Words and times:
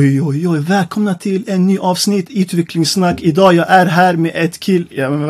Oj, 0.00 0.22
oj, 0.22 0.48
oj. 0.48 0.60
Välkomna 0.60 1.14
till 1.14 1.44
en 1.46 1.66
ny 1.66 1.78
avsnitt 1.78 2.30
utvecklingssnack. 2.30 3.20
Idag 3.20 3.54
jag 3.54 3.70
är 3.70 3.86
här 3.86 4.16
med 4.16 4.32
ett 4.34 4.60
kill... 4.60 4.86
Ja, 4.90 5.10
men, 5.10 5.28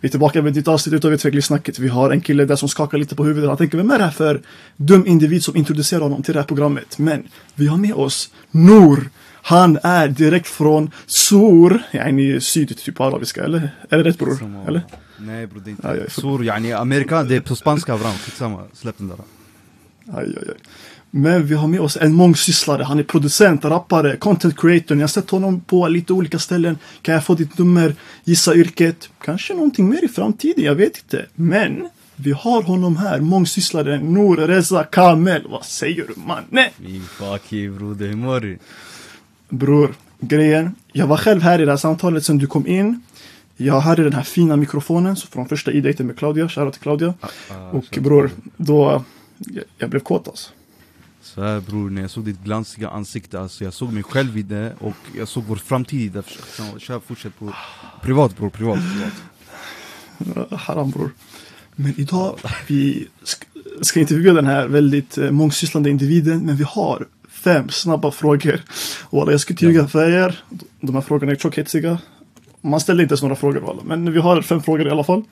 vi 0.00 0.08
är 0.08 0.08
tillbaka 0.08 0.42
med 0.42 0.50
ett 0.50 0.56
nytt 0.56 0.68
avsnitt 0.68 0.94
utav 0.94 1.12
utvecklingssnacket. 1.12 1.78
Vi 1.78 1.88
har 1.88 2.10
en 2.10 2.20
kille 2.20 2.44
där 2.44 2.56
som 2.56 2.68
skakar 2.68 2.98
lite 2.98 3.16
på 3.16 3.24
huvudet. 3.24 3.48
Han 3.48 3.56
tänker, 3.56 3.78
vem 3.78 3.90
är 3.90 3.98
det 3.98 4.04
här 4.04 4.10
för 4.10 4.40
dum 4.76 5.06
individ 5.06 5.44
som 5.44 5.56
introducerar 5.56 6.00
honom 6.00 6.22
till 6.22 6.34
det 6.34 6.40
här 6.40 6.46
programmet? 6.46 6.98
Men 6.98 7.22
vi 7.54 7.66
har 7.66 7.76
med 7.76 7.94
oss 7.94 8.30
Nor. 8.50 9.10
Han 9.42 9.78
är 9.82 10.08
direkt 10.08 10.48
från 10.48 10.90
Sur, 11.06 11.82
yani 11.92 12.40
syd 12.40 12.78
typ 12.78 12.96
på 12.96 13.04
arabiska, 13.04 13.44
eller? 13.44 13.70
Är 13.88 13.98
det 13.98 14.04
rätt 14.04 14.18
bror? 14.18 14.64
Eller? 14.68 14.82
Nej 15.18 15.46
bror 15.46 15.60
det 15.64 15.68
är 15.68 15.72
inte 15.72 15.88
Aj, 15.88 16.00
aj, 16.00 16.10
för- 16.10 16.20
Sur, 16.20 16.44
yani 16.44 16.72
Amerika, 16.72 17.22
det 17.22 17.36
är 17.36 17.40
på 17.40 17.56
spanska 17.56 17.98
bram, 17.98 18.12
skitsamma, 18.12 18.62
släpp 18.72 18.98
den 18.98 19.08
där 19.08 19.16
Aj, 20.12 20.24
aj, 20.24 20.48
aj. 20.48 20.54
Men 21.14 21.46
vi 21.46 21.54
har 21.54 21.68
med 21.68 21.80
oss 21.80 21.96
en 22.00 22.14
mångsysslare. 22.14 22.82
Han 22.82 22.98
är 22.98 23.02
producent, 23.02 23.64
rappare, 23.64 24.16
content 24.16 24.60
creator. 24.60 24.94
Ni 24.94 25.00
har 25.00 25.08
sett 25.08 25.30
honom 25.30 25.60
på 25.60 25.88
lite 25.88 26.12
olika 26.12 26.38
ställen. 26.38 26.78
Kan 27.02 27.14
jag 27.14 27.24
få 27.24 27.34
ditt 27.34 27.58
nummer? 27.58 27.94
Gissa 28.24 28.54
yrket? 28.54 29.08
Kanske 29.24 29.54
någonting 29.54 29.88
mer 29.88 30.04
i 30.04 30.08
framtiden, 30.08 30.64
jag 30.64 30.74
vet 30.74 30.98
inte. 30.98 31.26
Men 31.34 31.88
vi 32.16 32.32
har 32.32 32.62
honom 32.62 32.96
här, 32.96 33.20
mångsysslaren 33.20 34.14
Nour 34.14 34.36
Reza 34.36 34.84
Kamel. 34.84 35.46
Vad 35.48 35.64
säger 35.64 36.06
du 36.06 36.14
mannen? 36.26 36.70
Min 36.76 37.02
fuck 37.02 37.52
you 37.52 37.78
broder, 37.78 38.06
hur 38.06 38.16
mår 38.16 38.40
du? 38.40 38.58
Bror, 39.48 39.94
grejen. 40.20 40.74
Jag 40.92 41.06
var 41.06 41.16
själv 41.16 41.42
här 41.42 41.62
i 41.62 41.64
det 41.64 41.70
här 41.72 41.76
samtalet 41.76 42.24
sen 42.24 42.38
du 42.38 42.46
kom 42.46 42.66
in. 42.66 43.02
Jag 43.56 43.80
hade 43.80 44.04
den 44.04 44.12
här 44.12 44.22
fina 44.22 44.56
mikrofonen 44.56 45.16
så 45.16 45.26
från 45.26 45.48
första 45.48 45.72
e-dejten 45.72 46.06
med 46.06 46.18
Claudia. 46.18 46.48
Shoutout 46.48 46.72
till 46.72 46.82
Claudia. 46.82 47.14
Och 47.72 47.98
bror, 48.00 48.30
då... 48.56 49.04
Jag, 49.38 49.64
jag 49.78 49.90
blev 49.90 50.00
kåt 50.00 50.28
alltså. 50.28 50.50
Så 51.22 51.42
här 51.42 51.60
bror, 51.60 51.90
när 51.90 52.02
jag 52.02 52.10
såg 52.10 52.24
ditt 52.24 52.44
glansiga 52.44 52.88
ansikte, 52.90 53.40
alltså 53.40 53.64
jag 53.64 53.72
såg 53.72 53.92
mig 53.92 54.02
själv 54.02 54.38
i 54.38 54.42
det 54.42 54.72
och 54.80 54.94
jag 55.18 55.28
såg 55.28 55.44
vår 55.44 55.56
framtid 55.56 56.00
i 56.00 56.08
det 56.08 56.22
Kör, 56.80 57.00
fortsätt 57.00 57.38
bror 57.38 57.54
Privat 58.02 58.36
bror, 58.36 58.50
privat, 58.50 58.78
privat 60.18 60.60
Haram 60.60 60.90
bror. 60.90 61.10
Men 61.74 61.94
idag, 62.00 62.38
vi 62.66 63.08
sk- 63.24 63.82
ska 63.84 64.00
intervjua 64.00 64.32
den 64.32 64.46
här 64.46 64.68
väldigt 64.68 65.18
eh, 65.18 65.30
mångsysslande 65.30 65.90
individen, 65.90 66.40
men 66.46 66.56
vi 66.56 66.64
har 66.64 67.06
fem 67.28 67.68
snabba 67.68 68.10
frågor. 68.10 68.60
Och 69.02 69.32
jag 69.32 69.40
ska 69.40 69.52
intervjua 69.52 69.88
för 69.88 70.10
er. 70.10 70.44
De 70.80 70.94
här 70.94 71.02
frågorna 71.02 71.32
är 71.32 71.36
tjockhetsiga. 71.36 71.98
Man 72.60 72.80
ställer 72.80 73.02
inte 73.02 73.12
ens 73.12 73.22
några 73.22 73.36
frågor 73.36 73.82
men 73.84 74.12
vi 74.12 74.18
har 74.20 74.42
fem 74.42 74.62
frågor 74.62 74.86
i 74.86 74.90
alla 74.90 75.04
fall. 75.04 75.22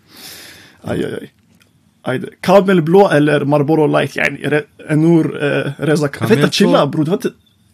Aj, 0.82 1.04
aj, 1.04 1.14
aj. 1.20 1.32
Aj 2.02 2.18
det. 2.18 2.28
Kamel 2.40 2.82
blå 2.82 3.08
eller 3.08 3.44
Marlboro 3.44 3.86
light? 3.86 4.16
Yani, 4.16 4.62
Nour 4.96 5.44
eh, 5.44 5.72
Reza. 5.78 6.08
Vänta, 6.28 6.50
chilla 6.50 6.86
bror. 6.86 7.04
Du 7.04 7.10
har 7.10 7.16
inte... 7.16 7.30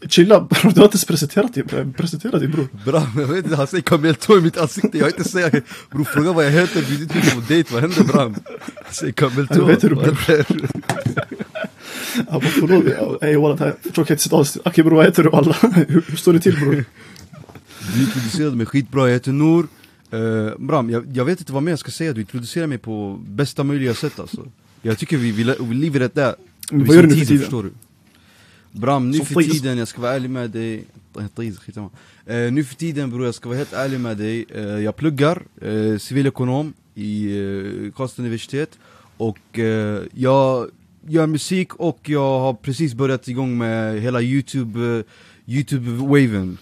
Chilla 0.09 0.41
bror, 0.41 0.73
du 0.73 0.81
har 0.81 0.85
inte 0.85 1.07
presenterat 1.07 1.55
dig, 1.55 1.65
presenterat 1.97 2.41
dig 2.41 2.49
bror. 2.49 2.69
Bra, 2.85 3.07
jag 3.17 3.27
vet 3.27 3.45
inte, 3.45 3.57
han 3.57 3.67
säger 3.67 3.83
kamel 3.83 4.15
tå 4.15 4.39
i 4.39 4.41
mitt 4.41 4.59
ansikte, 4.59 4.99
jag 4.99 5.05
har 5.05 5.11
inte 5.11 5.25
säga 5.25 5.51
Bror 5.91 6.05
fråga 6.05 6.33
vad 6.33 6.45
jag 6.45 6.51
heter, 6.51 6.83
bjud 6.83 7.01
inte 7.01 7.15
mig 7.15 7.31
på 7.35 7.41
dejt, 7.49 7.75
vad 7.75 7.83
händer 7.83 8.05
bram? 8.05 8.35
Han 8.85 8.95
säger 8.95 9.13
kamel 9.13 9.47
Jag 9.51 9.59
tå, 9.59 9.65
vet 9.65 9.85
hur 9.85 9.89
du 9.89 9.97
händer? 9.97 10.47
Ja, 12.17 12.25
vad 12.29 12.43
förlåt. 12.43 13.23
Ey 13.23 13.37
walla, 13.37 13.55
det 13.55 13.65
här 13.65 13.75
är 13.83 13.91
tråkigt 13.91 14.33
avsnitt. 14.33 14.67
Okej 14.67 14.85
bror, 14.85 14.97
vad 14.97 15.05
heter 15.05 15.23
du 15.23 15.31
alla? 15.31 15.57
hur 15.89 16.17
står 16.17 16.33
det 16.33 16.41
till 16.41 16.61
bror? 16.61 16.85
Du 17.95 18.01
introducerade 18.01 18.57
mig 18.57 18.67
skitbra, 18.67 19.07
jag 19.07 19.15
heter 19.15 19.33
Nour 19.33 19.67
uh, 20.15 20.51
Bram, 20.59 20.91
jag, 20.91 21.07
jag 21.15 21.25
vet 21.25 21.41
inte 21.41 21.53
vad 21.53 21.63
mer 21.63 21.73
jag 21.73 21.79
ska 21.79 21.91
säga, 21.91 22.13
du 22.13 22.21
introducerar 22.21 22.67
mig 22.67 22.79
på 22.79 23.21
bästa 23.29 23.65
möjliga 23.65 23.95
sätt 23.95 24.21
alltså. 24.21 24.49
Jag 24.83 24.99
tycker 24.99 25.17
vi, 25.17 25.31
vi, 25.31 25.45
vi 25.61 26.09
that 26.09 26.37
Men 26.71 26.81
Vi 26.81 26.87
vad 26.87 26.97
gör 26.97 27.03
du 27.03 27.09
nu 27.09 27.15
för 27.15 27.25
tiden, 27.27 27.39
förstår 27.39 27.63
du? 27.63 27.71
Bram, 28.73 29.11
nu 29.11 29.19
Som 29.19 29.27
för 29.27 29.43
tiden, 29.43 29.79
jag 29.79 29.89
ska 29.89 30.01
vara 30.01 30.13
ärlig 30.13 30.31
med 30.31 30.51
dig. 30.51 30.85
Eh, 32.27 32.53
Nu 32.53 32.65
för 32.65 32.75
tiden 32.75 33.11
bror, 33.11 33.25
jag 33.25 33.35
ska 33.35 33.49
vara 33.49 33.59
helt 33.59 33.73
ärlig 33.73 34.01
med 34.01 34.17
dig. 34.17 34.47
Eh, 34.55 34.63
Jag 34.63 34.97
pluggar 34.97 35.43
uh, 35.65 35.99
civilekonom 35.99 36.75
i 36.95 37.39
uh, 37.39 37.93
Karlstad 37.93 38.23
universitet. 38.23 38.79
Och 39.17 39.59
jag 40.13 40.71
gör 41.07 41.27
musik 41.27 41.75
och 41.75 42.01
jag 42.09 42.41
har 42.41 42.55
precis 42.55 42.95
börjat 42.95 43.29
igång 43.29 43.59
med 43.59 44.01
hela 44.01 44.21
youtube, 44.21 44.81
uh, 44.81 45.03
youtube-waven. 45.47 46.57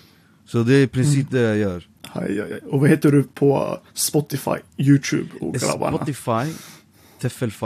Så 0.46 0.62
det 0.62 0.74
är 0.74 0.82
i 0.82 0.86
princip 0.86 1.32
Mm. 1.32 1.42
det 1.42 1.48
jag 1.48 1.58
gör 1.58 1.88
Aj, 2.16 2.40
aj, 2.40 2.52
aj. 2.52 2.60
Och 2.70 2.80
vad 2.80 2.90
heter 2.90 3.12
du 3.12 3.22
på 3.22 3.78
Spotify, 3.94 4.56
YouTube 4.76 5.28
och 5.40 5.54
grabbarna? 5.54 5.98
Spotify, 5.98 6.54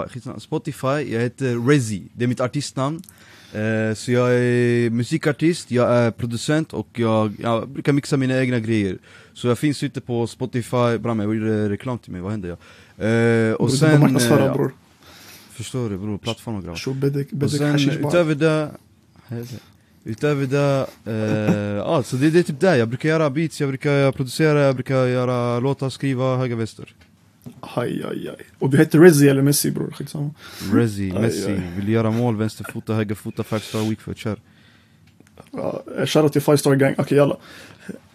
skitsamma. 0.09 0.41
Spotify, 0.41 1.13
jag 1.13 1.21
heter 1.21 1.69
Rezi, 1.69 2.03
det 2.13 2.25
är 2.25 2.29
mitt 2.29 2.41
artistnamn 2.41 3.03
eh, 3.53 3.95
Så 3.95 4.13
jag 4.13 4.35
är 4.35 4.91
musikartist, 4.91 5.71
jag 5.71 5.91
är 5.91 6.11
producent 6.11 6.73
och 6.73 6.89
jag, 6.93 7.33
jag 7.41 7.69
brukar 7.69 7.93
mixa 7.93 8.17
mina 8.17 8.41
egna 8.41 8.59
grejer 8.61 8.99
Så 9.35 9.49
jag 9.49 9.59
finns 9.59 9.83
ute 9.83 10.01
på 10.01 10.27
Spotify, 10.27 10.99
bram 10.99 11.21
jag 11.21 11.35
gjorde 11.35 11.69
reklam 11.69 11.99
till 11.99 12.13
mig, 12.13 12.21
vad 12.21 12.31
händer 12.31 12.49
jag? 12.49 12.59
Eh, 12.99 13.55
och 13.55 13.71
sen, 13.71 13.79
sen, 13.79 14.01
marknadsföra 14.01 14.47
eh, 14.47 14.53
bror. 14.53 14.73
förstår 15.51 15.91
du 15.91 15.99
bror, 15.99 16.19
plattform 16.19 16.57
och 16.57 16.97
bedek, 16.97 17.29
Och 17.43 17.51
sen 17.51 17.91
utöver 17.91 18.35
det. 18.35 18.71
Utöver 20.09 20.47
det, 20.47 20.87
eh, 21.07 21.77
ja 21.77 22.03
så 22.03 22.17
det, 22.17 22.31
det 22.31 22.39
är 22.39 22.43
typ 22.43 22.61
det, 22.61 22.77
jag 22.77 22.89
brukar 22.89 23.09
göra 23.09 23.31
beats, 23.31 23.61
jag 23.61 23.69
brukar 23.69 24.13
producera, 24.13 24.61
jag 24.63 24.75
brukar 24.75 25.07
göra 25.07 25.61
låtar, 25.61 25.91
skriva, 25.91 26.37
höga 26.37 26.57
väster 26.57 26.95
Aj, 27.61 28.03
aj, 28.11 28.29
aj. 28.29 28.45
Och 28.59 28.71
du 28.71 28.79
heter 28.79 28.99
Rezi 28.99 29.29
eller 29.29 29.43
Messi 29.43 29.71
bror, 29.71 29.91
skitsamma. 29.91 30.31
Rezi, 30.73 31.13
Aj, 31.17 31.23
Messi, 31.23 31.51
aj. 31.51 31.61
vill 31.77 31.89
göra 31.89 32.11
mål, 32.11 32.37
vänsterfota, 32.37 32.93
högerfota, 32.95 33.43
five 33.43 33.61
star 33.61 33.89
weak 33.89 34.01
foot, 34.01 34.17
kör 34.19 34.37
eh, 35.99 36.07
Shoutout 36.07 36.33
till 36.33 36.43
Five 36.43 36.59
Star 36.59 36.75
Gang. 36.75 36.95
Okej 36.99 37.17
jalla. 37.19 37.37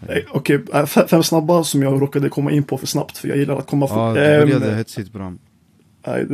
Eh, 0.08 0.18
Okej, 0.32 0.56
eh, 0.74 0.86
fe- 0.86 1.08
fem 1.08 1.24
snabba 1.24 1.64
som 1.64 1.84
jag 1.84 2.02
råkade 2.02 2.30
komma 2.30 2.52
in 2.52 2.64
på 2.64 2.78
för 2.78 2.88
snabbt 2.88 3.18
för 3.18 3.28
jag 3.28 3.38
gillar 3.38 3.58
att 3.58 3.68
komma 3.68 3.86
Ja, 3.90 4.10
fort. 4.10 4.16
du 4.16 4.22
började 4.22 4.76
hetsigt 4.76 5.12
bram 5.14 5.40
aj, 6.02 6.28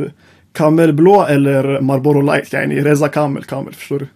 Kamel 0.52 0.92
blå 0.92 1.26
eller 1.26 1.80
Marlboro 1.80 2.20
light? 2.22 2.52
Yani 2.52 2.80
Reza 2.80 3.08
Kamel, 3.08 3.44
Kamel, 3.44 3.74
förstår 3.74 3.98
du? 3.98 4.06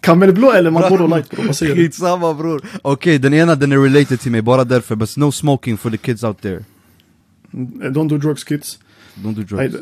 Ja. 0.00 0.06
Kamel 0.06 0.32
blå 0.32 0.52
eller 0.52 0.70
Marlboro 0.70 1.06
light 1.06 1.30
bror, 1.30 1.44
vad 1.46 1.56
säger 1.56 1.74
du? 1.76 1.82
Skitsamma 1.82 2.34
bror 2.34 2.62
Okej, 2.82 3.18
den 3.18 3.34
ena 3.34 3.54
den 3.54 3.72
är 3.72 3.78
related 3.78 4.20
till 4.20 4.32
mig, 4.32 4.42
bara 4.42 4.64
därför, 4.64 4.96
but 4.96 5.16
no 5.16 5.32
smoking 5.32 5.76
for 5.76 5.90
the 5.90 5.96
kids 5.96 6.24
out 6.24 6.40
there 6.40 6.64
Eh, 7.52 7.56
Don't 7.90 8.08
do 8.08 8.18
drugs 8.18 8.44
kids. 8.44 8.78
Don't 9.14 9.34
do 9.34 9.42
drugs. 9.42 9.76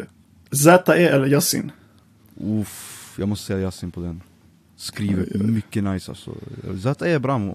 ZE 0.52 0.92
eller 0.94 1.26
Yasin? 1.26 1.72
Uff, 2.40 3.14
jag 3.18 3.28
måste 3.28 3.46
säga 3.46 3.60
Yasin 3.60 3.90
på 3.90 4.00
den 4.00 4.20
Skriver 4.76 5.38
mycket 5.38 5.84
nice 5.84 6.10
alltså 6.10 6.34
Zata 6.82 7.08
är 7.08 7.18
bram, 7.18 7.50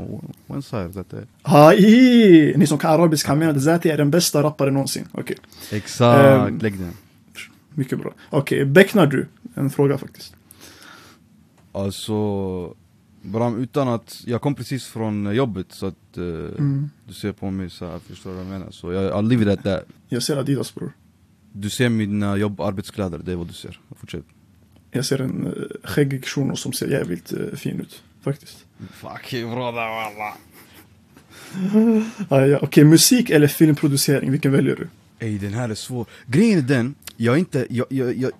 one 0.47 0.61
side 0.61 0.97
är 0.97 1.25
Hai! 1.41 2.53
Ni 2.57 2.67
som 2.67 2.77
kan 2.77 2.91
arabiska 2.91 3.27
kan 3.27 3.39
mena 3.39 3.51
att 3.51 3.63
Zati 3.63 3.89
är 3.89 3.97
den 3.97 4.11
bästa 4.11 4.43
rapparen 4.43 4.73
någonsin. 4.73 5.07
Okej, 5.11 5.37
Exakt, 5.71 6.49
Ehm, 6.49 6.57
lägg 6.57 6.79
den 6.79 6.93
mycket 7.69 7.99
bra. 7.99 8.13
Okej, 8.29 8.65
becknar 8.65 9.07
du? 9.07 9.27
En 9.55 9.69
fråga 9.69 9.97
faktiskt. 9.97 10.35
Alltså, 11.73 12.75
Bram, 13.21 13.61
utan 13.61 13.87
att, 13.87 14.21
jag 14.25 14.41
kom 14.41 14.55
precis 14.55 14.85
från 14.85 15.35
jobbet 15.35 15.67
så 15.69 15.85
att 15.85 16.17
eh, 16.17 16.23
Mm. 16.23 16.89
du 17.07 17.13
ser 17.13 17.31
på 17.31 17.51
mig 17.51 17.69
så 17.69 17.87
här, 17.87 17.99
förstår 17.99 18.29
du 18.29 18.35
vad 18.35 18.45
jag 18.45 18.51
menar? 18.51 18.71
Så 18.71 18.91
jag, 18.93 19.11
I'll 19.13 19.27
leave 19.29 19.43
it 19.53 19.59
at 19.59 19.63
that 19.63 19.83
Jag 20.09 20.23
ser 20.23 20.37
Adidas 20.37 20.75
bror. 20.75 20.91
Du 21.51 21.69
ser 21.69 21.89
mina 21.89 22.37
jobb 22.37 22.61
arbetskläder, 22.61 23.17
det 23.25 23.31
är 23.31 23.35
vad 23.35 23.47
du 23.47 23.53
ser. 23.53 23.79
Fortsätt. 23.99 24.23
Jag 24.91 25.05
ser 25.05 25.21
en 25.21 25.47
uh, 25.47 25.53
skäggig 25.83 26.25
shuno 26.25 26.55
som 26.55 26.73
ser 26.73 26.87
jävligt 26.87 27.33
eh, 27.33 27.55
fin 27.55 27.79
ut. 27.79 28.03
Faktiskt. 28.21 28.65
Fuck 28.91 29.33
you 29.33 29.49
brother 29.55 29.87
walla. 29.89 30.33
Ah, 32.29 32.45
ja. 32.45 32.59
Okej, 32.61 32.83
musik 32.83 33.29
eller 33.29 33.47
filmproducering? 33.47 34.31
Vilken 34.31 34.51
väljer 34.51 34.75
du? 34.75 34.87
Ey 35.25 35.37
den 35.37 35.53
här 35.53 35.69
är 35.69 35.75
svår. 35.75 36.05
Grejen 36.25 36.57
är 36.59 36.61
den, 36.63 36.95
jag 37.17 37.35
är 37.35 37.39
inte, 37.39 37.67
jag, 37.69 37.85
jag, 37.89 38.15
jag, 38.17 38.31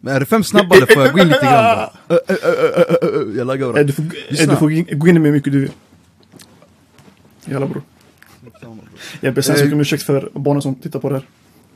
men 0.00 0.14
är 0.14 0.20
det 0.20 0.26
fem 0.26 0.44
snabba 0.44 0.76
eller 0.76 0.86
får 0.86 1.02
jag 1.02 1.12
gå 1.12 1.18
in 1.20 1.28
lite 1.28 1.40
grann 1.40 1.52
bara? 1.52 1.92
Ö, 2.08 2.18
ö, 2.28 2.34
ö, 2.42 2.48
ö, 2.76 2.84
ö, 2.88 2.96
ö, 3.02 3.32
Jag 3.36 3.46
laggar 3.46 3.72
bra. 3.72 3.82
du 3.82 3.92
får, 3.92 4.04
Lyssna. 4.28 4.52
du 4.52 4.58
får 4.58 4.66
gå 4.96 5.08
in- 5.08 5.14
med 5.14 5.22
hur 5.24 5.32
mycket 5.32 5.52
du 5.52 5.60
vill. 5.60 5.70
Jalla 7.44 7.66
bror. 7.66 7.82
Jag 9.20 9.34
ber 9.34 9.42
hemskt 9.48 9.64
Eh. 9.64 9.72
om 9.72 9.80
ursäkt 9.80 10.02
för 10.02 10.30
barnen 10.34 10.62
som 10.62 10.74
tittar 10.74 11.00
på 11.00 11.08
det 11.08 11.14
här. 11.14 11.26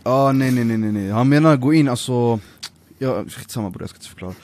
Ah, 0.03 0.33
nej 0.33 0.51
nej 0.53 0.65
nej 0.65 0.93
nej 0.93 1.11
han 1.11 1.29
menar 1.29 1.57
gå 1.57 1.75
in 1.75 1.89
alltså 1.89 2.41
Ja, 2.99 3.25
skitsamma 3.29 3.71
bror, 3.71 3.83
jag 3.83 3.91
ska 3.91 3.97
inte 3.97 4.09
förklara 4.09 4.35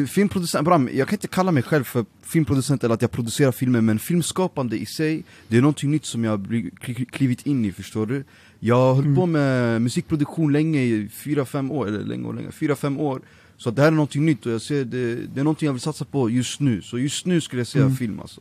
eh, 0.00 0.06
Filmproducent, 0.06 0.64
Bram, 0.64 0.88
jag 0.92 1.08
kan 1.08 1.14
inte 1.14 1.28
kalla 1.28 1.52
mig 1.52 1.62
själv 1.62 1.84
för 1.84 2.04
filmproducent 2.22 2.84
eller 2.84 2.94
att 2.94 3.02
jag 3.02 3.10
producerar 3.10 3.52
filmer 3.52 3.80
Men 3.80 3.98
filmskapande 3.98 4.76
i 4.76 4.86
sig, 4.86 5.24
det 5.48 5.56
är 5.56 5.60
någonting 5.60 5.90
nytt 5.90 6.04
som 6.06 6.24
jag 6.24 6.30
har 6.30 7.04
klivit 7.10 7.46
in 7.46 7.64
i, 7.64 7.72
förstår 7.72 8.06
du? 8.06 8.24
Jag 8.60 8.76
har 8.76 8.94
hållit 8.94 9.16
på 9.16 9.26
med 9.26 9.82
musikproduktion 9.82 10.52
länge, 10.52 10.80
i 10.80 11.08
fyra 11.12 11.44
fem 11.44 11.70
år, 11.70 11.88
eller 11.88 12.04
länge 12.04 12.26
och 12.26 12.34
länge, 12.34 12.50
fyra 12.52 12.76
fem 12.76 12.98
år 12.98 13.20
Så 13.56 13.70
det 13.70 13.80
här 13.82 13.88
är 13.88 13.92
någonting 13.92 14.24
nytt 14.24 14.46
och 14.46 14.52
jag 14.52 14.62
ser 14.62 14.84
det, 14.84 15.14
det 15.14 15.40
är 15.40 15.44
någonting 15.44 15.66
jag 15.66 15.72
vill 15.72 15.80
satsa 15.82 16.04
på 16.04 16.30
just 16.30 16.60
nu 16.60 16.82
Så 16.82 16.98
just 16.98 17.26
nu 17.26 17.40
skulle 17.40 17.60
jag 17.60 17.66
säga 17.66 17.84
Mm. 17.84 17.96
film 17.96 18.20
alltså 18.20 18.40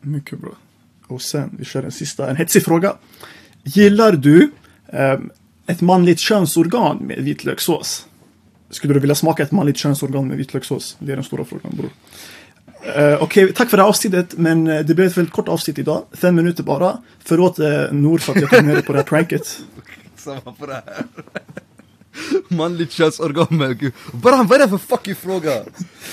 Mycket 0.00 0.38
bra. 0.38 0.50
Och 1.06 1.22
sen, 1.22 1.56
vi 1.58 1.64
kör 1.64 1.82
en 1.82 1.92
sista, 1.92 2.30
en 2.30 2.36
hetsig 2.36 2.64
fråga. 2.64 2.96
Gillar 3.62 4.12
du 4.12 4.50
ehm, 4.92 5.30
ett 5.66 5.80
manligt 5.80 6.18
könsorgan 6.18 6.96
med 6.96 7.18
vitlökssås? 7.18 8.06
Skulle 8.70 8.94
du 8.94 9.00
vilja 9.00 9.14
smaka 9.14 9.42
ett 9.42 9.52
manligt 9.52 9.76
könsorgan 9.76 10.28
med 10.28 10.36
vitlökssås? 10.36 10.96
Det 10.98 11.12
är 11.12 11.16
den 11.16 11.24
stora 11.24 11.44
frågan 11.44 11.72
bror. 11.76 11.90
Eh, 12.82 13.22
Okej, 13.22 13.52
tack 13.52 13.70
för 13.70 13.76
det 13.76 13.82
här 13.82 13.88
avsnittet, 13.88 14.34
men 14.36 14.66
eh, 14.66 14.80
det 14.80 14.94
blev 14.94 15.06
ett 15.06 15.16
väldigt 15.16 15.34
kort 15.34 15.48
avsnitt 15.48 15.78
idag. 15.78 16.04
Fem 16.12 16.34
minuter 16.34 16.62
bara. 16.62 16.98
Förlåt 17.24 17.58
uh, 17.58 17.92
Nor 17.92 18.18
för 18.18 18.32
att 18.32 18.40
jag 18.40 18.50
kom 18.50 18.66
med 18.66 18.74
dig 18.74 18.82
på 18.82 18.92
det 18.92 18.98
här 18.98 19.04
pranket. 19.04 19.60
Samma 20.16 20.40
på 20.40 20.66
det 20.66 20.72
här. 20.72 21.04
Manligt 22.48 22.92
könsorgan. 22.92 23.76
Bara 24.12 24.42
vad 24.42 24.60
är 24.60 24.64
det 24.64 24.68
för 24.68 24.78
fucking 24.78 25.14
fråga? 25.14 25.52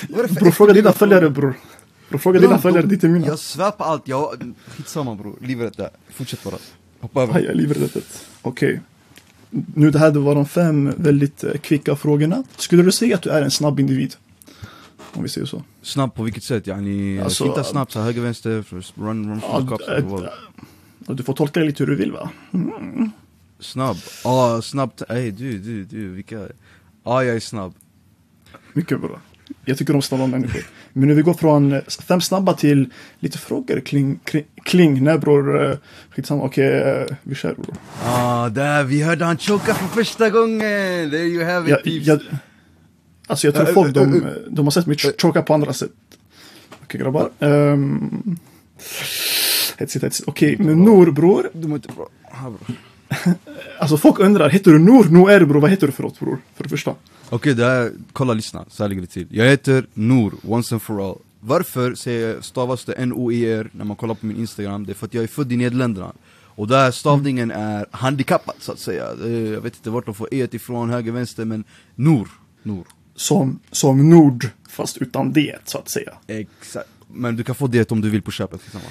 Bror, 0.10 0.52
fråga 0.52 0.74
dina 0.74 0.94
följare 0.94 1.30
bror. 1.30 1.58
Bror, 2.10 2.20
fråga 2.20 2.40
dina 2.40 2.58
följare, 2.58 2.86
det 2.86 2.94
inte 2.94 3.08
mina. 3.08 3.28
Jag 3.28 3.40
svär 3.40 3.72
på 3.72 3.84
allt, 3.84 4.08
jag... 4.08 4.54
Skitsamma 4.68 5.16
bror, 5.16 5.36
livet 5.42 5.78
där. 5.78 5.90
Fortsätt 6.10 6.44
bara. 6.44 6.56
Hoppa 7.00 7.24
över. 7.24 7.36
Aj, 7.36 7.44
jag 7.44 7.52
är 7.52 7.56
livrädd. 7.56 8.02
Okej. 8.42 8.82
Nu 9.50 9.92
det 9.92 10.00
här 10.00 10.12
det 10.12 10.20
var 10.20 10.36
de 10.36 10.46
fem 10.46 10.94
väldigt 10.98 11.44
eh, 11.44 11.52
kvicka 11.52 11.96
frågorna. 11.96 12.44
Skulle 12.58 12.84
du 12.84 12.92
säga 12.92 13.16
att 13.16 13.22
du 13.22 13.30
är 13.30 13.42
en 13.42 13.52
snabb 13.52 13.80
individ? 13.80 14.16
Om 15.16 15.24
vi 15.24 15.30
säger 15.30 15.48
så. 15.48 15.64
Snabb 15.82 16.16
på 16.16 16.24
vilket 16.24 16.44
sätt? 16.44 16.68
Yani, 16.68 17.20
Alltså, 17.20 17.46
inte 17.46 17.64
snabbt, 17.64 17.92
så 17.92 18.00
höger, 18.00 18.22
vänster, 18.22 18.64
run, 18.96 19.30
run, 19.30 19.42
Ja, 19.42 19.68
cups, 19.70 19.86
du 21.08 21.24
får 21.24 21.34
tolka 21.34 21.60
det 21.60 21.66
lite 21.66 21.84
hur 21.84 21.88
du 21.88 21.96
vill 21.96 22.12
va? 22.12 22.30
Snabb? 23.60 23.98
Ja, 24.24 24.62
snabbt, 24.62 25.02
ey 25.10 25.32
du, 25.32 25.60
du, 25.60 25.84
du, 25.84 26.10
vilka? 26.10 26.40
Ja, 27.04 27.24
jag 27.24 27.36
är 27.36 27.40
snabb. 27.40 27.74
Mycket 28.74 29.02
bra. 29.02 29.20
Jag 29.66 29.78
tycker 29.78 29.96
om 29.96 30.02
snabba 30.02 30.28
människor. 30.28 30.62
Men 30.94 31.08
nu 31.08 31.14
vi 31.14 31.22
går 31.22 31.34
från 31.34 31.74
eh, 31.74 31.82
fem 32.08 32.22
snabba 32.22 32.54
till 32.54 32.90
lite 33.20 33.38
frågor 33.38 33.80
kling, 33.80 34.20
kring, 34.24 34.46
kling. 34.64 35.04
Nej 35.04 35.20
bror, 35.20 35.72
eh, 35.72 35.78
skitsamma. 36.10 36.44
Okej, 36.44 36.82
eh, 36.82 37.16
vi 37.24 37.36
kör 37.36 37.54
bror. 37.54 37.76
Ah, 38.04 38.50
där, 38.50 38.84
vi 38.84 39.02
hörde 39.02 39.26
han 39.26 39.38
choka 39.38 39.74
för 39.74 39.88
första 39.88 40.30
gången! 40.30 40.60
There 41.12 41.18
you 41.24 41.44
have 41.46 41.80
it 41.84 42.08
jag, 42.08 42.20
alltså 43.28 43.48
jag 43.48 43.56
tror 43.56 43.66
folk, 43.66 43.88
äh, 43.98 44.04
de, 44.04 44.16
äh, 44.26 44.32
de 44.50 44.66
har 44.66 44.72
sett 44.72 44.86
mig 44.88 44.96
ch- 44.98 45.22
choka 45.22 45.42
på 45.42 45.54
andra 45.54 45.74
sätt. 45.74 45.92
Okej 46.84 47.02
grabbar. 47.02 47.30
Um, 47.40 48.40
hetsigt, 49.78 50.04
hetsigt. 50.06 50.28
Okej, 50.30 50.56
men 50.60 50.84
Nor 50.84 51.12
bror. 51.12 51.50
Du 51.54 51.68
mår 51.68 51.76
inte 51.76 51.90
bra. 51.96 52.08
Alltså 53.80 53.98
folk 53.98 54.20
undrar, 54.20 54.50
heter 54.50 54.72
du 54.72 54.80
Nor? 54.80 55.04
Noer 55.06 55.46
bror, 55.46 55.62
vad 55.62 55.70
heter 55.70 55.88
du 55.88 55.94
för 55.94 56.04
något 56.04 56.20
bror? 56.20 56.38
För 56.56 56.64
det 56.64 56.70
första. 56.70 56.96
Okej, 57.30 57.54
det 57.54 57.66
här, 57.66 57.92
kolla 58.14 58.34
lyssna, 58.34 58.66
så 58.70 58.84
här 58.84 58.90
ligger 58.90 59.02
det 59.02 59.08
till. 59.08 59.28
Jag 59.30 59.46
heter 59.46 59.86
Noor, 59.94 60.34
once 60.44 60.76
and 60.76 60.82
for 60.82 61.10
all. 61.10 61.18
Varför 61.40 61.96
säger 61.96 62.34
jag, 62.34 62.44
stavas 62.44 62.86
det 62.86 62.94
N-O-E-R 62.94 63.70
när 63.72 63.86
man 63.86 63.96
kollar 63.96 64.14
på 64.16 64.26
min 64.26 64.38
Instagram? 64.38 64.86
Det 64.86 64.92
är 64.92 64.94
för 64.94 65.06
att 65.06 65.14
jag 65.14 65.24
är 65.24 65.28
född 65.28 65.52
i 65.52 65.58
Nederländerna. 65.58 66.12
Och 66.58 66.68
där 66.68 66.92
stavningen 66.92 67.52
är 67.52 67.86
handikappad 67.92 68.56
så 68.60 68.72
att 68.72 68.80
säga. 68.80 69.06
Jag 69.54 69.62
vet 69.62 69.76
inte 69.76 69.90
vart 69.90 70.06
de 70.06 70.14
får 70.16 70.34
E 70.34 70.48
ifrån, 70.52 70.90
höger, 70.90 71.12
vänster, 71.12 71.46
men 71.46 71.64
Noor. 71.96 72.28
Noor. 72.64 72.86
Som, 73.16 73.60
som 73.72 74.10
Nord, 74.10 74.50
fast 74.70 74.98
utan 74.98 75.34
det 75.34 75.56
så 75.66 75.78
att 75.78 75.90
säga. 75.90 76.12
Exakt. 76.28 76.90
Men 77.08 77.36
du 77.36 77.44
kan 77.44 77.56
få 77.56 77.68
det 77.68 77.92
om 77.92 78.02
du 78.02 78.10
vill 78.10 78.22
på 78.22 78.32
köpet. 78.32 78.62
skitsamma. 78.62 78.86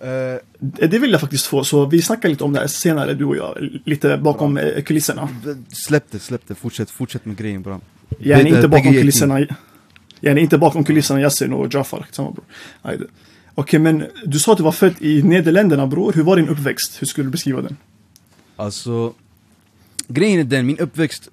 Eh, 0.00 0.38
Det 0.88 0.98
vill 0.98 1.12
jag 1.12 1.20
faktiskt 1.20 1.46
få, 1.46 1.64
så 1.64 1.86
vi 1.86 2.02
snackar 2.02 2.28
lite 2.28 2.44
om 2.44 2.52
det 2.52 2.60
här 2.60 2.66
senare 2.66 3.14
du 3.14 3.24
och 3.24 3.36
jag. 3.36 3.80
Lite 3.84 4.16
bakom 4.18 4.56
eh, 4.58 4.82
kulisserna. 4.82 5.28
släpp 5.68 6.04
det, 6.10 6.18
släpp 6.18 6.42
det. 6.46 6.54
Fortsätt, 6.54 6.90
fortsätt 6.90 7.24
med 7.24 7.36
grejen 7.36 7.62
bram. 7.62 7.80
Jag 8.18 8.40
är 8.40 8.46
inte 8.46 8.68
bakom 8.68 8.92
kulisserna. 8.92 9.40
Jag 10.20 10.32
är 10.32 10.36
inte 10.36 10.58
bakom 10.58 10.84
kulisserna 10.84 11.20
Yasin 11.20 11.52
och 11.52 11.74
Jafar. 11.74 12.06
Samma 12.10 12.30
bror. 12.30 12.44
Okej, 13.54 13.80
men 13.80 14.04
du 14.24 14.38
sa 14.38 14.52
att 14.52 14.58
du 14.58 14.64
var 14.64 14.72
född 14.72 14.94
i 15.00 15.22
Nederländerna 15.22 15.86
bror. 15.86 16.12
Hur 16.12 16.22
var 16.22 16.36
din 16.36 16.48
uppväxt? 16.48 17.02
Hur 17.02 17.06
skulle 17.06 17.26
du 17.26 17.30
beskriva 17.30 17.62
den? 17.62 17.76
Alltså, 18.56 19.14
grejen 20.08 20.40
är 20.40 20.44
den, 20.44 20.66
min 20.66 20.78
uppväxt, 20.78 21.28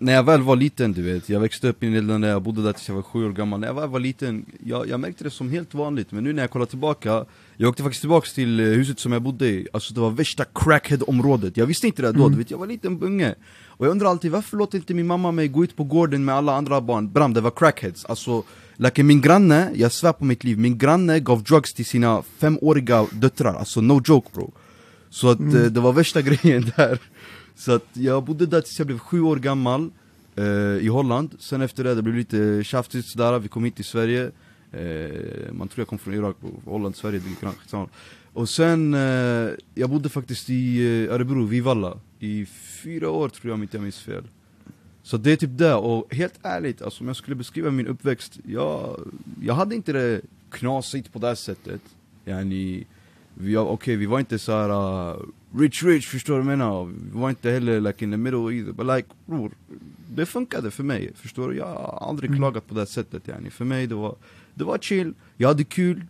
när 0.00 0.12
jag 0.12 0.22
väl 0.22 0.42
var 0.42 0.56
liten 0.56 0.92
du 0.92 1.02
vet, 1.02 1.28
jag 1.28 1.40
växte 1.40 1.68
upp 1.68 1.82
i 1.82 1.90
Nederländerna, 1.90 2.32
jag 2.32 2.42
bodde 2.42 2.62
där 2.62 2.72
tills 2.72 2.88
jag 2.88 2.94
var 2.94 3.02
sju 3.02 3.26
år 3.26 3.32
gammal, 3.32 3.60
när 3.60 3.66
jag 3.66 3.74
väl 3.74 3.88
var 3.88 4.00
liten, 4.00 4.46
jag, 4.64 4.88
jag 4.88 5.00
märkte 5.00 5.24
det 5.24 5.30
som 5.30 5.50
helt 5.50 5.74
vanligt, 5.74 6.12
men 6.12 6.24
nu 6.24 6.32
när 6.32 6.42
jag 6.42 6.50
kollar 6.50 6.66
tillbaka, 6.66 7.24
jag 7.56 7.68
åkte 7.70 7.82
faktiskt 7.82 8.00
tillbaks 8.00 8.34
till 8.34 8.60
eh, 8.60 8.66
huset 8.66 8.98
som 8.98 9.12
jag 9.12 9.22
bodde 9.22 9.46
i, 9.46 9.68
alltså 9.72 9.94
det 9.94 10.00
var 10.00 10.10
värsta 10.10 10.44
crackhead-området, 10.44 11.56
jag 11.56 11.66
visste 11.66 11.86
inte 11.86 12.02
det 12.02 12.12
då, 12.12 12.28
du 12.28 12.36
vet, 12.36 12.50
jag 12.50 12.58
var 12.58 12.66
liten 12.66 13.02
unge, 13.02 13.34
och 13.66 13.86
jag 13.86 13.90
undrar 13.90 14.08
alltid 14.08 14.30
varför 14.30 14.56
låter 14.56 14.78
inte 14.78 14.94
min 14.94 15.06
mamma 15.06 15.32
mig 15.32 15.48
gå 15.48 15.64
ut 15.64 15.76
på 15.76 15.84
gården 15.84 16.24
med 16.24 16.34
alla 16.34 16.54
andra 16.54 16.80
barn, 16.80 17.12
bram 17.12 17.34
det 17.34 17.40
var 17.40 17.50
crackheads, 17.50 18.04
alltså 18.04 18.44
Like 18.76 19.02
min 19.02 19.20
granne, 19.20 19.70
jag 19.74 19.92
svär 19.92 20.12
på 20.12 20.24
mitt 20.24 20.44
liv, 20.44 20.58
min 20.58 20.78
granne 20.78 21.20
gav 21.20 21.42
drugs 21.42 21.74
till 21.74 21.84
sina 21.84 22.22
femåriga 22.22 23.06
döttrar, 23.12 23.54
alltså 23.54 23.80
no 23.80 24.02
joke 24.04 24.28
bro. 24.34 24.52
Så 25.10 25.30
att 25.30 25.40
eh, 25.40 25.46
det 25.46 25.80
var 25.80 25.92
värsta 25.92 26.22
grejen 26.28 26.72
där 26.76 26.98
så 27.60 27.72
att 27.72 27.86
jag 27.92 28.24
bodde 28.24 28.46
där 28.46 28.60
tills 28.60 28.78
jag 28.78 28.86
blev 28.86 28.98
sju 28.98 29.20
år 29.20 29.36
gammal 29.36 29.90
eh, 30.36 30.44
I 30.80 30.88
Holland, 30.88 31.36
sen 31.38 31.60
efter 31.60 31.84
det, 31.84 31.94
det 31.94 32.02
blev 32.02 32.14
lite 32.14 32.64
tjafsigt 32.64 33.08
sådär, 33.08 33.38
vi 33.38 33.48
kom 33.48 33.64
hit 33.64 33.76
till 33.76 33.84
Sverige 33.84 34.30
eh, 34.72 35.52
Man 35.52 35.68
tror 35.68 35.80
jag 35.80 35.88
kom 35.88 35.98
från 35.98 36.14
Irak. 36.14 36.36
Holland, 36.64 36.96
Sverige, 36.96 37.18
det 37.18 37.42
är 37.42 37.46
rankt, 37.46 37.60
skitsamma. 37.60 37.88
Och 38.32 38.48
sen, 38.48 38.94
eh, 38.94 39.50
jag 39.74 39.90
bodde 39.90 40.08
faktiskt 40.08 40.50
i 40.50 40.78
eh, 41.04 41.14
Örebro, 41.14 41.44
Vivalla 41.44 41.98
I 42.18 42.46
fyra 42.82 43.10
år 43.10 43.28
tror 43.28 43.50
jag 43.50 43.54
om 43.54 43.62
inte 43.62 43.76
jag 43.76 43.82
minns 43.82 44.00
fel 44.00 44.24
så 45.02 45.16
det 45.16 45.32
är 45.32 45.36
typ 45.36 45.58
det, 45.58 45.74
och 45.74 46.14
helt 46.14 46.34
ärligt, 46.42 46.82
alltså, 46.82 47.00
om 47.04 47.06
jag 47.06 47.16
skulle 47.16 47.36
beskriva 47.36 47.70
min 47.70 47.86
uppväxt, 47.86 48.38
jag, 48.48 49.00
jag 49.42 49.54
hade 49.54 49.74
inte 49.74 49.92
det 49.92 50.20
knasigt 50.50 51.12
på 51.12 51.18
det 51.18 51.26
här 51.26 51.34
sättet 51.34 51.80
yani, 52.24 52.84
vi, 53.34 53.56
Okej, 53.56 53.96
vi 53.96 54.06
var 54.06 54.18
inte 54.18 54.38
så 54.38 54.52
här 54.52 54.70
uh, 54.70 55.22
rich 55.58 55.82
rich, 55.82 56.06
förstår 56.08 56.34
du 56.38 56.42
vad 56.42 56.52
jag 56.52 56.58
menar? 56.58 56.84
Vi 56.84 57.20
var 57.20 57.30
inte 57.30 57.50
heller 57.50 57.80
like 57.80 58.04
in 58.04 58.10
the 58.10 58.16
middle 58.16 58.54
either, 58.54 58.72
but 58.72 58.86
like 58.96 59.08
bror, 59.26 59.50
det 60.14 60.26
funkade 60.26 60.70
för 60.70 60.82
mig, 60.82 61.12
förstår 61.16 61.48
du? 61.48 61.56
Jag 61.56 61.66
har 61.66 62.08
aldrig 62.08 62.36
klagat 62.36 62.66
på 62.68 62.74
det 62.74 62.86
sättet 62.86 63.28
yani. 63.28 63.50
För 63.50 63.64
mig 63.64 63.86
det 63.86 63.94
var, 63.94 64.14
det 64.54 64.64
var 64.64 64.78
chill, 64.78 65.14
jag 65.36 65.48
hade 65.48 65.64
kul, 65.64 66.04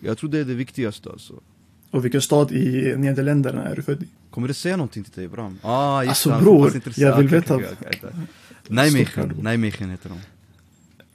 jag 0.00 0.18
tror 0.18 0.30
det 0.30 0.38
är 0.38 0.44
det 0.44 0.54
viktigaste 0.54 1.10
alltså 1.10 1.34
Och 1.90 2.04
vilken 2.04 2.22
stad 2.22 2.52
i 2.52 2.94
Nederländerna 2.96 3.64
är 3.64 3.76
du 3.76 3.82
född 3.82 4.02
i? 4.02 4.08
Kommer 4.30 4.48
det 4.48 4.54
säga 4.54 4.76
någonting 4.76 5.04
till 5.04 5.12
dig 5.12 5.28
Bram? 5.28 5.58
Ah, 5.62 6.02
just 6.02 6.08
Alltså, 6.10 6.30
han 6.30 6.42
bror, 6.44 6.72
jag 6.96 7.16
vill 7.16 7.28
veta-. 7.28 7.60
Nijmegen, 8.68 9.28
Nijmegen 9.42 9.90
heter 9.90 10.08
de 10.08 10.18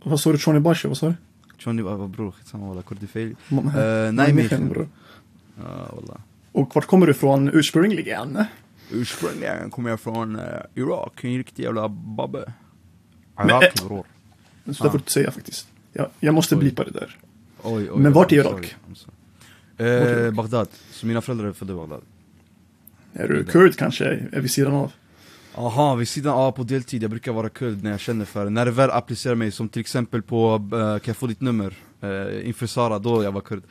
Vad 0.09 0.19
sa 0.19 0.31
du? 0.31 0.37
Tjonibashi? 0.37 0.87
Vad 0.87 0.97
sa 0.97 1.07
du? 1.07 1.13
Johnny 1.59 1.81
var 1.81 2.07
bror, 2.07 2.31
skitsamma 2.31 2.67
walla, 2.67 2.81
kordifejl 2.81 3.35
Man- 3.49 3.65
Eh, 3.67 3.73
Nijmegen, 3.73 4.15
Nijmegen 4.15 4.69
bror. 4.69 4.87
Ja 5.57 5.89
walla 5.95 6.21
Och 6.51 6.75
vart 6.75 6.85
kommer 6.85 7.05
du 7.05 7.11
ifrån 7.11 7.49
ursprungligen? 7.53 8.43
Ursprungligen 8.91 9.69
kommer 9.69 9.89
jag 9.89 9.99
från 9.99 10.35
uh, 10.35 10.43
Irak, 10.75 11.23
en 11.23 11.37
riktig 11.37 11.63
jävla 11.63 11.89
babbe 11.89 12.53
Irak 13.45 13.63
eh, 13.63 13.87
bror 13.87 14.05
Så 14.65 14.71
det 14.71 14.75
får 14.75 14.89
du 14.89 14.97
inte 14.97 15.11
säga 15.11 15.31
faktiskt. 15.31 15.67
Jag, 15.93 16.07
jag 16.19 16.33
måste 16.33 16.55
blipa 16.55 16.83
det 16.83 16.91
där. 16.91 17.17
Oj, 17.63 17.91
oj, 17.91 17.99
Men 17.99 18.13
vart 18.13 18.31
i 18.31 18.35
Irak? 18.35 18.75
Eh? 19.77 20.31
Bagdad, 20.31 20.67
så 20.91 21.05
mina 21.07 21.21
föräldrar 21.21 21.47
är 21.47 21.53
födda 21.53 21.73
i 21.73 21.75
Bagdad 21.75 22.01
Är 23.13 23.27
du 23.27 23.43
kurd 23.43 23.75
kanske? 23.75 24.05
Är 24.05 24.41
vid 24.41 24.51
sidan 24.51 24.73
av? 24.73 24.91
Aha, 25.55 25.95
vid 25.95 26.07
sidan 26.07 26.33
av 26.33 26.51
på 26.51 26.63
deltid, 26.63 27.03
jag 27.03 27.09
brukar 27.09 27.31
vara 27.31 27.49
kurd 27.49 27.83
när 27.83 27.91
jag 27.91 27.99
känner 27.99 28.25
för 28.25 28.43
det 28.43 28.49
När 28.49 28.65
det 28.65 28.71
väl 28.71 28.91
applicerar 28.91 29.35
mig, 29.35 29.51
som 29.51 29.69
till 29.69 29.79
exempel 29.79 30.21
på, 30.21 30.69
eh, 30.73 30.79
kan 30.79 31.01
jag 31.03 31.17
få 31.17 31.27
ditt 31.27 31.41
nummer? 31.41 31.73
Uh, 32.03 32.47
inför 32.47 32.67
Sara, 32.67 32.99
då 32.99 33.23
jag 33.23 33.31
var 33.31 33.41
kurd 33.41 33.63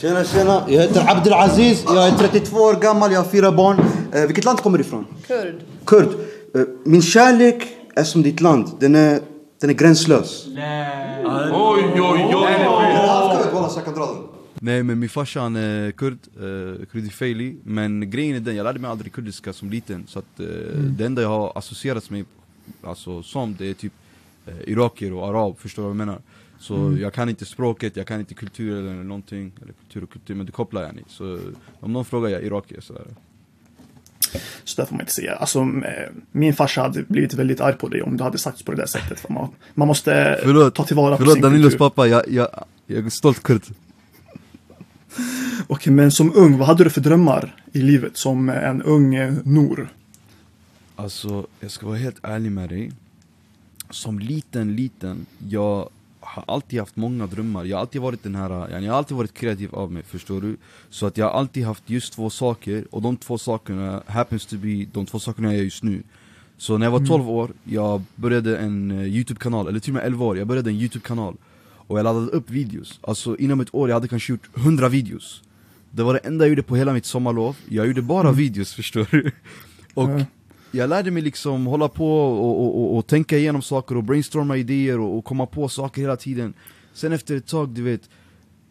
Tjena 0.00 0.24
tjena, 0.24 0.64
jag 0.68 0.82
heter 0.82 1.10
Abdelaziz, 1.10 1.84
jag 1.86 2.08
är 2.08 2.10
32 2.10 2.56
år 2.56 2.74
gammal, 2.74 3.12
jag 3.12 3.22
har 3.22 3.30
fyra 3.30 3.52
barn. 3.52 3.78
Eh, 4.12 4.26
vilket 4.26 4.44
land 4.44 4.58
kommer 4.58 4.78
du 4.78 4.84
ifrån? 4.84 5.06
Kurd. 5.26 5.54
Kurd. 5.84 6.08
Eh, 6.54 6.60
min 6.84 7.02
kärlek 7.02 7.66
är 7.94 8.04
som 8.04 8.22
ditt 8.22 8.40
land, 8.40 8.70
den 8.80 8.94
är, 8.94 9.20
den 9.60 9.70
är 9.70 9.74
gränslös. 9.74 10.46
Oj, 10.46 10.54
oj, 10.54 12.00
oj. 12.00 12.28
Jag 13.76 13.84
kan 13.84 13.94
dra 13.94 14.06
den. 14.06 14.16
Nej 14.54 14.82
men 14.82 14.98
min 14.98 15.08
farsa 15.08 15.40
han 15.40 15.56
är 15.56 15.90
kurd, 15.90 16.18
uh, 16.42 16.84
kurdifejli 16.86 17.56
Men 17.64 18.10
grejen 18.10 18.36
är 18.36 18.40
den, 18.40 18.56
jag 18.56 18.64
lärde 18.64 18.78
mig 18.78 18.90
aldrig 18.90 19.12
kurdiska 19.12 19.52
som 19.52 19.70
liten 19.70 20.06
Så 20.08 20.18
att 20.18 20.40
eh, 20.40 20.46
det 20.98 21.06
enda 21.06 21.22
jag 21.22 21.28
har 21.28 21.52
associerats 21.54 22.10
med 22.10 22.24
alltså, 22.82 23.22
som 23.22 23.56
det 23.58 23.70
är 23.70 23.74
typ 23.74 23.92
uh, 24.48 24.54
irakier 24.72 25.12
och 25.12 25.28
arab, 25.28 25.58
förstår 25.58 25.82
du 25.82 25.88
vad 25.88 25.90
jag 25.90 26.06
menar? 26.06 26.20
Så 26.58 26.96
jag 27.00 27.12
kan 27.12 27.28
inte 27.28 27.44
språket, 27.44 27.96
jag 27.96 28.06
kan 28.06 28.20
inte 28.20 28.34
kultur 28.34 28.78
eller 28.78 28.94
någonting 28.94 29.52
Eller 29.62 29.72
kultur 29.72 30.02
och 30.02 30.10
kultur, 30.10 30.34
men 30.34 30.46
du 30.46 30.52
kopplar 30.52 30.82
yani 30.82 31.02
Så 31.08 31.38
om 31.80 31.92
någon 31.92 32.04
frågar 32.04 32.28
jag 32.28 32.42
irakier 32.42 32.80
sådär 32.80 33.06
Så 34.64 34.80
där 34.80 34.86
får 34.86 34.94
man 34.94 35.00
inte 35.00 35.12
säga. 35.12 35.34
Alltså, 35.34 35.64
min 36.32 36.54
farsa 36.54 36.82
hade 36.82 37.02
blivit 37.02 37.34
väldigt 37.34 37.60
arg 37.60 37.76
på 37.76 37.88
dig 37.88 38.02
om 38.02 38.16
du 38.16 38.24
hade 38.24 38.38
sagt 38.38 38.64
på 38.64 38.72
det 38.72 38.76
där 38.76 38.86
sättet. 38.86 39.20
För 39.20 39.32
man, 39.32 39.48
man 39.74 39.88
måste 39.88 40.40
Förlåt, 40.42 40.74
ta 40.74 40.84
tillvara 40.84 41.10
på 41.10 41.16
förlåt 41.18 41.34
sin 41.34 41.42
Danilos 41.42 41.72
kultur. 41.72 41.78
pappa, 41.78 42.06
jag, 42.06 42.28
jag, 42.28 42.48
jag 42.86 43.06
är 43.06 43.10
stolt 43.10 43.42
kurd 43.42 43.62
Okej, 45.66 45.92
men 45.92 46.10
som 46.10 46.32
ung, 46.36 46.58
vad 46.58 46.66
hade 46.66 46.84
du 46.84 46.90
för 46.90 47.00
drömmar 47.00 47.54
i 47.72 47.78
livet 47.78 48.16
som 48.16 48.48
en 48.48 48.82
ung 48.82 49.14
eh, 49.14 49.34
Nor? 49.44 49.88
Alltså, 50.96 51.46
jag 51.60 51.70
ska 51.70 51.86
vara 51.86 51.96
helt 51.96 52.16
ärlig 52.22 52.52
med 52.52 52.68
dig 52.68 52.92
Som 53.90 54.18
liten, 54.18 54.76
liten, 54.76 55.26
jag 55.48 55.88
har 56.26 56.44
alltid 56.46 56.78
haft 56.80 56.96
många 56.96 57.26
drömmar. 57.26 57.64
Jag 57.64 57.76
har 57.76 57.80
alltid 57.80 58.00
varit 58.00 58.22
den 58.22 58.34
här, 58.34 58.50
jag 58.80 58.90
har 58.92 58.98
alltid 58.98 59.16
varit 59.16 59.34
kreativ 59.34 59.74
av 59.74 59.92
mig, 59.92 60.02
förstår 60.02 60.40
du? 60.40 60.56
Så 60.90 61.06
att 61.06 61.16
jag 61.16 61.26
har 61.26 61.32
alltid 61.32 61.64
haft 61.64 61.90
just 61.90 62.12
två 62.12 62.30
saker, 62.30 62.84
och 62.90 63.02
de 63.02 63.16
två 63.16 63.38
sakerna 63.38 64.02
happens 64.06 64.46
to 64.46 64.56
be 64.56 64.86
de 64.92 65.06
två 65.06 65.18
sakerna 65.18 65.48
jag 65.48 65.56
gör 65.56 65.64
just 65.64 65.82
nu. 65.82 66.02
Så 66.58 66.78
när 66.78 66.86
jag 66.86 66.90
var 66.90 67.06
12 67.06 67.30
år, 67.30 67.50
jag 67.64 68.02
började 68.14 68.58
en 68.58 68.90
eh, 68.90 69.06
youtube-kanal, 69.06 69.68
eller 69.68 69.80
till 69.80 69.90
och 69.90 69.94
med 69.94 70.04
11 70.04 70.24
år, 70.24 70.38
jag 70.38 70.46
började 70.46 70.70
en 70.70 70.76
youtube-kanal. 70.76 71.36
Och 71.88 71.98
jag 71.98 72.04
laddade 72.04 72.26
upp 72.26 72.50
videos, 72.50 72.98
alltså 73.02 73.36
inom 73.36 73.60
ett 73.60 73.74
år, 73.74 73.88
jag 73.88 73.96
hade 73.96 74.08
kanske 74.08 74.32
gjort 74.32 74.48
100 74.56 74.88
videos. 74.88 75.42
Det 75.90 76.02
var 76.02 76.12
det 76.14 76.18
enda 76.18 76.44
jag 76.44 76.48
gjorde 76.48 76.62
på 76.62 76.76
hela 76.76 76.92
mitt 76.92 77.06
sommarlov, 77.06 77.56
jag 77.68 77.86
gjorde 77.86 78.02
bara 78.02 78.32
videos 78.32 78.74
förstår 78.74 79.06
du? 79.10 79.30
Och 79.94 80.10
Ja. 80.10 80.24
Jag 80.76 80.90
lärde 80.90 81.10
mig 81.10 81.22
liksom 81.22 81.66
hålla 81.66 81.88
på 81.88 82.20
och, 82.20 82.60
och, 82.60 82.80
och, 82.80 82.98
och 82.98 83.06
tänka 83.06 83.38
igenom 83.38 83.62
saker 83.62 83.96
och 83.96 84.04
brainstorma 84.04 84.56
idéer 84.56 85.00
och, 85.00 85.24
komma 85.24 85.46
på 85.46 85.68
saker 85.68 86.00
hela 86.00 86.16
tiden. 86.16 86.54
Sen 86.92 87.12
efter 87.12 87.36
ett 87.36 87.46
tag, 87.46 87.68
du 87.68 87.82
vet 87.82 88.10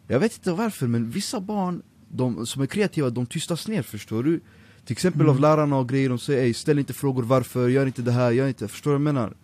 Jag 0.08 0.20
vet 0.20 0.32
inte 0.32 0.52
varför, 0.52 0.86
men 0.86 1.10
vissa 1.10 1.40
barn 1.40 1.82
de, 2.08 2.46
som 2.46 2.62
är 2.62 2.66
kreativa, 2.66 3.10
de 3.10 3.26
tystas 3.26 3.68
ner 3.68 3.82
förstår 3.82 4.22
du? 4.22 4.40
Till 4.84 4.92
exempel 4.92 5.28
av 5.28 5.40
lärarna 5.40 5.78
och 5.78 5.88
grejer, 5.88 6.08
de 6.08 6.18
säger 6.18 6.42
Ey, 6.42 6.54
ställ 6.54 6.78
inte 6.78 6.92
frågor 6.92 7.22
varför, 7.22 7.68
gör 7.68 7.86
inte 7.86 8.02
det 8.02 8.12
här, 8.12 8.30
gör 8.30 8.48
inte, 8.48 8.68
förstår 8.68 8.90
du 8.90 8.94
vad 8.98 9.06
jag 9.06 9.14
menar? 9.14 9.34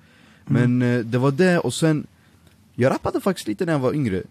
Men 0.44 0.82
eh, 0.82 1.04
det 1.04 1.18
var 1.18 1.30
det, 1.30 1.58
och 1.58 1.74
sen 1.74 2.06
Jag 2.74 2.90
rappade 2.90 3.20
faktiskt 3.20 3.48
lite 3.48 3.64
när 3.64 3.72
jag 3.72 3.80
var 3.80 3.94
yngre 3.94 4.22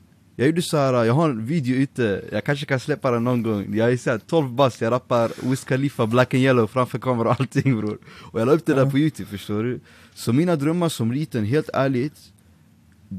Jag 0.41 0.47
gjorde 0.47 0.61
såhär, 0.61 1.05
jag 1.05 1.13
har 1.13 1.29
en 1.29 1.45
video 1.45 1.75
ute, 1.75 2.21
jag 2.31 2.43
kanske 2.43 2.65
kan 2.65 2.79
släppa 2.79 3.11
den 3.11 3.23
någon 3.23 3.43
gång. 3.43 3.75
Jag 3.75 3.91
är 3.91 3.97
såhär 3.97 4.17
12 4.17 4.49
bast, 4.49 4.81
jag 4.81 4.91
rappar 4.91 5.49
Wiz 5.49 5.63
Khalifa, 5.63 6.07
Black 6.07 6.33
and 6.33 6.43
Yellow 6.43 6.67
framför 6.67 6.99
kamera 6.99 7.29
och 7.29 7.39
allting 7.39 7.77
bror. 7.77 7.97
Och 8.31 8.39
jag 8.39 8.45
la 8.45 8.51
upp 8.51 8.65
det 8.65 8.73
där 8.73 8.85
på 8.85 8.97
youtube 8.97 9.29
förstår 9.29 9.63
du? 9.63 9.79
Så 10.13 10.33
mina 10.33 10.55
drömmar 10.55 10.89
som 10.89 11.11
liten, 11.11 11.45
helt 11.45 11.69
ärligt 11.73 12.33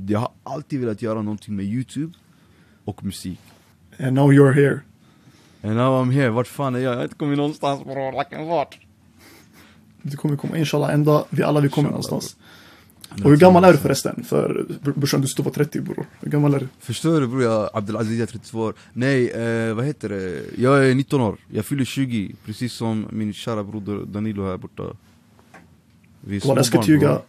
Jag 0.08 0.18
har 0.18 0.30
alltid 0.42 0.80
velat 0.80 1.02
göra 1.02 1.22
någonting 1.22 1.56
med 1.56 1.64
youtube 1.64 2.12
och 2.84 3.04
musik. 3.04 3.40
And 3.98 4.12
now 4.12 4.32
you're 4.32 4.52
here. 4.52 4.80
And 5.62 5.76
now 5.76 6.04
I'm 6.04 6.12
here, 6.12 6.30
vart 6.30 6.46
fan 6.46 6.74
är 6.74 6.78
jag? 6.78 6.92
Jag 6.92 6.96
har 6.96 7.04
inte 7.04 7.14
kommit 7.14 7.38
någonstans 7.38 7.84
bror, 7.84 8.12
lacken 8.12 8.46
vart? 8.46 8.78
Du 10.02 10.16
kommer 10.16 10.36
komma, 10.36 10.58
inshallah, 10.58 10.94
en 10.94 11.04
dag 11.04 11.24
vi 11.30 11.42
alla 11.42 11.60
vi 11.60 11.68
kommer 11.68 11.88
Inshallah, 11.88 12.10
någonstans. 12.10 12.36
Och 13.24 13.30
hur 13.30 13.36
gammal 13.36 13.64
är 13.64 13.72
du 13.72 13.78
förresten? 13.78 14.24
För 14.24 14.66
br- 14.82 14.98
brorsan, 14.98 15.20
du 15.20 15.26
står 15.26 15.44
på 15.44 15.50
30 15.50 15.80
bror. 15.80 16.06
Hur 16.20 16.30
gammal 16.30 16.54
är 16.54 16.60
du? 16.60 16.68
Förstår 16.80 17.20
du 17.20 17.26
bror, 17.26 17.42
jag 17.42 17.70
Abdelaziz 17.74 18.20
är 18.20 18.26
32 18.26 18.60
år 18.60 18.74
Nej, 18.92 19.30
eh, 19.30 19.74
vad 19.74 19.84
heter 19.84 20.08
det? 20.08 20.42
Jag 20.58 20.86
är 20.86 20.94
19 20.94 21.20
år, 21.20 21.36
jag 21.50 21.64
fyller 21.64 21.84
20 21.84 22.34
Precis 22.44 22.72
som 22.72 23.06
min 23.10 23.32
kära 23.32 23.64
broder 23.64 24.04
Danilo 24.06 24.46
här 24.46 24.56
borta 24.56 24.82
Vi 26.20 26.36
är 26.36 26.56
jag 26.56 26.66
ska 26.66 26.80
bror. 26.80 27.20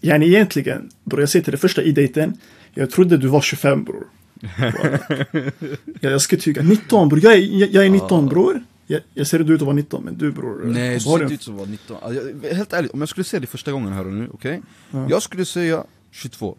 Yani 0.00 0.26
egentligen, 0.26 0.90
bror 1.04 1.20
jag 1.20 1.28
säger 1.28 1.44
till 1.44 1.52
det 1.52 1.58
första 1.58 1.82
i-dejten, 1.82 2.36
jag 2.74 2.90
trodde 2.90 3.16
du 3.16 3.28
var 3.28 3.40
25 3.40 3.84
bror. 3.84 4.04
Ja, 6.00 6.10
jag 6.10 6.20
ska 6.20 6.36
tyga. 6.36 6.62
19 6.62 7.08
bror, 7.08 7.24
jag 7.24 7.32
är, 7.32 7.38
jag, 7.38 7.70
jag 7.70 7.86
är 7.86 7.90
19 7.90 8.26
bror. 8.26 8.62
Jag, 8.86 9.02
jag 9.14 9.26
ser 9.26 9.38
ut 9.38 9.60
att 9.60 9.66
vara 9.66 9.76
19 9.76 10.04
men 10.04 10.18
du 10.18 10.32
bror. 10.32 10.62
Nej, 10.64 10.94
du 10.94 11.00
ser 11.00 11.18
du 11.18 11.22
inte 11.22 11.34
ut 11.34 11.48
att 11.48 11.54
vara 11.54 11.66
19 11.66 11.96
alltså, 12.02 12.30
jag, 12.42 12.54
Helt 12.54 12.72
ärligt, 12.72 12.90
om 12.90 13.00
jag 13.00 13.08
skulle 13.08 13.24
säga 13.24 13.40
det 13.40 13.46
första 13.46 13.72
gången 13.72 13.92
här 13.92 14.06
och 14.06 14.12
nu, 14.12 14.28
okej? 14.32 14.62
Ja. 14.90 15.06
Jag 15.10 15.22
skulle 15.22 15.44
säga 15.44 15.84
22 16.10 16.56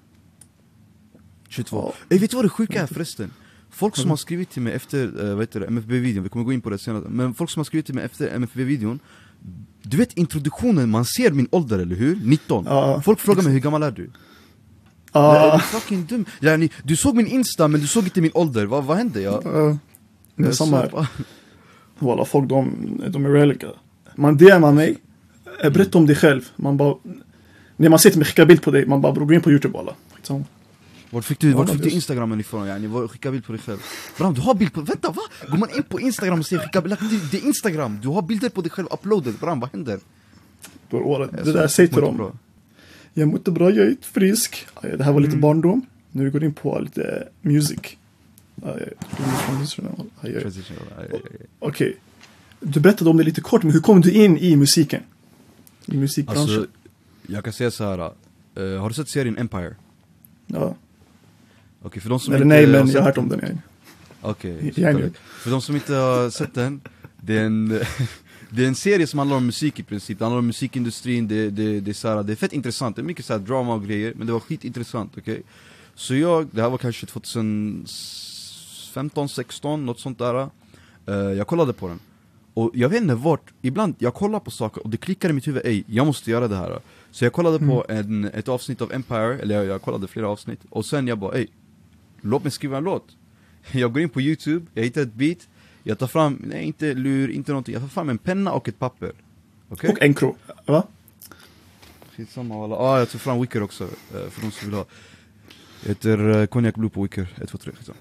22 1.49 1.77
Ja. 1.77 1.93
Ey, 2.15 2.19
vet 2.19 2.31
du 2.31 2.35
vad 2.35 2.45
det 2.45 2.49
sjuka 2.49 2.81
är 2.81 2.87
förresten? 2.87 3.31
Folk 3.69 3.95
som 3.95 4.09
har 4.09 4.17
skrivit 4.17 4.49
till 4.49 4.61
mig 4.61 4.73
efter, 4.73 5.23
uh, 5.23 5.35
vad 5.35 5.47
det, 5.51 5.65
MFB-videon, 5.65 6.23
vi 6.23 6.29
kommer 6.29 6.45
gå 6.45 6.53
in 6.53 6.61
på 6.61 6.69
det 6.69 6.77
senare 6.77 7.03
Men 7.09 7.33
folk 7.33 7.49
som 7.49 7.59
har 7.59 7.65
skrivit 7.65 7.85
till 7.85 7.95
mig 7.95 8.03
efter 8.03 8.27
MFB-videon 8.35 8.99
Du 9.81 9.97
vet 9.97 10.13
introduktionen, 10.13 10.89
man 10.89 11.05
ser 11.05 11.31
min 11.31 11.47
ålder 11.51 11.79
eller 11.79 11.95
hur? 11.95 12.15
19 12.23 12.65
Ja. 12.65 13.01
Folk 13.01 13.19
frågar 13.19 13.43
mig 13.43 13.53
hur 13.53 13.59
gammal 13.59 13.83
är 13.83 13.91
du? 13.91 14.11
Jag 15.13 15.55
är 15.55 15.59
fucking 15.59 16.05
dum 16.05 16.25
ja, 16.39 16.57
ni, 16.57 16.71
Du 16.83 16.95
såg 16.95 17.15
min 17.15 17.27
insta 17.27 17.67
men 17.67 17.81
du 17.81 17.87
såg 17.87 18.03
inte 18.03 18.21
min 18.21 18.31
ålder, 18.33 18.65
vad, 18.65 18.83
vad 18.83 18.97
hände? 18.97 19.21
Jag, 19.21 19.41
ja. 19.45 19.77
det 20.35 20.47
är 20.47 20.51
samma 20.51 20.77
här. 20.77 21.07
Walla, 21.99 22.25
folk 22.25 22.49
de, 22.49 22.71
de 23.09 23.25
är 23.25 23.29
religa. 23.29 23.67
Man 24.15 24.37
DMar 24.37 24.71
mig, 24.71 24.97
eh, 25.63 25.69
berätta 25.71 25.97
om 25.97 26.05
dig 26.05 26.15
själv. 26.15 26.49
Man 26.55 26.77
bara, 26.77 26.95
när 27.75 27.89
man 27.89 27.99
ser 27.99 28.09
till 28.09 28.19
mig, 28.19 28.25
skicka 28.27 28.45
bild 28.45 28.61
på 28.61 28.71
dig, 28.71 28.85
man 28.85 29.01
bara 29.01 29.11
bror 29.13 29.25
gå 29.25 29.33
in 29.33 29.41
på 29.41 29.51
youtube 29.51 29.77
walla. 29.77 29.93
Skitsamma. 30.13 30.43
Vart 31.09 31.25
fick 31.25 31.39
du, 31.39 31.53
vart 31.53 31.69
fick 31.69 31.77
du 31.77 31.83
just. 31.83 31.95
instagrammen 31.95 32.39
ifrån? 32.39 32.67
Yani, 32.67 32.87
var, 32.87 33.07
skicka 33.07 33.31
bild 33.31 33.45
på 33.45 33.51
dig 33.51 33.61
själv 33.61 33.77
Bram, 34.17 34.33
du 34.33 34.41
har 34.41 34.53
bild 34.53 34.73
på, 34.73 34.81
vänta 34.81 35.11
va? 35.11 35.21
Går 35.49 35.57
man 35.57 35.69
in 35.77 35.83
på 35.83 35.99
instagram 35.99 36.39
och 36.39 36.45
säger 36.45 36.61
skicka 36.61 36.81
bild, 36.81 36.97
det, 37.31 37.37
är 37.37 37.45
instagram, 37.45 37.99
du 38.01 38.07
har 38.07 38.21
bilder 38.21 38.49
på 38.49 38.61
dig 38.61 38.71
själv 38.71 38.87
uploaded 38.91 39.33
Bram, 39.33 39.59
vad 39.59 39.69
händer? 39.71 39.99
Bror, 40.89 41.21
Jag 41.21 41.45
det 41.45 41.51
där, 41.53 41.61
såg- 41.61 41.71
säg 41.71 41.87
till 41.87 42.01
dem. 42.01 42.31
Jag 43.13 43.27
mår 43.27 43.37
inte 43.37 43.51
bra, 43.51 43.69
jag 43.69 43.85
är 43.85 43.89
inte 43.89 44.07
frisk. 44.07 44.67
Det 44.97 45.03
här 45.03 45.11
var 45.13 45.19
lite 45.19 45.31
Mm. 45.31 45.41
barndom. 45.41 45.85
Nu 46.11 46.23
vi 46.23 46.29
går 46.29 46.43
in 46.43 46.53
på 46.53 46.79
lite 46.79 47.27
music. 47.41 47.79
Okej. 51.59 51.97
Du 52.59 52.79
berättade 52.79 53.09
om 53.09 53.17
det 53.17 53.23
lite 53.23 53.41
kort, 53.41 53.63
men 53.63 53.71
hur 53.73 53.79
kom 53.79 54.01
du 54.01 54.11
in 54.11 54.37
i 54.37 54.55
musiken? 54.55 55.03
I 55.85 55.97
musikbranschen? 55.97 56.41
Alltså, 56.41 56.67
jag 57.27 57.43
kan 57.43 57.53
säga 57.53 57.71
så 57.71 57.83
här. 57.83 57.99
eh, 57.99 58.81
har 58.81 58.89
du 58.89 58.95
sett 58.95 59.09
serien 59.09 59.37
Empire? 59.37 59.75
ja. 60.47 60.75
Okej, 61.81 62.01
för 62.01 62.09
de 62.09 62.19
som 62.19 62.33
Eller 62.33 62.45
inte 62.45 62.55
nej, 62.55 62.67
men 62.67 62.89
jag 62.91 63.01
har 63.01 63.05
hört 63.05 63.17
om 63.17 63.29
den. 63.29 63.39
Ja. 63.43 63.47
Okej, 64.21 64.73
nu. 64.77 65.11
för 65.39 65.51
de 65.51 65.61
som 65.61 65.75
inte 65.75 65.93
har 65.93 66.29
sett 66.29 66.53
den, 66.53 66.81
det 67.21 67.37
är 67.37 67.45
en, 67.45 67.67
det 68.49 68.63
är 68.63 68.67
en 68.67 68.75
serie 68.75 69.07
som 69.07 69.19
handlar 69.19 69.37
om 69.37 69.45
musik 69.45 69.79
i 69.79 69.83
princip, 69.83 70.19
det 70.19 70.25
handlar 70.25 70.39
om 70.39 70.47
musikindustrin, 70.47 71.27
det, 71.27 71.49
det, 71.49 71.79
det, 71.79 71.91
är, 71.91 71.93
så 71.93 72.07
här, 72.07 72.23
det 72.23 72.33
är 72.33 72.35
fett 72.35 72.53
intressant, 72.53 72.95
det 72.95 73.01
är 73.01 73.03
mycket 73.03 73.25
så 73.25 73.37
drama 73.37 73.73
och 73.73 73.85
grejer, 73.85 74.13
men 74.15 74.27
det 74.27 74.33
var 74.33 74.39
skitintressant, 74.39 75.13
okej? 75.17 75.41
Så 75.95 76.15
jag, 76.15 76.47
det 76.51 76.61
här 76.61 76.69
var 76.69 76.77
kanske 76.77 77.05
2015, 78.97 79.29
16, 79.29 79.85
något 79.85 79.99
sånt 79.99 80.17
där, 80.17 80.49
eh, 81.07 81.15
jag 81.15 81.47
kollade 81.47 81.73
på 81.73 81.87
den. 81.87 81.99
Och 82.53 82.71
jag 82.73 82.89
vet 82.89 83.01
inte 83.01 83.15
vart, 83.15 83.53
ibland, 83.61 83.95
jag 83.99 84.13
kollar 84.13 84.39
på 84.39 84.51
saker 84.51 84.83
och 84.83 84.89
det 84.89 84.97
klickar 84.97 85.29
i 85.29 85.33
mitt 85.33 85.47
huvud, 85.47 85.61
ej, 85.65 85.83
jag 85.87 86.05
måste 86.05 86.31
göra 86.31 86.47
det 86.47 86.55
här. 86.55 86.79
Så 87.11 87.25
jag 87.25 87.33
kollade 87.33 87.59
på 87.59 87.85
en, 87.89 88.25
ett 88.25 88.47
avsnitt 88.47 88.81
av 88.81 88.93
Empire, 88.93 89.39
eller 89.39 89.55
jag, 89.55 89.65
jag 89.65 89.81
kollade 89.81 90.07
flera 90.07 90.29
avsnitt, 90.29 90.59
och 90.69 90.85
sen 90.85 91.07
jag 91.07 91.17
bara, 91.17 91.33
ej, 91.33 91.47
låt 92.21 92.43
mig 92.43 92.51
skriva 92.51 92.77
en 92.77 92.83
låt. 92.83 93.05
Jag 93.71 93.93
går 93.93 94.01
in 94.01 94.09
på 94.09 94.21
youtube, 94.21 94.65
jag 94.73 94.83
hittar 94.83 95.01
ett 95.01 95.13
beat 95.13 95.47
Jag 95.83 95.99
tar 95.99 96.07
fram, 96.07 96.41
nej 96.45 96.63
inte 96.65 96.93
lur, 96.93 97.29
inte 97.29 97.51
någonting, 97.51 97.73
jag 97.73 97.81
tar 97.81 97.89
fram 97.89 98.09
en 98.09 98.17
penna 98.17 98.51
och 98.51 98.67
ett 98.67 98.79
papper. 98.79 99.11
Okej? 99.69 99.89
Och 99.89 100.01
Encro. 100.01 100.35
Va? 100.65 100.83
Skitsamma 102.15 102.57
walla, 102.57 102.75
ah, 102.75 102.99
jag 102.99 103.09
tog 103.09 103.21
fram 103.21 103.41
Wicker 103.41 103.63
också, 103.63 103.83
eh, 103.83 104.29
för 104.29 104.41
de 104.41 104.51
som 104.51 104.69
vill 104.69 104.77
ha. 104.77 104.85
Jag 105.81 105.89
heter 105.89 106.19
uh, 106.19 106.45
Cognac 106.45 106.75
Blue 106.75 106.89
på 106.89 107.03
Wicker, 107.03 107.27
1, 107.41 107.49
2, 107.49 107.57
3, 107.57 107.71
skitsamma 107.71 107.97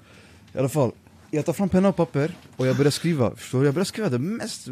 I 0.56 0.58
alla 0.58 0.68
fall, 0.68 0.92
jag 1.30 1.46
tar 1.46 1.52
fram 1.52 1.68
penna 1.68 1.88
och 1.88 1.96
papper 1.96 2.30
och 2.56 2.66
jag 2.66 2.76
börjar 2.76 2.90
skriva, 2.90 3.36
förstår 3.36 3.60
du? 3.60 3.64
Jag 3.64 3.74
börjar 3.74 3.84
skriva 3.84 4.08
det 4.08 4.18
mest 4.18 4.68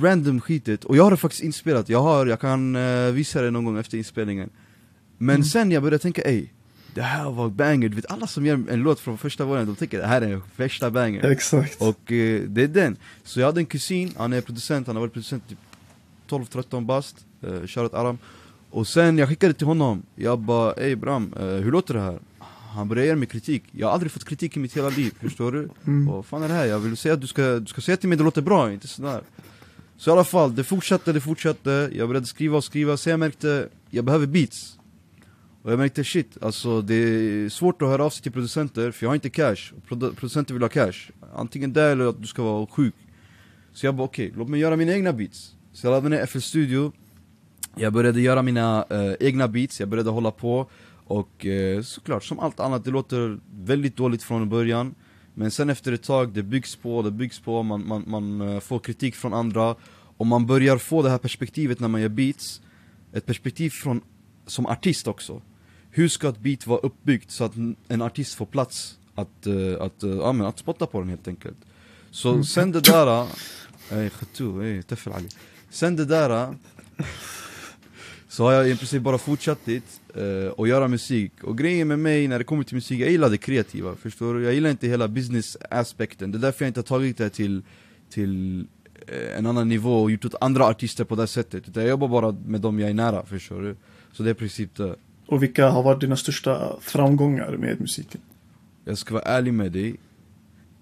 random 0.00 0.40
skitet 0.40 0.84
Och 0.84 0.96
jag 0.96 1.04
har 1.04 1.10
det 1.10 1.16
faktiskt 1.16 1.42
inspelat, 1.42 1.88
jag 1.88 2.02
har, 2.02 2.26
jag 2.26 2.40
kan 2.40 2.76
eh, 2.76 3.12
visa 3.12 3.42
det 3.42 3.50
någon 3.50 3.64
gång 3.64 3.78
efter 3.78 3.98
inspelningen 3.98 4.50
Men 5.18 5.44
sen 5.44 5.70
jag 5.70 5.82
började 5.82 5.98
tänka, 5.98 6.22
ey 6.22 6.48
det 6.94 7.02
här 7.02 7.30
var 7.30 7.48
banger, 7.48 7.88
du 7.88 7.96
vet 7.96 8.10
alla 8.10 8.26
som 8.26 8.46
gör 8.46 8.54
en 8.70 8.80
låt 8.82 9.00
från 9.00 9.18
första 9.18 9.46
början, 9.46 9.66
de 9.66 9.76
tänker 9.76 9.98
det 9.98 10.06
här 10.06 10.22
är 10.22 10.40
värsta 10.56 10.90
banger 10.90 11.30
Exakt. 11.30 11.82
och 11.82 12.12
eh, 12.12 12.42
det 12.42 12.62
är 12.62 12.68
den. 12.68 12.96
Så 13.24 13.40
jag 13.40 13.46
hade 13.46 13.60
en 13.60 13.66
kusin, 13.66 14.12
han 14.16 14.32
är 14.32 14.40
producent, 14.40 14.86
han 14.86 14.96
har 14.96 15.00
varit 15.00 15.12
producent 15.12 15.48
typ 15.48 15.58
12-13 16.28 16.84
bast, 16.84 17.16
eh, 17.42 17.84
Aram. 17.92 18.18
Och 18.70 18.88
sen 18.88 19.18
jag 19.18 19.28
skickade 19.28 19.54
till 19.54 19.66
honom, 19.66 20.02
jag 20.14 20.38
bara 20.38 20.72
ey 20.72 20.96
Bram, 20.96 21.34
eh, 21.40 21.46
hur 21.46 21.72
låter 21.72 21.94
det 21.94 22.00
här? 22.00 22.18
Han 22.78 22.88
började 22.88 23.08
ge 23.08 23.16
mig 23.16 23.28
kritik, 23.28 23.64
jag 23.72 23.86
har 23.86 23.94
aldrig 23.94 24.12
fått 24.12 24.24
kritik 24.24 24.56
i 24.56 24.60
mitt 24.60 24.76
hela 24.76 24.88
liv, 24.88 25.14
förstår 25.20 25.52
du? 25.52 25.68
Mm. 25.86 26.06
Vad 26.06 26.26
fan 26.26 26.42
är 26.42 26.48
det 26.48 26.54
här? 26.54 26.66
Jag 26.66 26.78
vill 26.78 26.96
säga 26.96 27.14
att 27.14 27.20
du 27.20 27.26
ska, 27.26 27.42
du 27.42 27.66
ska 27.66 27.80
säga 27.80 27.96
till 27.96 28.08
mig 28.08 28.18
det 28.18 28.24
låter 28.24 28.42
bra, 28.42 28.72
inte 28.72 28.88
sådär. 28.88 29.20
Så 29.96 30.10
i 30.10 30.12
alla 30.12 30.24
fall, 30.24 30.54
det 30.54 30.64
fortsatte, 30.64 31.12
det 31.12 31.20
fortsatte, 31.20 31.90
jag 31.92 32.08
började 32.08 32.26
skriva 32.26 32.56
och 32.56 32.64
skriva, 32.64 32.96
sen 32.96 33.10
jag 33.10 33.20
märkte, 33.20 33.68
jag 33.90 34.04
behöver 34.04 34.26
beats. 34.26 34.78
Och 35.62 35.72
jag 35.72 35.78
märkte 35.78 36.04
shit, 36.04 36.38
alltså 36.40 36.82
det 36.82 36.94
är 36.94 37.48
svårt 37.48 37.82
att 37.82 37.88
höra 37.88 38.04
av 38.04 38.10
sig 38.10 38.22
till 38.22 38.32
producenter 38.32 38.90
för 38.90 39.06
jag 39.06 39.10
har 39.10 39.14
inte 39.14 39.30
cash, 39.30 39.72
och 39.76 39.88
produ- 39.88 40.14
producenter 40.14 40.54
vill 40.54 40.62
ha 40.62 40.68
cash. 40.68 41.10
Antingen 41.34 41.72
det 41.72 41.82
eller 41.82 42.06
att 42.06 42.20
du 42.20 42.26
ska 42.26 42.42
vara 42.42 42.66
sjuk. 42.66 42.94
Så 43.72 43.86
jag 43.86 43.94
bara 43.94 44.04
okej, 44.04 44.32
låt 44.36 44.48
mig 44.48 44.60
göra 44.60 44.76
mina 44.76 44.92
egna 44.92 45.12
beats. 45.12 45.54
Så 45.72 45.86
jag 45.86 45.90
laddade 45.90 46.16
ner 46.16 46.26
FL 46.26 46.38
Studio. 46.38 46.92
Jag 47.76 47.92
började 47.92 48.20
göra 48.20 48.42
mina 48.42 48.84
eh, 48.90 49.12
egna 49.20 49.48
beats, 49.48 49.80
jag 49.80 49.88
började 49.88 50.10
hålla 50.10 50.30
på 50.30 50.70
Och 51.08 51.46
eh, 51.46 51.82
såklart, 51.82 52.24
som 52.24 52.38
allt 52.38 52.60
annat, 52.60 52.84
det 52.84 52.90
låter 52.90 53.38
väldigt 53.50 53.96
dåligt 53.96 54.22
från 54.22 54.48
början. 54.48 54.94
Men 55.34 55.50
sen 55.50 55.70
efter 55.70 55.92
ett 55.92 56.02
tag, 56.02 56.32
det 56.32 56.42
byggs 56.42 56.76
på, 56.76 57.02
det 57.02 57.10
byggs 57.10 57.40
på, 57.40 57.62
man, 57.62 57.88
man, 57.88 58.04
man 58.06 58.40
eh, 58.40 58.60
får 58.60 58.78
kritik 58.78 59.14
från 59.14 59.34
andra. 59.34 59.76
Och 60.16 60.26
man 60.26 60.46
börjar 60.46 60.78
få 60.78 61.02
det 61.02 61.10
här 61.10 61.18
perspektivet 61.18 61.80
när 61.80 61.88
man 61.88 62.00
gör 62.00 62.08
beats. 62.08 62.60
Ett 63.12 63.26
perspektiv 63.26 63.70
från, 63.70 64.00
som 64.46 64.66
artist 64.66 65.06
också. 65.06 65.42
Hur 65.90 66.08
ska 66.08 66.28
ett 66.28 66.38
beat 66.38 66.66
vara 66.66 66.80
uppbyggt 66.80 67.30
så 67.30 67.44
att 67.44 67.54
en 67.88 68.02
artist 68.02 68.34
får 68.34 68.46
plats 68.46 68.98
att, 69.14 69.46
eh, 69.46 69.80
att, 69.80 70.04
uh, 70.04 70.16
ja, 70.16 70.32
men 70.32 70.46
att 70.46 70.58
spotta 70.58 70.86
på 70.86 71.00
den 71.00 71.08
helt 71.08 71.28
enkelt? 71.28 71.58
Så 72.10 72.44
sen 72.44 72.72
det 72.72 72.80
där, 72.80 73.26
ey 73.90 74.10
khattu, 74.18 74.62
ey 74.62 74.82
Sen 75.70 75.96
det 75.96 76.04
där 76.04 76.54
så 78.28 78.44
har 78.44 78.52
jag 78.52 78.70
i 78.70 78.76
princip 78.76 79.02
bara 79.02 79.18
fortsatt 79.18 79.64
dit 79.64 80.00
eh, 80.14 80.50
och 80.50 80.68
göra 80.68 80.88
musik. 80.88 81.32
Och 81.42 81.58
grejen 81.58 81.88
med 81.88 81.98
mig 81.98 82.28
när 82.28 82.38
det 82.38 82.44
kommer 82.44 82.64
till 82.64 82.74
musik, 82.74 83.00
jag 83.00 83.10
gillar 83.10 83.30
det 83.30 83.38
kreativa, 83.38 83.96
förstår 83.96 84.34
du? 84.34 84.44
Jag 84.44 84.54
gillar 84.54 84.70
inte 84.70 84.88
hela 84.88 85.08
business-aspekten, 85.08 86.32
det 86.32 86.38
är 86.38 86.40
därför 86.40 86.64
jag 86.64 86.68
inte 86.68 86.80
har 86.80 86.84
tagit 86.84 87.18
det 87.18 87.30
till, 87.30 87.62
till 88.10 88.60
eh, 89.06 89.38
en 89.38 89.46
annan 89.46 89.68
nivå 89.68 90.02
och 90.02 90.10
gjort 90.10 90.24
åt 90.24 90.34
andra 90.40 90.64
artister 90.64 91.04
på 91.04 91.14
det 91.14 91.26
sättet. 91.26 91.68
Utan 91.68 91.82
jag 91.82 91.90
jobbar 91.90 92.08
bara 92.08 92.36
med 92.46 92.60
dem 92.60 92.80
jag 92.80 92.90
är 92.90 92.94
nära, 92.94 93.26
förstår 93.26 93.62
du? 93.62 93.76
Så 94.12 94.22
det 94.22 94.30
är 94.30 94.32
i 94.32 94.34
princip 94.34 94.76
det. 94.76 94.96
Och 95.26 95.42
vilka 95.42 95.68
har 95.68 95.82
varit 95.82 96.00
dina 96.00 96.16
största 96.16 96.76
framgångar 96.80 97.56
med 97.56 97.80
musiken? 97.80 98.20
Jag 98.84 98.98
ska 98.98 99.14
vara 99.14 99.24
ärlig 99.24 99.54
med 99.54 99.72
dig. 99.72 99.96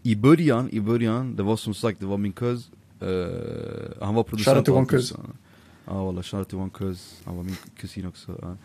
I 0.03 0.17
början, 0.17 0.71
i 0.71 0.81
början, 0.81 1.37
det 1.37 1.43
var 1.43 1.57
som 1.57 1.75
sagt, 1.75 2.00
det 2.00 2.07
var 2.07 2.17
min 2.17 2.33
cuz 2.33 2.71
uh, 3.03 3.09
Han 4.00 4.15
var 4.15 4.23
producent 4.23 4.67
Shoutout 4.67 4.88
till 4.88 4.99
One 4.99 5.19
allt 5.19 5.46
Ja 5.87 6.05
walla, 6.05 6.23
shoutout 6.23 6.49
till 6.49 6.59
One 6.59 6.71
Cuz. 6.71 7.21
Han 7.25 7.37
var 7.37 7.43
min 7.43 7.57
kusin 7.76 8.07
också. 8.07 8.38
Ja. 8.43 8.57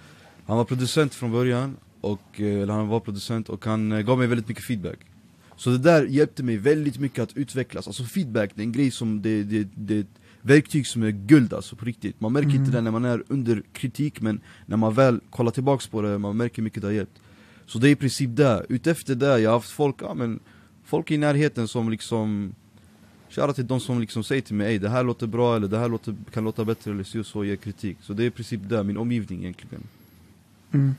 Han 0.46 0.58
var 0.58 0.66
producent 0.66 1.14
från 1.16 1.32
början, 1.32 1.78
och, 2.02 2.42
eh, 2.42 2.62
eller 2.62 2.74
han 2.74 2.88
var 2.88 3.00
producent 3.00 3.50
och 3.50 3.66
han 3.66 3.92
eh, 3.92 4.02
gav 4.02 4.18
mig 4.18 4.28
väldigt 4.28 4.48
mycket 4.48 4.64
feedback. 4.64 5.00
Så 5.56 5.70
det 5.70 5.78
där 5.78 6.06
hjälpte 6.06 6.44
mig 6.44 6.58
väldigt 6.58 7.00
mycket 7.00 7.20
att 7.24 7.38
utvecklas, 7.38 7.88
alltså 7.88 8.04
feedback 8.04 8.52
det 8.56 8.62
är 8.62 8.64
en 8.64 8.72
grej 8.72 8.92
som, 8.92 9.22
det, 9.22 9.44
det, 9.44 9.68
det 9.76 9.96
är 9.96 10.00
ett 10.00 10.08
verktyg 10.42 10.88
som 10.88 11.04
är 11.04 11.12
guld 11.12 11.54
alltså 11.54 11.76
på 11.76 11.86
riktigt. 11.86 12.22
Man 12.22 12.34
märker 12.34 12.50
Mm. 12.50 12.62
inte 12.62 12.72
det 12.78 12.82
när 12.82 12.92
man 12.92 13.06
är 13.06 13.24
under 13.28 13.64
kritik 13.74 14.22
men 14.22 14.42
när 14.66 14.78
man 14.78 14.94
väl 14.94 15.20
kollar 15.30 15.52
tillbaks 15.52 15.88
på 15.88 16.02
det, 16.02 16.18
man 16.18 16.38
märker 16.38 16.56
hur 16.58 16.64
mycket 16.64 16.82
det 16.82 16.88
har 16.88 16.94
hjälpt. 16.94 17.20
Så 17.66 17.80
det 17.80 17.90
är 17.90 17.92
i 17.92 17.96
princip 17.96 18.30
det, 18.36 18.66
utefter 18.70 19.16
det, 19.16 19.40
jag 19.40 19.50
har 19.50 19.58
haft 19.58 19.72
folk, 19.72 19.96
ja 20.02 20.14
men 20.14 20.40
Folk 20.84 21.12
i 21.12 21.18
närheten 21.18 21.68
som 21.68 21.90
liksom 21.90 22.56
Shoutout 23.32 23.56
till 23.56 23.68
de 23.68 23.80
som 23.80 24.00
liksom 24.00 24.24
säger 24.24 24.42
till 24.42 24.56
mig 24.56 24.80
det 24.80 24.90
här 24.90 25.04
låter 25.04 25.28
bra 25.28 25.56
eller 25.56 25.68
det 25.68 25.78
här 25.78 25.90
låter, 25.90 26.16
kan 26.34 26.44
låta 26.44 26.66
bättre 26.66 26.92
eller 26.92 27.24
så 27.24 27.46
ger 27.46 27.56
kritik 27.56 27.98
Så 28.02 28.14
det 28.14 28.24
är 28.24 28.28
i 28.28 28.32
princip 28.32 28.62
det, 28.64 28.84
min 28.84 28.98
omgivning 28.98 29.40
egentligen 29.40 29.84
Mm. 30.74 30.96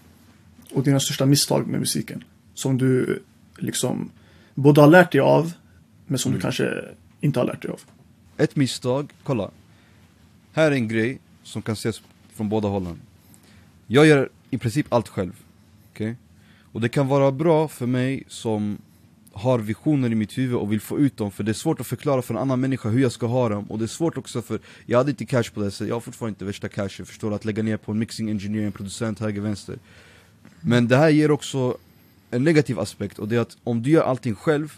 Och 0.73 0.83
dina 0.83 1.01
största 1.01 1.27
misstag 1.27 1.67
med 1.67 1.81
musiken? 1.81 2.25
Som 2.55 2.79
du 2.79 3.23
liksom 3.59 4.11
både 4.55 4.81
har 4.81 4.89
lärt 4.89 5.13
dig 5.13 5.21
av, 5.21 5.53
men 6.07 6.19
som 6.19 6.31
Mm. 6.31 6.39
du 6.39 6.43
kanske 6.43 6.85
inte 7.21 7.41
har 7.41 7.47
lärt 7.47 7.63
dig 7.63 7.71
av. 7.71 7.81
Ett 8.37 8.57
misstag, 8.57 9.13
kolla 9.23 9.51
Här 10.53 10.67
är 10.71 10.75
en 10.75 10.89
grej 10.89 11.19
som 11.43 11.63
kan 11.63 11.73
ses 11.73 12.03
från 12.35 12.49
båda 12.49 12.69
hållen 12.69 13.01
Jag 13.87 14.07
gör 14.07 14.29
i 14.51 14.59
princip 14.59 14.87
allt 14.93 15.09
själv, 15.09 15.33
okej? 15.93 16.17
Och 16.73 16.81
det 16.81 16.89
kan 16.89 17.09
vara 17.09 17.33
bra 17.33 17.69
för 17.69 17.87
mig 17.87 18.25
som 18.29 18.79
har 19.35 19.59
visioner 19.59 20.13
i 20.13 20.15
mitt 20.15 20.39
huvud 20.39 20.57
och 20.57 20.73
vill 20.73 20.81
få 20.81 20.99
ut 20.99 21.17
dem 21.17 21.31
För 21.31 21.45
det 21.45 21.51
är 21.51 21.55
svårt 21.55 21.81
att 21.81 21.87
förklara 21.87 22.23
för 22.23 22.35
en 22.35 22.41
annan 22.41 22.61
människa 22.61 22.89
hur 22.89 23.03
jag 23.03 23.13
ska 23.13 23.27
ha 23.27 23.49
dem. 23.49 23.65
Och 23.65 23.79
det 23.79 23.85
är 23.85 23.87
svårt 23.87 24.19
också 24.19 24.43
för, 24.43 24.61
jag 24.87 24.99
hade 24.99 25.11
inte 25.11 25.25
cash 25.25 25.51
på 25.55 25.61
det 25.61 25.71
så 25.71 25.85
jag 25.87 25.95
har 25.95 26.01
fortfarande 26.01 26.31
inte 26.35 26.45
värsta 26.45 26.69
cashen 26.69 27.07
Förstår 27.07 27.31
du? 27.31 27.37
Att 27.37 27.45
lägga 27.45 27.63
ner 27.63 27.77
på 27.77 27.93
en 27.93 27.99
mixing 27.99 28.31
engineer, 28.31 28.67
en 28.67 28.73
producent, 28.73 29.19
höger, 29.19 29.41
vänster. 29.41 29.79
Men 30.61 30.89
det 30.89 30.97
här 30.97 31.11
ger 31.11 31.31
också 31.31 31.77
en 32.31 32.45
negativ 32.45 32.79
aspekt 32.79 33.19
och 33.19 33.29
det 33.29 33.37
är 33.37 33.41
att 33.41 33.57
om 33.65 33.83
du 33.83 33.91
gör 33.91 34.03
allting 34.03 34.35
själv 34.35 34.73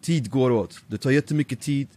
Tid 0.00 0.30
går 0.30 0.50
åt, 0.50 0.80
det 0.86 0.98
tar 0.98 1.10
jättemycket 1.10 1.60
tid 1.60 1.88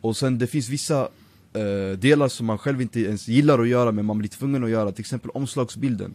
Och 0.00 0.16
sen 0.16 0.38
det 0.38 0.46
finns 0.46 0.68
vissa 0.68 1.08
eh, 1.52 1.98
delar 1.98 2.28
som 2.28 2.46
man 2.46 2.58
själv 2.58 2.82
inte 2.82 3.00
ens 3.00 3.28
gillar 3.28 3.58
att 3.58 3.68
göra 3.68 3.92
men 3.92 4.04
man 4.04 4.18
blir 4.18 4.28
tvungen 4.28 4.64
att 4.64 4.70
göra, 4.70 4.92
till 4.92 5.00
exempel 5.00 5.30
omslagsbilden. 5.30 6.14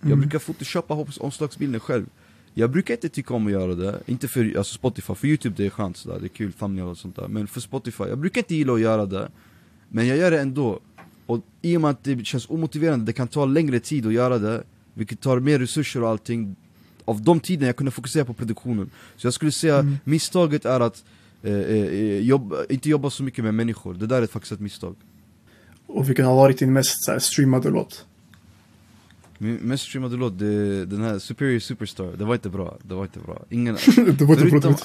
Jag 0.00 0.06
Mm. 0.06 0.20
brukar 0.20 0.38
photoshoppa 0.38 1.06
omslagsbilden 1.20 1.80
själv 1.80 2.06
Jag 2.58 2.70
brukar 2.70 2.94
inte 2.94 3.08
tycka 3.08 3.34
om 3.34 3.46
att 3.46 3.52
göra 3.52 3.74
det, 3.74 4.00
inte 4.06 4.28
för 4.28 4.58
alltså 4.58 4.74
Spotify, 4.74 5.14
för 5.14 5.26
youtube 5.26 5.54
det 5.56 5.66
är 5.66 5.70
skönt 5.70 5.96
sådär, 5.96 6.18
det 6.20 6.26
är 6.26 6.28
kul, 6.28 6.52
thumbnail 6.52 6.88
och 6.88 6.98
sånt 6.98 7.16
där. 7.16 7.28
Men 7.28 7.46
för 7.46 7.60
Spotify, 7.60 8.04
jag 8.04 8.18
brukar 8.18 8.40
inte 8.40 8.54
gilla 8.54 8.72
att 8.72 8.80
göra 8.80 9.06
det. 9.06 9.28
Men 9.88 10.06
jag 10.06 10.16
gör 10.16 10.30
det 10.30 10.40
ändå. 10.40 10.80
Och 11.26 11.40
i 11.62 11.76
och 11.76 11.80
med 11.80 11.90
att 11.90 12.04
det 12.04 12.26
känns 12.26 12.50
omotiverande, 12.50 13.04
det 13.06 13.12
kan 13.12 13.28
ta 13.28 13.44
längre 13.44 13.80
tid 13.80 14.06
att 14.06 14.12
göra 14.12 14.38
det 14.38 14.62
Vilket 14.94 15.20
tar 15.20 15.40
mer 15.40 15.58
resurser 15.58 16.02
och 16.02 16.08
allting 16.08 16.56
Av 17.04 17.22
de 17.22 17.40
tiderna 17.40 17.66
jag 17.66 17.76
kunde 17.76 17.90
fokusera 17.90 18.24
på 18.24 18.34
produktionen. 18.34 18.90
Så 19.16 19.26
jag 19.26 19.34
skulle 19.34 19.52
säga, 19.52 19.78
Mm. 19.78 19.96
misstaget 20.04 20.64
är 20.64 20.80
att 20.80 21.04
eh, 21.42 21.52
eh, 21.52 22.18
jobba, 22.18 22.56
inte 22.68 22.88
jobba 22.88 23.10
så 23.10 23.22
mycket 23.22 23.44
med 23.44 23.54
människor, 23.54 23.94
det 23.94 24.06
där 24.06 24.22
är 24.22 24.26
faktiskt 24.26 24.52
ett 24.52 24.60
misstag. 24.60 24.94
Och 25.86 26.08
vilken 26.08 26.26
har 26.26 26.34
varit 26.36 26.58
din 26.58 26.72
mest 26.72 27.08
här, 27.08 27.18
streamade 27.18 27.70
låt? 27.70 28.06
Mest 29.38 29.84
streamade 29.84 30.16
låt, 30.16 30.38
det, 30.38 30.84
den 30.84 31.02
här 31.02 31.18
Superior 31.18 31.58
Superstar, 31.58 32.12
det 32.18 32.24
var 32.24 32.34
inte 32.34 32.48
bra, 32.48 32.76
det 32.82 32.94
var 32.94 33.02
inte 33.02 33.18
bra 33.18 33.42
Ingen, 33.50 33.74
det 33.96 33.98
var 33.98 34.08
inte 34.08 34.24
bra. 34.24 34.34
det 34.34 34.44
var 34.50 34.56
inte 34.56 34.68
bra. 34.68 34.76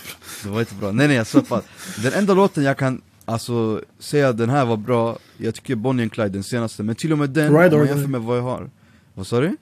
det 0.43 0.49
var 0.49 0.59
inte 0.59 0.75
bra, 0.75 0.91
nej 0.91 1.07
nej 1.07 1.17
jag 1.17 1.27
svär 1.27 1.41
på 1.41 1.61
Den 2.03 2.13
enda 2.13 2.33
låten 2.33 2.63
jag 2.63 2.77
kan 2.77 3.01
alltså 3.25 3.81
säga 3.99 4.33
den 4.33 4.49
här 4.49 4.65
var 4.65 4.77
bra, 4.77 5.17
jag 5.37 5.55
tycker 5.55 5.75
Bonnie 5.75 6.01
and 6.03 6.11
Clyde 6.11 6.29
den 6.29 6.43
senaste 6.43 6.83
Men 6.83 6.95
till 6.95 7.11
och 7.11 7.17
med 7.17 7.29
den, 7.29 7.57
Ride 7.57 7.75
om 7.75 7.79
man 7.79 7.87
jämför 7.87 8.07
med 8.07 8.21
vad 8.21 8.37
jag 8.37 8.43
har 8.43 8.69
Vad 9.13 9.27
sa 9.27 9.39
du? 9.41 9.57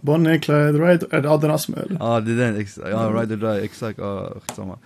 Bonnie, 0.00 0.38
Clyde, 0.38 0.72
Ride, 0.72 1.06
är 1.10 1.20
det 1.22 1.30
Adnan 1.30 1.50
Asme 1.50 1.76
eller? 1.76 1.96
Ja 2.00 2.20
det 2.20 2.32
är 2.32 2.36
den, 2.36 2.56
ex- 2.60 2.78
ja 2.90 3.12
Ride 3.20 3.34
or 3.34 3.54
Die, 3.54 3.64
exakt, 3.64 3.98
ja 3.98 4.34
skitsamma 4.46 4.78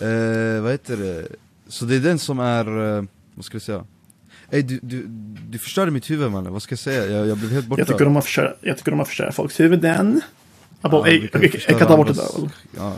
eh, 0.00 0.62
Vad 0.62 0.70
heter 0.72 0.96
det? 0.96 1.26
Så 1.68 1.84
det 1.84 1.96
är 1.96 2.00
den 2.00 2.18
som 2.18 2.38
är, 2.40 2.96
eh, 2.98 3.04
vad 3.34 3.44
ska 3.44 3.54
jag 3.54 3.62
säga? 3.62 3.84
Ey 4.50 4.62
du, 4.62 4.80
du, 4.82 5.06
du 5.48 5.58
förstörde 5.58 5.90
mitt 5.90 6.10
huvud 6.10 6.30
mannen, 6.30 6.52
vad 6.52 6.62
ska 6.62 6.72
jag 6.72 6.78
säga? 6.78 7.06
Jag, 7.06 7.26
jag 7.26 7.38
blev 7.38 7.50
helt 7.50 7.66
borta 7.66 7.80
Jag 7.80 7.88
tycker 7.88 8.04
de 8.04 8.14
har 8.14 8.22
förstört, 8.22 8.58
jag 8.60 8.78
tycker 8.78 8.90
de 8.90 8.98
har 8.98 9.06
förstört 9.06 9.34
folks 9.34 9.60
huvuden. 9.60 10.20
Ja, 10.80 11.04
kan 11.32 11.42
jag, 11.42 11.78
kan 11.78 11.88
ta 11.88 11.96
bort 11.96 12.06
det 12.06 12.12
där. 12.12 12.38
eller? 12.38 12.50
Ja, 12.76 12.96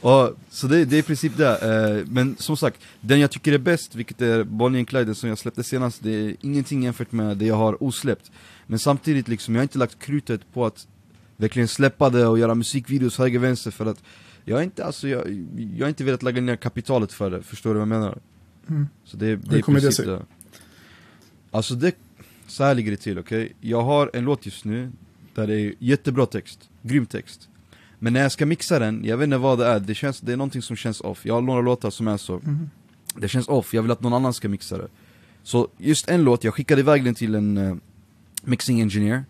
och, 0.00 0.36
så 0.50 0.66
det, 0.66 0.84
det 0.84 0.96
är 0.96 1.00
i 1.00 1.02
princip 1.02 1.36
det, 1.36 1.48
eh, 1.48 2.06
men 2.10 2.36
som 2.38 2.56
sagt, 2.56 2.80
den 3.00 3.20
jag 3.20 3.30
tycker 3.30 3.52
är 3.52 3.58
bäst, 3.58 3.94
vilket 3.94 4.20
är 4.20 4.44
Bonnie 4.44 4.78
and 4.78 4.88
Clyde 4.88 5.14
som 5.14 5.28
jag 5.28 5.38
släppte 5.38 5.64
senast, 5.64 6.02
det 6.02 6.10
är 6.10 6.36
ingenting 6.40 6.82
jämfört 6.82 7.12
med 7.12 7.36
det 7.36 7.46
jag 7.46 7.54
har 7.54 7.82
osläppt 7.82 8.30
Men 8.66 8.78
samtidigt 8.78 9.28
liksom, 9.28 9.54
jag 9.54 9.60
har 9.60 9.64
inte 9.64 9.78
lagt 9.78 9.98
krutet 9.98 10.40
på 10.52 10.66
att 10.66 10.86
verkligen 11.36 11.68
släppa 11.68 12.10
det 12.10 12.26
och 12.26 12.38
göra 12.38 12.54
musikvideos 12.54 13.18
höger 13.18 13.38
vänster 13.38 13.70
för 13.70 13.86
att 13.86 14.02
jag 14.44 14.56
har 14.56 14.62
inte, 14.62 14.84
alltså, 14.84 15.08
jag, 15.08 15.46
jag 15.76 15.84
har 15.84 15.88
inte 15.88 16.04
velat 16.04 16.22
lägga 16.22 16.40
ner 16.40 16.56
kapitalet 16.56 17.12
för 17.12 17.30
det, 17.30 17.42
förstår 17.42 17.70
du 17.70 17.74
vad 17.74 17.80
jag 17.80 18.00
menar? 18.00 18.18
Mm. 18.68 18.86
Så 19.04 19.16
det, 19.16 19.36
det 19.36 19.54
Hur 19.54 19.62
kommer 19.62 19.80
det 19.80 19.92
sig? 19.92 20.06
det 20.06 20.22
Alltså 21.50 21.74
det, 21.74 21.94
så 22.46 22.64
här 22.64 22.74
ligger 22.74 22.90
det 22.90 22.96
till, 22.96 23.18
okej? 23.18 23.52
Jag 23.60 23.82
har 23.82 24.10
en 24.14 24.24
låt 24.24 24.46
just 24.46 24.64
nu, 24.64 24.92
där 25.34 25.46
det 25.46 25.60
är 25.60 25.74
jättebra 25.78 26.26
text, 26.26 26.70
grym 26.82 27.06
text 27.06 27.48
Men 27.98 28.12
när 28.12 28.20
jag 28.20 28.32
ska 28.32 28.46
mixa 28.46 28.78
den, 28.78 29.04
jag 29.04 29.16
vet 29.16 29.24
inte 29.24 29.38
vad 29.38 29.58
det 29.58 29.66
är, 29.66 29.80
det, 29.80 29.94
känns, 29.94 30.20
det 30.20 30.32
är 30.32 30.36
någonting 30.36 30.62
som 30.62 30.76
känns 30.76 31.00
off 31.00 31.26
Jag 31.26 31.34
har 31.34 31.40
några 31.42 31.60
låtar 31.60 31.90
som 31.90 32.08
är 32.08 32.16
så, 32.16 32.40
Mhm. 32.44 32.70
det 33.16 33.28
känns 33.28 33.48
off, 33.48 33.74
jag 33.74 33.82
vill 33.82 33.90
att 33.90 34.00
någon 34.02 34.12
annan 34.12 34.34
ska 34.34 34.48
mixa 34.48 34.78
det 34.78 34.88
Så 35.42 35.68
just 35.78 36.08
en 36.08 36.22
låt, 36.24 36.44
jag 36.44 36.54
skickade 36.54 36.80
iväg 36.80 37.04
den 37.04 37.14
till 37.14 37.34
en 37.34 37.56
eh, 37.56 37.76
mixing 38.44 38.80
engineer 38.80 39.24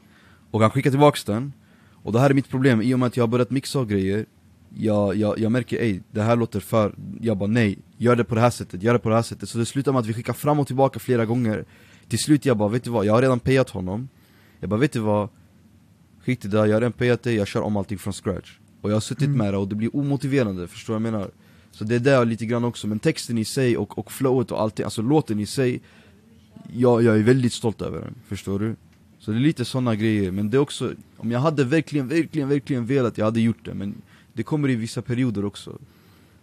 Och 0.50 0.60
han 0.60 0.70
skickade 0.70 0.92
tillbaks 0.92 1.24
den 1.24 1.52
Och 1.92 2.12
det 2.12 2.20
här 2.20 2.30
är 2.30 2.34
mitt 2.34 2.48
problem, 2.48 2.82
i 2.82 2.94
och 2.94 2.98
med 2.98 3.06
att 3.06 3.16
jag 3.16 3.22
har 3.22 3.28
börjat 3.28 3.50
mixa 3.50 3.78
och 3.80 3.88
grejer 3.88 4.26
jag, 4.74 5.16
jag, 5.16 5.38
jag 5.38 5.52
märker 5.52 5.78
ej, 5.78 6.02
det 6.10 6.22
här 6.22 6.36
låter 6.36 6.60
för... 6.60 6.94
Jag 7.20 7.36
bara 7.36 7.46
nej, 7.46 7.78
gör 7.96 8.16
det 8.16 8.24
på 8.24 8.34
det 8.34 8.40
här 8.40 8.50
sättet, 8.50 8.82
gör 8.82 8.92
det 8.92 8.98
på 8.98 9.08
det 9.08 9.14
här 9.14 9.22
sättet 9.22 9.48
Så 9.48 9.58
det 9.58 9.66
slutar 9.66 9.92
med 9.92 9.98
att 9.98 10.06
vi 10.06 10.12
skickar 10.12 10.32
fram 10.32 10.60
och 10.60 10.66
tillbaka 10.66 10.98
flera 10.98 11.26
gånger 11.26 11.64
Till 12.08 12.18
slut 12.18 12.46
jag 12.46 12.56
bara, 12.56 12.68
vet 12.68 12.84
du 12.84 12.90
vad, 12.90 13.06
jag 13.06 13.12
har 13.12 13.22
redan 13.22 13.40
payat 13.40 13.70
honom 13.70 14.08
Jag 14.60 14.70
bara, 14.70 14.80
vet 14.80 14.92
du 14.92 15.00
vad? 15.00 15.28
Skit 16.24 16.44
i 16.44 16.48
det, 16.48 16.56
jag 16.56 16.62
har 16.62 16.80
redan 16.80 16.92
payat 16.92 17.22
dig, 17.22 17.34
jag 17.34 17.46
kör 17.46 17.62
om 17.62 17.76
allting 17.76 17.98
från 17.98 18.12
scratch 18.12 18.58
Och 18.80 18.90
jag 18.90 18.96
har 18.96 19.00
suttit 19.00 19.26
Mm. 19.26 19.38
med 19.38 19.54
det 19.54 19.58
och 19.58 19.68
det 19.68 19.74
blir 19.74 19.96
omotiverande, 19.96 20.68
förstår 20.68 20.94
du 20.94 21.00
vad 21.00 21.06
jag 21.06 21.12
menar? 21.12 21.30
Så 21.70 21.84
det 21.84 21.94
är 21.94 22.00
där 22.00 22.24
lite 22.24 22.46
grann 22.46 22.64
också, 22.64 22.86
men 22.86 22.98
texten 22.98 23.38
i 23.38 23.44
sig 23.44 23.76
och, 23.76 23.98
och 23.98 24.12
flowet 24.12 24.50
och 24.50 24.60
allting, 24.60 24.84
alltså 24.84 25.02
låten 25.02 25.40
i 25.40 25.46
sig 25.46 25.80
jag, 26.72 27.02
jag 27.02 27.18
är 27.18 27.22
väldigt 27.22 27.52
stolt 27.52 27.82
över 27.82 28.00
den, 28.00 28.14
förstår 28.26 28.58
du? 28.58 28.76
Så 29.18 29.30
det 29.30 29.36
är 29.36 29.40
lite 29.40 29.64
sådana 29.64 29.96
grejer, 29.96 30.30
men 30.30 30.50
det 30.50 30.56
är 30.56 30.60
också 30.60 30.92
Om 31.16 31.30
jag 31.30 31.40
hade 31.40 31.64
verkligen, 31.64 32.08
verkligen, 32.08 32.48
verkligen 32.48 32.86
velat, 32.86 33.18
jag 33.18 33.24
hade 33.24 33.40
gjort 33.40 33.64
det 33.64 33.74
Men 33.74 33.94
det 34.38 34.42
kommer 34.44 34.68
i 34.70 34.74
vissa 34.74 35.02
perioder 35.02 35.44
också 35.44 35.78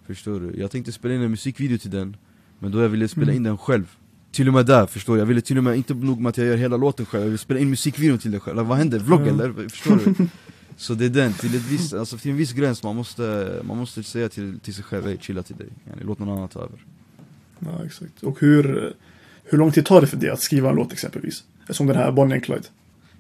Förstår 0.08 0.40
du? 0.40 0.60
Jag 0.60 0.72
tänkte 0.72 0.92
spela 0.92 1.14
in 1.14 1.22
en 1.22 1.32
musikvideo 1.32 1.78
till 1.78 1.90
den 1.92 2.18
Men 2.60 2.72
då 2.72 2.82
jag 2.82 2.90
ville 2.90 3.08
spela 3.08 3.24
Mm. 3.32 3.36
in 3.36 3.44
den 3.44 3.58
själv 3.58 3.96
Till 4.32 4.48
och 4.48 4.54
med 4.54 4.66
där, 4.66 4.86
förstår 4.86 5.14
du? 5.14 5.20
Jag 5.20 5.26
ville 5.26 5.42
till 5.42 5.58
och 5.58 5.64
med, 5.64 5.78
inte 5.78 5.94
nog 5.94 6.20
med 6.20 6.30
att 6.30 6.38
jag 6.38 6.48
gör 6.48 6.58
hela 6.58 6.78
låten 6.78 7.06
själv 7.06 7.24
Jag 7.24 7.30
vill 7.30 7.40
spela 7.40 7.60
in 7.60 7.70
musikvideon 7.70 8.18
till 8.18 8.32
den 8.32 8.40
själv, 8.40 8.58
vad 8.66 8.78
händer? 8.78 9.00
Vlogg 9.00 9.28
eller? 9.28 9.70
Förstår 9.70 10.00
du? 10.06 10.28
Så 10.78 10.94
det 10.94 11.06
är 11.06 11.10
den, 11.10 11.34
till, 11.34 11.56
ett 11.56 11.72
visst, 11.72 11.94
alltså 11.94 12.18
till 12.18 12.32
en 12.32 12.38
viss 12.38 12.54
gräns, 12.54 12.84
man 12.84 12.96
måste, 12.96 13.56
man 13.64 13.78
måste 13.78 14.04
säga 14.04 14.30
till, 14.30 14.60
till 14.60 14.74
sig 14.74 14.84
själv 14.84 15.08
Ey, 15.08 15.18
chilla 15.22 15.44
till 15.44 15.56
dig, 15.56 15.68
yani, 15.90 16.02
låt 16.04 16.20
någon 16.20 16.30
annan 16.38 16.50
ta 16.50 16.60
över 16.60 16.86
Ja, 17.60 17.86
exakt. 17.86 18.24
Och 18.24 18.40
hur, 18.42 18.94
hur 19.44 19.58
lång 19.58 19.72
tid 19.72 19.86
tar 19.86 20.02
det 20.02 20.08
för 20.08 20.18
dig 20.18 20.30
att 20.30 20.40
skriva 20.42 20.70
en 20.70 20.76
låt 20.76 20.94
exempelvis? 20.94 21.44
Som 21.70 21.88
den 21.88 21.96
här 21.96 22.12
Bonnie 22.12 22.34
and 22.34 22.44
Clyde. 22.44 22.68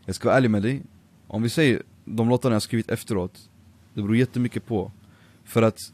Jag 0.05 0.15
ska 0.15 0.27
vara 0.27 0.37
ärlig 0.37 0.49
med 0.49 0.61
dig, 0.61 0.81
om 1.27 1.41
vi 1.43 1.49
säger 1.49 1.81
de 2.05 2.29
låtarna 2.29 2.55
jag 2.55 2.61
skrivit 2.61 2.89
efteråt 2.89 3.49
Det 3.95 4.01
beror 4.01 4.15
jättemycket 4.17 4.65
på. 4.65 4.91
För 5.43 5.61
att, 5.61 5.91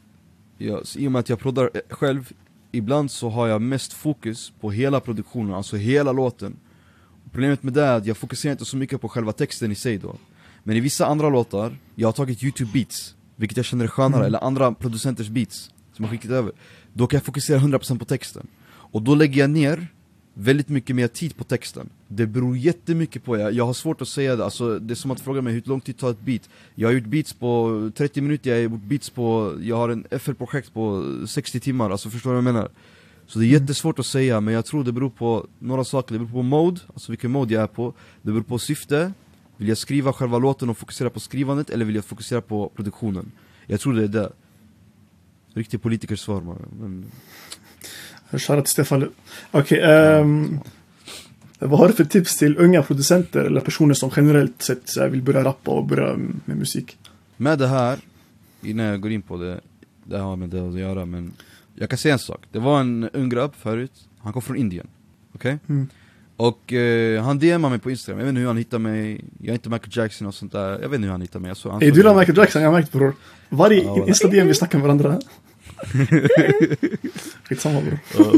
jag, 0.58 0.82
i 0.96 1.06
och 1.08 1.12
med 1.12 1.20
att 1.20 1.28
jag 1.28 1.38
proddar 1.38 1.70
eh, 1.74 1.80
själv 1.90 2.32
Ibland 2.74 3.10
så 3.10 3.28
har 3.28 3.48
jag 3.48 3.62
mest 3.62 3.92
fokus 3.92 4.52
på 4.60 4.70
hela 4.70 5.00
produktionen, 5.00 5.54
alltså 5.54 5.76
hela 5.76 6.12
låten. 6.12 6.56
Problemet 7.30 7.62
med 7.62 7.72
det 7.72 7.82
är 7.82 7.96
att 7.96 8.06
jag 8.06 8.16
fokuserar 8.16 8.52
inte 8.52 8.64
så 8.64 8.76
mycket 8.76 9.00
på 9.00 9.08
själva 9.08 9.32
texten 9.32 9.72
i 9.72 9.74
sig 9.74 9.98
då. 9.98 10.16
Men 10.64 10.76
i 10.76 10.80
vissa 10.80 11.06
andra 11.06 11.28
låtar, 11.28 11.76
jag 11.94 12.08
har 12.08 12.12
tagit 12.12 12.42
youtube 12.42 12.70
beats 12.72 13.14
Vilket 13.36 13.56
jag 13.56 13.66
känner 13.66 13.84
är 13.84 13.88
skönare, 13.88 14.20
Mm. 14.20 14.26
eller 14.26 14.44
andra 14.44 14.72
producenters 14.72 15.28
beats 15.28 15.70
Som 15.92 16.04
har 16.04 16.10
skickat 16.12 16.30
över 16.30 16.52
Då 16.92 17.06
kan 17.06 17.16
jag 17.16 17.24
fokusera 17.24 17.58
100% 17.58 17.98
på 17.98 18.04
texten. 18.04 18.46
Och 18.66 19.02
då 19.02 19.14
lägger 19.14 19.40
jag 19.40 19.50
ner 19.50 19.86
väldigt 20.34 20.68
mycket 20.68 20.96
mer 20.96 21.08
tid 21.08 21.36
på 21.36 21.44
texten. 21.44 21.88
Det 22.08 22.26
beror 22.26 22.56
jättemycket 22.56 23.24
på, 23.24 23.38
jag, 23.38 23.52
jag 23.52 23.66
har 23.66 23.72
svårt 23.72 24.02
att 24.02 24.08
säga 24.08 24.36
det, 24.36 24.44
alltså, 24.44 24.78
det 24.78 24.92
är 24.92 24.96
som 24.96 25.10
att 25.10 25.20
fråga 25.20 25.42
mig 25.42 25.52
hur 25.52 25.62
lång 25.64 25.80
tid 25.80 25.98
tar 25.98 26.10
ett 26.10 26.20
beat? 26.20 26.48
Jag 26.74 26.88
har 26.88 26.92
gjort 26.92 27.04
beats 27.04 27.32
på 27.32 27.90
30 27.96 28.20
minuter, 28.20 28.50
jag 28.50 28.56
har 28.56 28.62
gjort 28.62 28.82
beats 28.82 29.10
på, 29.10 29.56
jag 29.62 29.76
har 29.76 29.88
en 29.88 30.04
FL-projekt 30.10 30.74
på 30.74 31.04
60 31.26 31.60
timmar, 31.60 31.90
alltså 31.90 32.10
förstår 32.10 32.30
du 32.30 32.34
vad 32.34 32.46
jag 32.46 32.54
menar? 32.54 32.70
Så 33.26 33.38
det 33.38 33.46
är 33.46 33.48
jättesvårt 33.48 33.98
att 33.98 34.06
säga, 34.06 34.40
men 34.40 34.54
jag 34.54 34.64
tror 34.66 34.84
det 34.84 34.92
beror 34.92 35.10
på 35.10 35.46
några 35.58 35.84
saker, 35.84 36.12
det 36.12 36.18
beror 36.18 36.30
på 36.30 36.42
mode, 36.42 36.80
alltså 36.92 37.12
vilken 37.12 37.30
mode 37.30 37.54
jag 37.54 37.62
är 37.62 37.66
på. 37.66 37.94
Det 38.22 38.32
beror 38.32 38.42
på 38.42 38.58
syfte, 38.58 39.12
vill 39.56 39.68
jag 39.68 39.78
skriva 39.78 40.12
själva 40.12 40.38
låten 40.38 40.70
och 40.70 40.78
fokusera 40.78 41.10
på 41.10 41.20
skrivandet 41.20 41.70
eller 41.70 41.84
vill 41.84 41.94
jag 41.94 42.04
fokusera 42.04 42.40
på 42.40 42.68
produktionen? 42.68 43.32
Jag 43.66 43.80
tror 43.80 43.94
det 43.94 44.04
är 44.04 44.08
det. 44.08 44.32
Riktig 45.54 45.82
politikersvar 45.82 46.40
man. 46.40 46.58
men 46.80 47.04
Shoutout 48.38 48.64
till 48.64 48.72
Stefan 48.72 49.00
Löf. 49.00 49.10
Okej, 49.50 49.80
ehm, 49.80 50.58
vad 51.58 51.78
har 51.78 51.88
du 51.88 51.94
för 51.94 52.04
tips 52.04 52.36
till 52.36 52.58
unga 52.58 52.82
producenter 52.82 53.44
eller 53.44 53.60
personer 53.60 53.94
som 53.94 54.10
generellt 54.16 54.62
sett 54.62 54.96
vill 54.96 55.22
börja 55.22 55.44
rappa 55.44 55.70
och 55.70 55.86
börja 55.86 56.16
med 56.44 56.56
musik? 56.56 56.98
Med 57.36 57.58
det 57.58 57.66
här, 57.66 57.98
innan 58.62 58.86
jag 58.86 59.00
går 59.00 59.10
in 59.12 59.22
på 59.22 59.36
det, 59.36 59.60
det 60.04 60.18
har 60.18 60.36
med 60.36 60.48
det 60.48 60.68
att 60.68 60.78
göra 60.78 61.04
men 61.04 61.32
Jag 61.74 61.90
kan 61.90 61.98
säga 61.98 62.12
en 62.12 62.18
sak, 62.18 62.40
det 62.52 62.58
var 62.58 62.80
en 62.80 63.08
ung 63.12 63.28
grabb 63.28 63.54
förut, 63.58 63.92
han 64.18 64.32
kom 64.32 64.42
från 64.42 64.56
Indien, 64.56 64.86
okej? 65.34 65.58
Mm. 65.68 65.88
Och 66.36 66.72
eh, 66.72 67.22
han 67.22 67.38
DMade 67.38 67.70
mig 67.70 67.78
på 67.78 67.90
Instagram, 67.90 68.18
jag 68.18 68.24
vet 68.24 68.30
inte 68.30 68.40
hur 68.40 68.46
han 68.46 68.56
hittade 68.56 68.82
mig, 68.82 69.24
jag 69.38 69.48
är 69.48 69.52
inte 69.52 69.68
Michael 69.68 69.90
Jackson 69.92 70.26
och 70.26 70.34
sånt 70.34 70.52
där, 70.52 70.70
jag 70.70 70.88
vet 70.88 70.94
inte 70.94 71.04
hur 71.04 71.10
han 71.12 71.22
hittade 71.22 71.42
mig 71.42 71.48
jag 71.48 71.56
såg, 71.56 71.72
han 71.72 71.82
Ey, 71.82 71.90
du 71.90 71.96
gillar. 71.96 72.14
Michael 72.14 72.38
Jackson, 72.38 72.62
jag 72.62 72.70
har 72.70 72.78
märkt 72.78 72.92
bror. 72.92 73.14
Varje 73.48 73.82
Ja, 73.82 74.06
insta 74.08 74.28
DM 74.28 74.46
vi 74.46 74.54
snackar 74.54 74.78
med 74.78 74.82
varandra. 74.82 75.20
Skitsamma 77.44 77.80
bro. 77.80 77.98
Ja, 78.18 78.32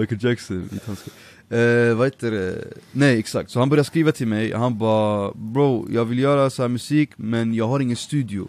Michael 0.00 0.24
Jackson, 0.24 0.68
inte 0.72 0.86
hans 0.86 1.08
eh, 1.50 1.96
Vad 1.96 2.06
heter 2.06 2.30
det? 2.30 2.64
Nej 2.92 3.18
exakt, 3.18 3.50
så 3.50 3.58
han 3.58 3.68
började 3.68 3.86
skriva 3.86 4.12
till 4.12 4.26
mig, 4.26 4.52
han 4.52 4.78
bara 4.78 5.32
Bro, 5.34 5.88
jag 5.90 6.04
vill 6.04 6.18
göra 6.18 6.50
så 6.50 6.62
här 6.62 6.68
musik 6.68 7.10
men 7.16 7.54
jag 7.54 7.68
har 7.68 7.80
ingen 7.80 7.96
studio. 7.96 8.48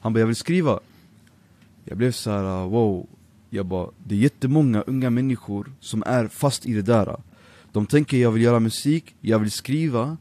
Han 0.00 0.12
bara, 0.12 0.20
jag 0.20 0.26
vill 0.26 0.36
skriva. 0.36 0.80
Jag 1.84 1.98
blev 1.98 2.12
så 2.12 2.30
här: 2.30 2.44
ah, 2.44 2.66
wow. 2.66 3.06
Jag 3.50 3.66
bara, 3.66 3.90
det 4.04 4.14
är 4.14 4.18
jättemånga 4.18 4.82
unga 4.86 5.10
människor 5.10 5.72
som 5.80 6.02
är 6.06 6.28
fast 6.28 6.66
i 6.66 6.72
det 6.72 6.82
där. 6.82 7.16
De 7.72 7.86
tänker 7.86 8.16
jag 8.16 8.30
vill 8.30 8.42
göra 8.42 8.60
musik, 8.60 9.14
jag 9.20 9.38
vill 9.38 9.50
skriva 9.50 10.16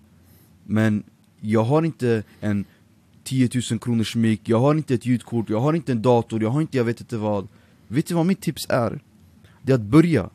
Men 0.63 1.03
jag 1.41 1.63
har 1.63 1.83
inte 1.83 2.23
en 2.39 2.65
10 3.25 3.49
000 3.71 3.79
kronors 3.79 4.15
mic, 4.15 4.39
jag 4.43 4.59
har 4.59 4.75
inte 4.75 4.93
ett 4.93 5.05
ljudkort, 5.05 5.49
jag 5.49 5.59
har 5.59 5.73
inte 5.73 5.91
en 5.91 6.01
dator, 6.01 6.43
jag 6.43 6.49
har 6.49 6.61
inte 6.61 6.77
jag 6.77 6.83
vet 6.83 7.01
inte 7.01 7.17
vad 7.17 7.47
Vet 7.87 8.07
du 8.07 8.13
vad 8.13 8.25
mitt 8.25 8.41
tips 8.41 8.65
är? 8.69 8.99
Det 9.61 9.71
är 9.71 9.75
att 9.75 9.81
börja. 9.81 10.29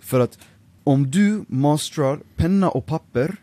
För 0.00 0.20
att 0.20 0.38
om 0.84 1.10
du 1.10 1.44
masterar 1.48 2.20
penna 2.36 2.68
och 2.68 2.86
papper 2.86 3.36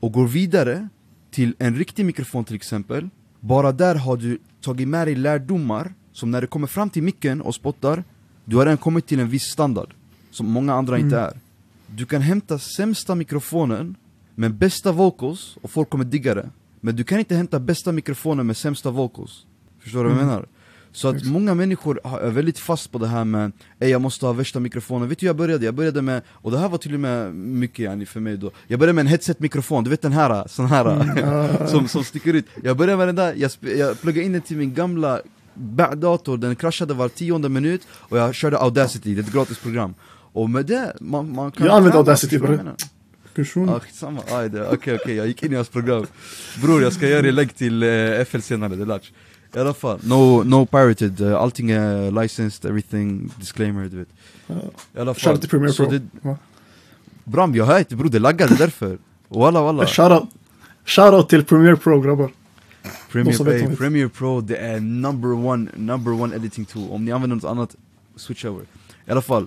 och 0.00 0.12
går 0.12 0.26
vidare 0.26 0.88
till 1.30 1.54
en 1.58 1.76
riktig 1.76 2.04
mikrofon 2.06 2.44
till 2.44 2.56
exempel, 2.56 3.08
bara 3.40 3.72
där 3.72 3.94
har 3.94 4.16
du 4.16 4.38
tagit 4.60 4.88
med 4.88 5.06
dig 5.06 5.14
lärdomar 5.14 5.94
som 6.12 6.30
när 6.30 6.40
du 6.40 6.46
kommer 6.46 6.66
fram 6.66 6.90
till 6.90 7.02
micken 7.02 7.40
och 7.40 7.54
spottar, 7.54 8.04
du 8.44 8.56
har 8.56 8.64
redan 8.64 8.78
kommit 8.78 9.06
till 9.06 9.20
en 9.20 9.28
viss 9.28 9.52
standard 9.52 9.94
som 10.30 10.50
många 10.50 10.74
andra 10.74 10.98
inte 10.98 11.18
är. 11.18 11.40
Du 11.86 12.06
kan 12.06 12.22
hämta 12.22 12.58
sämsta 12.58 13.14
mikrofonen 13.14 13.94
med 14.34 14.54
bästa 14.54 14.92
vocals 14.92 15.56
och 15.62 15.70
folk 15.70 15.90
kommer 15.90 16.04
digga 16.04 16.34
det. 16.34 16.50
Men 16.80 16.96
du 16.96 17.04
kan 17.04 17.18
inte 17.18 17.34
hämta 17.34 17.60
bästa 17.60 17.92
mikrofonen 17.92 18.46
med 18.46 18.56
sämsta 18.56 18.90
vocals. 18.90 19.46
Förstår 19.80 20.04
du 20.04 20.10
vad 20.10 20.18
jag 20.18 20.26
menar? 20.26 20.46
Så 20.92 21.08
att 21.08 21.24
många 21.24 21.54
människor 21.54 22.00
är 22.04 22.30
väldigt 22.30 22.58
fast 22.58 22.92
på 22.92 22.98
det 22.98 23.06
här 23.06 23.24
med 23.24 23.52
Ey 23.78 23.90
jag 23.90 24.00
måste 24.00 24.26
ha 24.26 24.32
värsta 24.32 24.60
mikrofonen, 24.60 25.08
vet 25.08 25.18
du 25.18 25.26
jag 25.26 25.36
började? 25.36 25.64
Jag 25.64 25.74
började 25.74 26.02
med, 26.02 26.22
och 26.28 26.50
det 26.50 26.58
här 26.58 26.68
var 26.68 26.78
till 26.78 26.94
och 26.94 27.00
med 27.00 27.34
mycket 27.34 27.78
yani 27.78 28.06
för 28.06 28.20
mig 28.20 28.36
då 28.36 28.50
Jag 28.66 28.78
började 28.78 28.92
med 28.92 29.02
en 29.02 29.06
headset-mikrofon, 29.06 29.84
du 29.84 29.90
vet 29.90 30.02
den 30.02 30.12
här, 30.12 30.48
sån 30.48 30.66
här 30.66 31.66
som, 31.66 31.88
som 31.88 32.04
sticker 32.04 32.34
ut 32.34 32.46
Jag 32.62 32.76
började 32.76 32.96
med 32.96 33.08
den 33.08 33.16
där, 33.16 33.34
jag, 33.36 33.50
jag 33.78 34.00
pluggade 34.00 34.26
in 34.26 34.32
den 34.32 34.42
till 34.42 34.56
min 34.56 34.74
gamla 34.74 35.20
dator, 35.96 36.36
den 36.36 36.56
kraschade 36.56 36.94
var 36.94 37.08
tionde 37.08 37.48
minut 37.48 37.82
Och 37.92 38.18
jag 38.18 38.34
körde 38.34 38.58
Audacity, 38.58 39.14
det 39.14 39.20
är 39.20 39.24
ett 39.24 39.32
gratis 39.32 39.58
program 39.58 39.94
Och 40.32 40.50
med 40.50 40.66
det, 40.66 40.96
man, 41.00 41.34
man 41.34 41.52
kan 41.52 41.66
Jag 41.66 41.76
använder 41.76 41.98
Audacity, 41.98 42.38
bror. 42.38 42.74
Person. 43.44 43.68
Ja 43.68 43.80
skitsamma, 43.80 44.20
det, 44.48 44.68
okej 44.68 44.94
okej 44.94 45.14
jag 45.16 45.26
gick 45.26 45.42
in 45.42 45.52
i 45.52 45.56
hans 45.56 45.68
program 45.68 46.06
Bror 46.62 46.82
jag 46.82 46.92
ska 46.92 47.08
göra 47.08 47.22
det 47.22 47.32
lägg 47.32 47.56
till 47.56 47.82
eh, 47.82 48.24
FL 48.24 48.38
senare, 48.40 48.76
det 48.76 48.82
är 48.82 48.86
latch 48.86 49.10
I 49.54 49.58
alla 49.58 49.74
fall, 49.74 49.98
no, 50.02 50.42
no 50.44 50.66
pirated, 50.66 51.20
eh, 51.20 51.40
allting 51.40 51.70
är 51.70 52.22
licensed, 52.22 52.70
everything, 52.70 53.30
disclaimer 53.36 53.88
du 53.88 53.96
vet 53.96 54.08
I 54.96 54.98
alla 55.00 55.14
fall, 55.14 55.40
så 55.40 55.48
Pro. 55.48 55.90
det? 55.90 56.36
Bram 57.24 57.54
jag 57.54 57.64
hör 57.64 57.78
inte 57.78 57.96
bror, 57.96 58.08
det 58.08 58.18
laggade 58.18 58.54
därför 58.54 58.98
Walla 59.28 59.62
walla 59.62 59.86
Shoutout. 59.86 60.28
Shoutout 60.84 61.28
till 61.28 61.44
Premiere 61.44 61.76
Pro 61.76 62.00
grabbar. 62.00 62.30
Premiere, 63.10 63.44
det. 63.44 63.76
Premiere 63.76 64.08
Pro, 64.08 64.40
det 64.40 64.56
är 64.56 64.80
number 64.80 65.32
one, 65.32 65.70
number 65.76 66.12
one 66.12 66.36
editing 66.36 66.64
tool 66.64 66.90
Om 66.90 67.04
ni 67.04 67.12
använder 67.12 67.36
något 67.36 67.44
annat, 67.44 67.76
switch 68.16 68.44
over 68.44 68.64
I 69.06 69.10
alla 69.10 69.22
fall, 69.22 69.46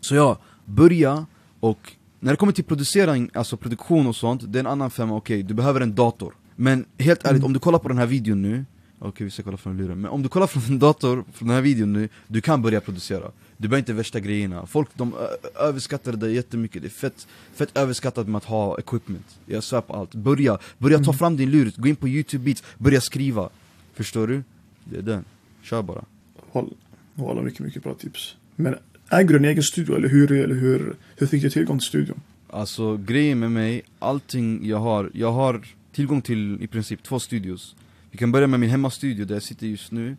så 0.00 0.14
ja, 0.14 0.38
börja 0.64 1.26
och 1.60 1.92
när 2.20 2.32
det 2.32 2.36
kommer 2.36 2.52
till 2.52 2.64
producering, 2.64 3.30
alltså 3.34 3.56
produktion 3.56 4.06
och 4.06 4.16
sånt, 4.16 4.52
det 4.52 4.58
är 4.58 4.60
en 4.60 4.66
annan 4.66 4.90
femma, 4.90 5.16
okej, 5.16 5.42
du 5.42 5.54
behöver 5.54 5.80
en 5.80 5.94
dator. 5.94 6.34
Men 6.56 6.84
helt 6.98 7.26
ärligt, 7.26 7.44
om 7.44 7.52
du 7.52 7.58
kollar 7.58 7.78
på 7.78 7.88
den 7.88 7.98
här 7.98 8.06
videon 8.06 8.42
nu 8.42 8.64
Okej 9.02 9.24
vi 9.24 9.30
ska 9.30 9.42
kolla 9.42 9.56
från 9.56 9.76
luren, 9.76 10.00
men 10.00 10.10
om 10.10 10.22
du 10.22 10.28
kollar 10.28 10.46
från 10.46 10.62
en 10.62 10.78
dator, 10.78 11.24
från 11.32 11.48
den 11.48 11.54
här 11.54 11.62
videon 11.62 11.92
nu 11.92 12.08
Du 12.26 12.40
kan 12.40 12.62
börja 12.62 12.80
producera. 12.80 13.30
Du 13.56 13.68
behöver 13.68 13.78
inte 13.78 13.92
värsta 13.92 14.20
grejerna. 14.20 14.66
Folk 14.66 14.88
de 14.94 15.14
överskattar 15.60 16.12
det 16.12 16.30
jättemycket, 16.30 16.82
det 16.82 16.88
är 16.88 16.90
fett, 16.90 17.26
fett 17.54 17.76
överskattat 17.76 18.28
med 18.28 18.36
att 18.36 18.44
ha 18.44 18.78
equipment. 18.78 19.38
Jag 19.46 19.64
svär 19.64 19.80
på 19.80 19.94
allt, 19.94 20.14
börja, 20.14 20.58
börja 20.78 20.98
ta 20.98 21.12
fram 21.12 21.36
din 21.36 21.50
lur, 21.50 21.72
gå 21.76 21.88
in 21.88 21.96
på 21.96 22.08
youtube 22.08 22.44
beats, 22.44 22.62
börja 22.78 23.00
skriva. 23.00 23.48
Förstår 23.94 24.26
du? 24.26 24.42
Det 24.84 24.98
är 24.98 25.02
den, 25.02 25.24
kör 25.62 25.82
bara. 25.82 26.04
Walla, 26.52 26.68
walla, 27.14 27.42
mycket, 27.42 27.60
mycket 27.60 27.82
bra 27.82 27.94
tips. 27.94 28.36
Men 28.56 28.74
äger 29.10 29.28
du 29.28 29.36
en 29.36 29.44
egen 29.44 29.62
studio 29.62 29.96
eller 29.96 30.08
hur, 30.08 30.32
eller 30.32 30.54
hur, 30.54 30.96
hur 31.16 31.26
fick 31.26 31.42
du 31.42 31.50
tillgång 31.50 31.78
till 31.78 31.86
studion? 31.86 32.20
Alltså 32.50 32.96
grejen 32.96 33.38
med 33.38 33.50
mig, 33.50 33.82
allting 33.98 34.60
jag 34.66 34.78
har, 34.78 35.10
jag 35.14 35.32
har 35.32 35.66
tillgång 35.92 36.22
till 36.22 36.62
i 36.62 36.66
princip 36.66 37.02
två 37.02 37.18
studios. 37.18 37.76
Vi 38.10 38.18
kan 38.18 38.32
börja 38.32 38.46
med 38.46 38.60
min 38.60 38.70
hemmastudio 38.70 39.24
där 39.24 39.34
jag 39.34 39.42
sitter 39.42 39.66
just 39.66 39.92
nu. 39.92 40.16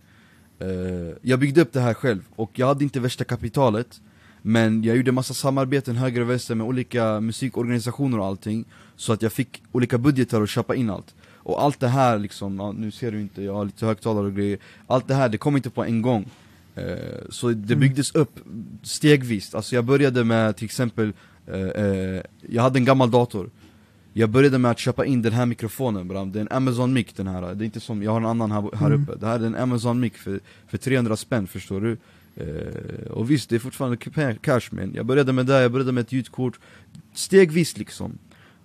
Uh, 0.62 1.14
Jag 1.22 1.40
byggde 1.40 1.62
upp 1.62 1.74
det 1.74 1.82
här 1.82 1.94
själv 1.94 2.22
och 2.36 2.52
jag 2.54 2.68
hade 2.68 2.84
inte 2.84 3.00
värsta 3.00 3.24
kapitalet 3.24 4.02
Men 4.42 4.84
jag 4.84 4.98
gjorde 4.98 5.12
massa 5.12 5.34
samarbeten 5.34 5.96
höger 5.96 6.22
och 6.22 6.30
vänster 6.30 6.56
med 6.56 6.68
olika 6.68 7.20
musikorganisationer 7.20 8.20
och 8.20 8.26
allting 8.26 8.66
Så 8.96 9.14
att 9.14 9.22
jag 9.22 9.34
fick 9.34 9.64
olika 9.72 9.98
budgetar 9.98 10.42
att 10.42 10.50
köpa 10.50 10.76
in 10.76 10.90
allt. 10.90 11.16
Och 11.44 11.64
allt 11.64 11.80
det 11.80 11.88
här 11.88 12.20
liksom, 12.20 12.60
ja, 12.60 12.72
nu 12.72 12.92
ser 12.92 13.12
du 13.12 13.22
inte, 13.22 13.44
jag 13.44 13.54
har 13.54 13.66
lite 13.66 13.86
högtalare 13.86 14.26
och 14.26 14.36
grejer. 14.36 14.58
Allt 14.88 15.08
det 15.08 15.16
här, 15.16 15.30
det 15.30 15.38
kom 15.38 15.56
inte 15.56 15.70
på 15.70 15.84
en 15.84 16.02
gång. 16.02 16.30
Så 17.30 17.50
det 17.50 17.76
byggdes 17.76 18.12
upp 18.16 18.40
stegvis, 18.84 19.56
alltså 19.56 19.76
jag 19.76 19.86
började 19.86 20.24
med 20.24 20.56
till 20.56 20.66
exempel 20.66 21.14
eh, 21.48 21.60
eh, 21.62 22.22
Jag 22.50 22.62
hade 22.64 22.80
en 22.80 22.86
gammal 22.86 23.12
dator. 23.12 23.50
Jag 24.14 24.30
började 24.30 24.58
med 24.58 24.72
att 24.72 24.80
köpa 24.80 25.06
in 25.06 25.22
den 25.22 25.34
här 25.34 25.46
mikrofonen 25.46 26.08
bram, 26.08 26.32
det 26.32 26.40
är 26.40 26.42
en 26.42 26.52
Amazon 26.52 26.94
mic 26.94 27.08
den 27.16 27.28
här. 27.28 27.42
Det 27.56 27.64
är 27.64 27.66
inte 27.66 27.80
som, 27.80 28.04
jag 28.04 28.12
har 28.12 28.18
en 28.18 28.26
annan 28.26 28.52
här, 28.52 28.70
här 28.76 28.92
uppe. 28.94 29.16
Det 29.20 29.26
här 29.28 29.40
är 29.40 29.46
en 29.46 29.56
Amazon 29.56 30.00
mic 30.00 30.14
för, 30.14 30.40
för 30.68 30.78
300 30.78 31.16
spänn 31.18 31.48
förstår 31.48 31.82
du? 31.82 31.98
Eh, 32.36 33.12
Och 33.12 33.32
visst, 33.32 33.50
det 33.50 33.56
är 33.56 33.60
fortfarande 33.60 33.98
ca- 33.98 34.36
cash 34.42 34.62
men 34.72 34.94
Jag 34.94 35.06
började 35.06 35.34
med 35.34 35.46
det, 35.46 35.62
jag 35.62 35.72
började 35.72 35.92
med 35.92 36.02
ett 36.02 36.12
ljudkort. 36.12 36.60
Stegvis 37.14 37.78
liksom. 37.78 38.18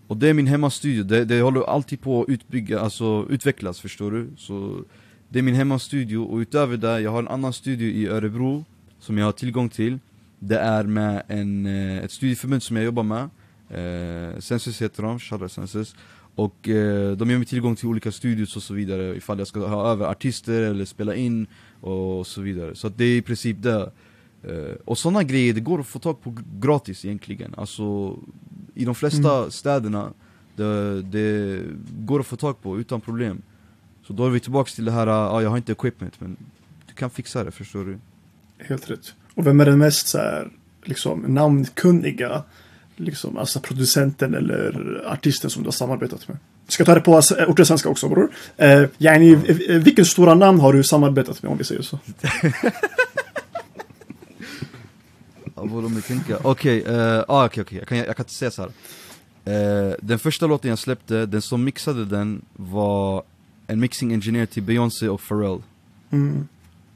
Och 0.07 0.17
det 0.17 0.29
är 0.29 0.35
min 0.35 0.47
hemmastudio, 0.47 1.03
det, 1.05 1.25
det 1.25 1.41
håller 1.41 1.63
alltid 1.71 2.01
på 2.01 2.23
att 2.23 2.29
utbygga, 2.29 2.81
alltså 2.81 3.27
utvecklas 3.31 3.81
förstår 3.81 4.11
du? 4.11 4.27
Så 4.37 4.85
det 5.29 5.39
är 5.39 5.43
min 5.43 5.55
hemmastudio 5.55 6.19
och 6.19 6.37
utöver 6.39 6.77
det, 6.77 7.01
jag 7.01 7.11
har 7.11 7.19
en 7.19 7.29
annan 7.29 7.53
studio 7.53 7.89
i 7.89 8.07
Örebro 8.09 8.65
Som 8.99 9.19
jag 9.19 9.25
har 9.25 9.33
tillgång 9.33 9.69
till. 9.69 9.99
Det 10.39 10.59
är 10.59 10.85
med 10.85 11.23
en, 11.29 11.67
eh, 11.67 12.05
ett 12.05 12.11
studieförbund 12.11 12.63
som 12.63 12.77
jag 12.77 12.85
jobbar 12.85 13.03
med. 13.03 13.29
Eh, 13.71 14.39
Sensus 14.41 14.83
heter 14.83 15.03
de, 15.03 15.19
shoutout 15.19 15.53
Sensus. 15.53 15.97
Och 16.35 16.69
eh, 16.69 17.17
de 17.17 17.31
ger 17.31 17.39
mig 17.39 17.47
tillgång 17.47 17.77
till 17.77 17.89
olika 17.89 18.13
studios 18.13 18.57
och 18.57 18.63
så 18.63 18.75
vidare 18.75 19.17
Ifall 19.17 19.39
jag 19.39 19.47
ska 19.47 19.67
ha 19.67 19.91
över 19.91 20.07
artister 20.07 20.63
eller 20.63 20.85
spela 20.85 21.15
in 21.15 21.47
och 21.81 22.27
så 22.27 22.41
vidare. 22.41 22.75
Så 22.75 22.89
det 22.89 23.05
är 23.05 23.17
i 23.17 23.23
princip 23.23 23.63
det. 23.63 23.91
Eh, 24.43 24.75
Och 24.85 24.99
sådana 24.99 25.23
grejer, 25.23 25.55
det 25.55 25.61
går 25.61 25.81
att 25.81 25.87
få 25.87 25.99
tag 25.99 26.23
på 26.23 26.37
gratis 26.61 27.05
egentligen. 27.05 27.55
Alltså 27.57 28.17
i 28.75 28.85
de 28.85 28.95
flesta 28.95 29.51
städerna 29.51 30.13
det, 30.57 31.03
det 31.03 31.61
går 31.99 32.21
att 32.21 32.27
få 32.27 32.37
tag 32.37 32.63
på 32.63 32.79
utan 32.79 33.01
problem 33.01 33.43
Så 34.07 34.13
då 34.13 34.27
är 34.27 34.31
vi 34.31 34.41
tillbaks 34.41 34.75
till 34.75 34.85
det 34.85 34.93
här, 34.93 35.07
ja 35.07 35.43
jag 35.43 35.51
har 35.51 35.57
inte 35.57 35.73
equipment 35.73 36.21
men 36.21 36.37
du 36.87 36.95
kan 36.95 37.11
fixa 37.11 37.45
det 37.45 37.51
förstår 37.51 37.85
du 37.85 37.99
Helt 38.59 38.91
rätt. 38.91 39.15
Och 39.35 39.47
vem 39.47 39.61
är 39.61 39.65
den 39.65 39.79
mest 39.79 40.09
så 40.09 40.19
här, 40.19 40.49
liksom, 40.85 41.21
namnkunniga 41.21 42.43
liksom, 42.97 43.37
alltså 43.37 43.61
producenten 43.61 44.35
eller 44.35 45.03
artisten 45.07 45.51
som 45.51 45.63
du 45.63 45.67
har 45.67 45.73
samarbetat 45.73 46.29
med? 46.29 46.37
Ska 46.69 46.85
ta 46.85 46.95
det 46.95 47.01
på 47.01 47.21
äh, 47.39 47.49
ordet 47.49 47.67
svenska 47.67 47.89
också 47.89 48.09
bror? 48.09 48.31
Eh, 48.57 48.85
yani, 48.99 49.33
eh, 49.33 49.77
vilken 49.77 50.05
stora 50.05 50.35
namn 50.35 50.61
har 50.61 50.73
du 50.73 50.85
samarbetat 50.85 51.43
med 51.43 51.53
om 51.53 51.59
vi 51.59 51.65
säger 51.65 51.83
så? 51.83 51.99
Okej, 56.43 56.83
eh, 56.83 57.25
ah, 57.29 57.47
okej, 57.47 57.63
okej. 57.63 57.79
Jag, 57.79 57.89
kan, 57.89 57.99
inte 57.99 58.33
säga 58.33 58.51
så 58.51 58.63
här. 58.63 58.71
Eh, 59.45 59.95
den 60.03 60.19
första 60.19 60.47
låten 60.47 60.71
jag 60.71 60.79
släppte, 60.79 61.27
den 61.27 61.43
som 61.43 61.65
mixade 61.65 62.05
den 62.05 62.45
var 62.53 63.23
en 63.67 63.81
mixing 63.81 64.13
engineer 64.13 64.47
till 64.47 64.63
Beyoncé 64.63 65.09
och 65.09 65.21
Pharrell. 65.29 65.63
Mm. 66.11 66.49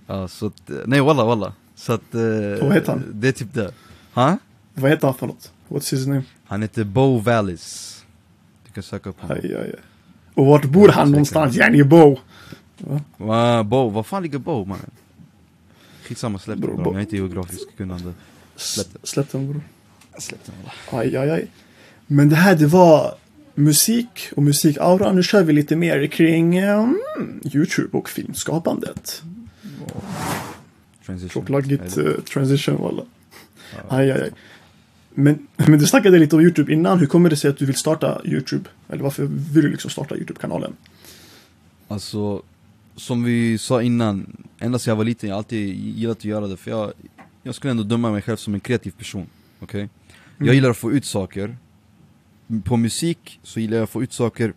Ja, 0.06 0.28
så 0.28 0.46
att, 0.46 0.70
nej 0.86 1.00
walla 1.00 1.24
walla. 1.24 1.52
Så 1.74 1.92
att, 1.92 2.14
eh, 2.14 2.20
Vad 2.60 2.74
heter 2.74 2.92
han? 2.92 3.04
Det 3.14 3.28
är 3.28 3.32
typ 3.32 3.54
det. 3.54 3.72
Ha? 4.14 4.38
Vad 4.74 4.90
heter 4.90 5.06
han 5.06 5.14
för 5.16 5.26
något? 5.26 5.52
What's 5.68 5.90
his 5.90 6.06
name? 6.06 6.22
Han 6.44 6.62
heter 6.62 6.84
Bo 6.84 7.18
Vallis. 7.18 7.96
Du 8.66 8.72
kan 8.72 8.82
söka 8.82 9.08
upp 9.10 9.20
honom. 9.20 9.36
Aj, 9.42 9.54
aj, 9.54 9.62
aj. 9.62 9.74
Och 10.34 10.46
vart 10.46 10.64
bor 10.64 10.88
han 10.88 11.10
någonstans? 11.10 11.56
Yani 11.56 11.84
Bo? 11.84 12.18
Va, 13.16 13.62
Bo, 13.64 13.88
var 13.88 14.02
fan 14.02 14.22
ligger 14.22 14.38
Bo 14.38 14.64
mannen? 14.64 14.90
Skitsamma, 16.02 16.38
släpp 16.38 16.60
den 16.60 16.66
bra. 16.74 16.84
Bo- 16.84 16.90
Jag 16.90 16.96
är 16.96 17.00
inte 17.00 17.16
geografiskt 17.16 17.76
kunnande. 17.76 18.12
Släpp, 18.56 18.86
släpp 19.02 19.32
den 19.32 19.48
bror. 19.52 19.62
Släpp 20.18 20.44
den. 20.46 20.54
Aj, 20.98 21.16
aj, 21.16 21.30
aj. 21.30 21.46
Men 22.06 22.28
det 22.28 22.36
här 22.36 22.54
det 22.56 22.66
var 22.66 23.14
musik 23.54 24.28
och 24.36 24.42
musikaura. 24.42 25.12
Nu 25.12 25.22
kör 25.22 25.42
vi 25.42 25.52
lite 25.52 25.76
mer 25.76 26.06
kring 26.06 26.56
mm, 26.58 26.96
Youtube 27.54 27.98
och 27.98 28.08
filmskapandet. 28.08 29.22
Eller- 31.96 32.08
uh, 32.08 32.20
transition 32.20 32.76
walla. 32.82 33.02
Aj, 33.88 34.10
aj, 34.10 34.22
aj. 34.22 34.30
Men, 35.14 35.46
men 35.56 35.78
du 35.78 35.86
snackade 35.86 36.18
lite 36.18 36.36
om 36.36 36.42
Youtube 36.42 36.72
innan. 36.72 36.98
Hur 36.98 37.06
kommer 37.06 37.30
det 37.30 37.36
sig 37.36 37.50
att 37.50 37.58
du 37.58 37.66
vill 37.66 37.74
starta 37.76 38.20
Youtube? 38.24 38.64
Eller 38.88 39.02
varför 39.02 39.22
vill 39.24 39.64
du 39.64 39.70
liksom 39.70 39.90
starta 39.90 40.16
Youtube-kanalen? 40.16 40.72
Alltså, 41.88 42.42
som 42.96 43.24
vi 43.24 43.58
sa 43.58 43.82
innan, 43.82 44.36
ända 44.58 44.78
sedan 44.78 44.90
jag 44.92 44.96
var 44.96 45.04
liten, 45.04 45.28
jag 45.28 45.34
har 45.36 45.38
alltid 45.38 45.74
gillat 45.74 46.18
att 46.18 46.24
göra 46.24 46.46
det 46.46 46.56
för 46.56 46.70
jag, 46.70 46.92
jag 47.42 47.54
skulle 47.54 47.70
ändå 47.70 47.82
döma 47.82 48.10
mig 48.12 48.22
själv 48.22 48.36
som 48.36 48.54
en 48.54 48.60
kreativ 48.60 48.90
person, 48.90 49.26
okej? 49.60 49.88
Jag 50.38 50.44
Mm. 50.46 50.54
gillar 50.54 50.70
att 50.70 50.76
få 50.76 50.92
ut 50.92 51.04
saker, 51.04 51.56
på 52.64 52.76
musik 52.76 53.40
så 53.42 53.60
gillar 53.60 53.76
jag 53.76 53.84
att 53.84 53.90
få 53.90 54.02
ut 54.02 54.12
saker, 54.12 54.52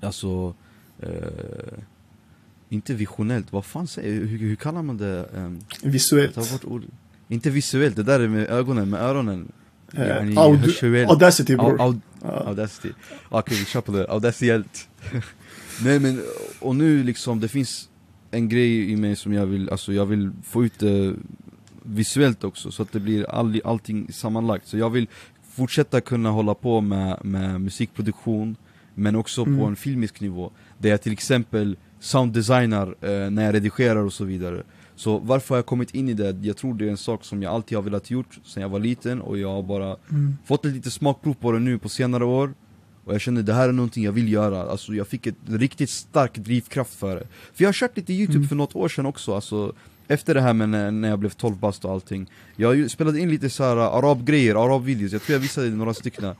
alltså, 0.00 0.54
eh, 0.98 1.08
inte 2.68 2.94
visionellt, 2.94 3.52
vad 3.52 3.64
fan 3.64 3.86
säger 3.86 4.12
hur, 4.14 4.38
hur 4.38 4.56
kallar 4.56 4.82
man 4.82 4.96
det? 4.96 5.28
Um, 5.34 5.60
Visuellt. 5.82 6.38
Inte 7.28 7.50
visuellt, 7.50 7.96
det 7.96 8.02
där 8.02 8.20
är 8.20 8.28
med 8.28 8.50
ögonen, 8.50 8.90
med 8.90 9.00
öronen. 9.00 9.52
Eh, 9.94 10.06
Yani 10.08 10.34
Aud-. 10.36 11.06
Audacity 11.10 11.54
Au- 11.54 11.56
bror. 11.56 11.78
au- 11.78 12.00
Ja. 12.22 12.28
Audacity. 12.46 12.88
Okej, 13.28 13.56
vi 13.58 13.64
kör 13.64 13.80
på 13.80 13.92
det. 13.92 14.06
Audaciellt. 14.10 14.88
Nej 15.84 15.98
men, 15.98 16.22
och 16.60 16.76
nu 16.76 17.02
liksom, 17.02 17.40
det 17.40 17.48
finns 17.48 17.88
en 18.30 18.48
grej 18.48 18.90
i 18.92 18.96
mig 18.96 19.16
som 19.16 19.32
jag 19.32 19.46
vill, 19.46 19.70
alltså 19.70 19.92
jag 19.92 20.06
vill 20.06 20.30
få 20.44 20.64
ut 20.64 20.78
det 20.78 21.14
visuellt 21.82 22.44
också, 22.44 22.70
så 22.70 22.82
att 22.82 22.92
det 22.92 23.00
blir 23.00 23.30
all, 23.30 23.60
allting 23.64 24.12
sammanlagt. 24.12 24.68
Så 24.68 24.78
jag 24.78 24.90
vill 24.90 25.06
fortsätta 25.54 26.00
kunna 26.00 26.30
hålla 26.30 26.54
på 26.54 26.80
med, 26.80 27.24
med 27.24 27.60
musikproduktion, 27.60 28.56
men 28.94 29.16
också 29.16 29.42
Mm. 29.42 29.58
på 29.58 29.64
en 29.64 29.76
filmisk 29.76 30.20
nivå. 30.20 30.50
Där 30.78 30.90
jag 30.90 31.02
till 31.02 31.12
exempel 31.12 31.76
sounddesignar 32.00 32.86
eh, 33.00 33.30
när 33.30 33.44
jag 33.44 33.54
redigerar 33.54 34.00
och 34.04 34.12
så 34.12 34.24
vidare. 34.24 34.62
Så 34.96 35.18
varför 35.18 35.48
har 35.54 35.58
jag 35.58 35.66
kommit 35.66 35.94
in 35.94 36.08
i 36.08 36.14
det? 36.14 36.36
Jag 36.42 36.56
tror 36.56 36.74
det 36.74 36.86
är 36.86 36.90
en 36.90 36.96
sak 36.96 37.24
som 37.24 37.42
jag 37.42 37.52
alltid 37.54 37.78
har 37.78 37.82
velat 37.82 38.10
gjort 38.10 38.38
sedan 38.44 38.62
jag 38.62 38.68
var 38.68 38.78
liten 38.78 39.20
och 39.20 39.38
jag 39.38 39.52
har 39.52 39.62
bara 39.62 39.96
Mm. 40.10 40.36
fått 40.44 40.64
ett 40.64 40.72
litet 40.72 40.92
smakprov 40.92 41.34
på 41.34 41.52
det 41.52 41.58
nu 41.58 41.78
på 41.78 41.88
senare 41.88 42.24
år 42.24 42.54
Och 43.04 43.14
jag 43.14 43.20
kände 43.20 43.42
det 43.42 43.54
här 43.54 43.68
är 43.68 43.72
någonting 43.72 44.04
jag 44.04 44.12
vill 44.12 44.32
göra, 44.32 44.62
alltså 44.70 44.92
jag 44.94 45.08
fick 45.08 45.26
ett 45.26 45.34
riktigt 45.48 45.90
stark 45.90 46.34
drivkraft 46.38 46.94
för 46.94 47.16
det 47.16 47.26
För 47.54 47.64
jag 47.64 47.68
har 47.68 47.72
kört 47.72 47.96
lite 47.96 48.12
youtube 48.12 48.36
Mm. 48.38 48.48
för 48.48 48.56
något 48.56 48.76
år 48.76 48.88
sedan 48.88 49.06
också, 49.06 49.34
alltså 49.34 49.72
Efter 50.10 50.34
det 50.34 50.40
här 50.40 50.52
med 50.52 50.68
när, 50.68 50.90
när 50.90 51.08
jag 51.08 51.18
blev 51.18 51.30
12 51.30 51.56
bast 51.56 51.84
och 51.84 51.90
allting 51.92 52.30
Jag 52.56 52.76
ju- 52.76 52.88
spelade 52.88 53.20
in 53.20 53.30
lite 53.30 53.50
så 53.50 53.64
här 53.64 53.76
arabgrejer, 53.76 54.54
arabvideos, 54.64 55.12
jag 55.12 55.22
tror 55.22 55.34
jag 55.34 55.40
visade 55.40 55.70
några 55.70 55.94
stycken. 55.94 56.34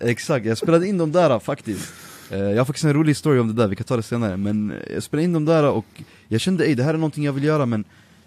Exakt, 0.00 0.46
jag 0.46 0.58
spelade 0.58 0.88
in 0.88 0.98
dem 0.98 1.12
där 1.12 1.38
faktiskt. 1.38 1.92
Eh, 2.30 2.38
Jag 2.38 2.56
har 2.58 2.64
faktiskt 2.64 2.84
en 2.84 2.92
rolig 2.94 3.16
story 3.16 3.38
om 3.38 3.48
det 3.48 3.54
där, 3.62 3.68
vi 3.68 3.76
kan 3.76 3.84
ta 3.84 3.96
det 3.96 4.02
senare. 4.02 4.36
Men 4.36 4.72
jag 4.94 5.02
spelade 5.02 5.24
in 5.24 5.32
dem 5.32 5.44
där 5.44 5.70
och 5.70 5.86
jag 6.28 6.40
kände 6.40 6.64
ej 6.64 6.74
det 6.74 6.82
här 6.82 6.94
är 6.94 6.98
någonting 6.98 7.24
jag 7.24 7.32
vill 7.32 7.44
göra 7.44 7.66
men 7.66 7.84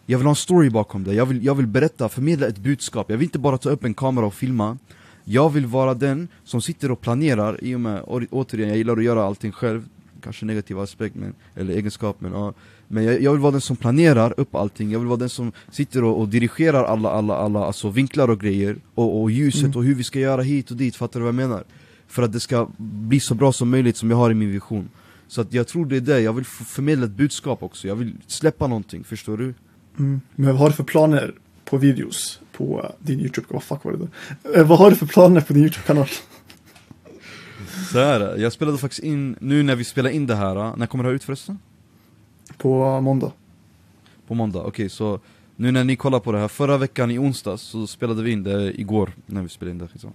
Jag 0.09 0.17
vill 0.17 0.25
ha 0.27 0.31
en 0.31 0.35
story 0.35 0.69
bakom 0.69 1.03
det, 1.03 1.13
jag 1.13 1.25
vill, 1.25 1.45
jag 1.45 1.55
vill 1.55 1.67
berätta, 1.67 2.09
förmedla 2.09 2.47
ett 2.47 2.57
budskap. 2.57 3.09
Jag 3.09 3.17
vill 3.17 3.25
inte 3.25 3.39
bara 3.39 3.57
ta 3.57 3.69
upp 3.69 3.83
en 3.83 3.93
kamera 3.93 4.25
och 4.25 4.33
filma. 4.33 4.77
Jag 5.23 5.49
vill 5.49 5.65
vara 5.65 5.93
den 5.93 6.27
som 6.43 6.61
sitter 6.61 6.91
och 6.91 7.01
planerar. 7.01 7.63
I 7.63 7.75
och 7.75 7.79
med, 7.79 8.01
återigen, 8.31 8.69
jag 8.69 8.77
gillar 8.77 8.97
att 8.97 9.03
göra 9.03 9.23
allting 9.23 9.51
själv. 9.51 9.83
Kanske 10.23 10.45
negativ 10.45 10.79
aspekt, 10.79 11.15
men, 11.15 11.33
eller 11.55 11.73
egenskap 11.73 12.15
men 12.19 12.31
ja 12.31 12.53
men 12.87 13.03
jag, 13.03 13.21
jag 13.21 13.31
vill 13.31 13.41
vara 13.41 13.51
den 13.51 13.61
som 13.61 13.75
planerar 13.75 14.33
upp 14.37 14.55
allting, 14.55 14.91
jag 14.91 14.99
vill 14.99 15.07
vara 15.07 15.19
den 15.19 15.29
som 15.29 15.51
sitter 15.71 16.03
och, 16.03 16.19
och 16.19 16.27
dirigerar 16.27 16.83
alla, 16.83 17.09
alla, 17.09 17.35
alla 17.35 17.65
alltså 17.65 17.89
vinklar 17.89 18.27
och 18.29 18.39
grejer 18.39 18.75
Och, 18.95 19.21
och 19.21 19.31
ljuset 19.31 19.63
Mm. 19.63 19.77
och 19.77 19.83
hur 19.83 19.95
vi 19.95 20.03
ska 20.03 20.19
göra 20.19 20.41
hit 20.41 20.71
och 20.71 20.77
dit, 20.77 20.95
fattar 20.95 21.19
du 21.19 21.23
vad 21.23 21.27
jag 21.27 21.35
menar? 21.49 21.63
För 22.07 22.23
att 22.23 22.33
det 22.33 22.39
ska 22.39 22.69
bli 22.77 23.19
så 23.19 23.35
bra 23.35 23.53
som 23.53 23.69
möjligt 23.69 23.97
som 23.97 24.09
jag 24.11 24.17
har 24.17 24.31
i 24.31 24.33
min 24.33 24.51
vision 24.51 24.89
Så 25.27 25.41
att 25.41 25.53
jag 25.53 25.67
tror 25.67 25.85
det 25.85 25.95
är 25.95 26.01
det, 26.01 26.19
jag 26.19 26.33
vill 26.33 26.45
förmedla 26.45 27.05
ett 27.05 27.11
budskap 27.11 27.63
också, 27.63 27.87
jag 27.87 27.95
vill 27.95 28.13
släppa 28.27 28.67
någonting, 28.67 29.03
förstår 29.03 29.37
du? 29.37 29.53
Mm. 29.99 30.21
Men 30.35 30.47
vad 30.47 30.57
har 30.57 30.69
du 30.69 30.75
för 30.75 30.83
planer 30.83 31.33
på 31.65 31.77
videos 31.77 32.39
på 32.51 32.91
din 32.99 33.19
Youtube? 33.19 33.47
Vad 33.49 33.63
fuck 33.63 33.83
var 33.83 33.91
det 33.91 33.97
där? 33.97 34.59
Eh, 34.59 34.67
vad 34.67 34.79
har 34.79 34.89
du 34.89 34.95
för 34.95 35.05
planer 35.05 35.41
på 35.41 35.53
din 35.53 35.63
Youtube-kanal? 35.63 36.07
Så 37.91 37.99
här, 37.99 38.37
jag 38.37 38.53
spelade 38.53 38.77
faktiskt 38.77 39.03
in, 39.03 39.35
nu 39.39 39.63
när 39.63 39.75
vi 39.75 39.83
spelar 39.83 40.09
in 40.09 40.27
det 40.27 40.35
här, 40.35 40.75
när 40.77 40.85
kommer 40.85 41.03
det 41.03 41.09
här 41.09 41.15
ut 41.15 41.23
förresten? 41.23 41.59
På 42.57 43.01
måndag. 43.01 43.31
På 44.27 44.33
måndag, 44.33 44.63
okej 44.63 44.89
så 44.89 45.19
Nu 45.59 45.71
när 45.71 45.83
ni 45.83 45.95
kollar 45.95 46.19
på 46.19 46.31
det 46.31 46.39
här, 46.39 46.47
förra 46.47 46.77
veckan 46.77 47.11
i 47.11 47.19
onsdags 47.19 47.61
så 47.61 47.87
spelade 47.87 48.23
vi 48.23 48.31
in 48.31 48.43
det 48.43 48.79
igår 48.79 49.11
när 49.25 49.41
vi 49.41 49.49
spelade 49.49 49.71
in 49.71 49.77
det 49.77 49.87
liksom. 49.93 50.13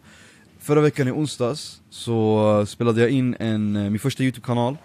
Förra 0.59 0.81
veckan 0.81 1.09
i 1.09 1.11
onsdags 1.11 1.81
så 1.91 2.67
spelade 2.67 3.01
jag 3.01 3.11
in 3.11 3.37
en, 3.39 3.77
eh, 3.77 3.91
min 3.91 3.99
första 3.99 4.23
youtube-kanal 4.23 4.77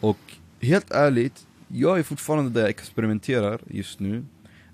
Och 0.00 0.18
helt 0.60 0.90
ärligt, 0.90 1.46
jag 1.68 1.98
är 1.98 2.02
fortfarande 2.02 2.50
där 2.50 2.60
jag 2.60 2.70
experimenterar 2.70 3.60
just 3.70 4.00
nu 4.00 4.24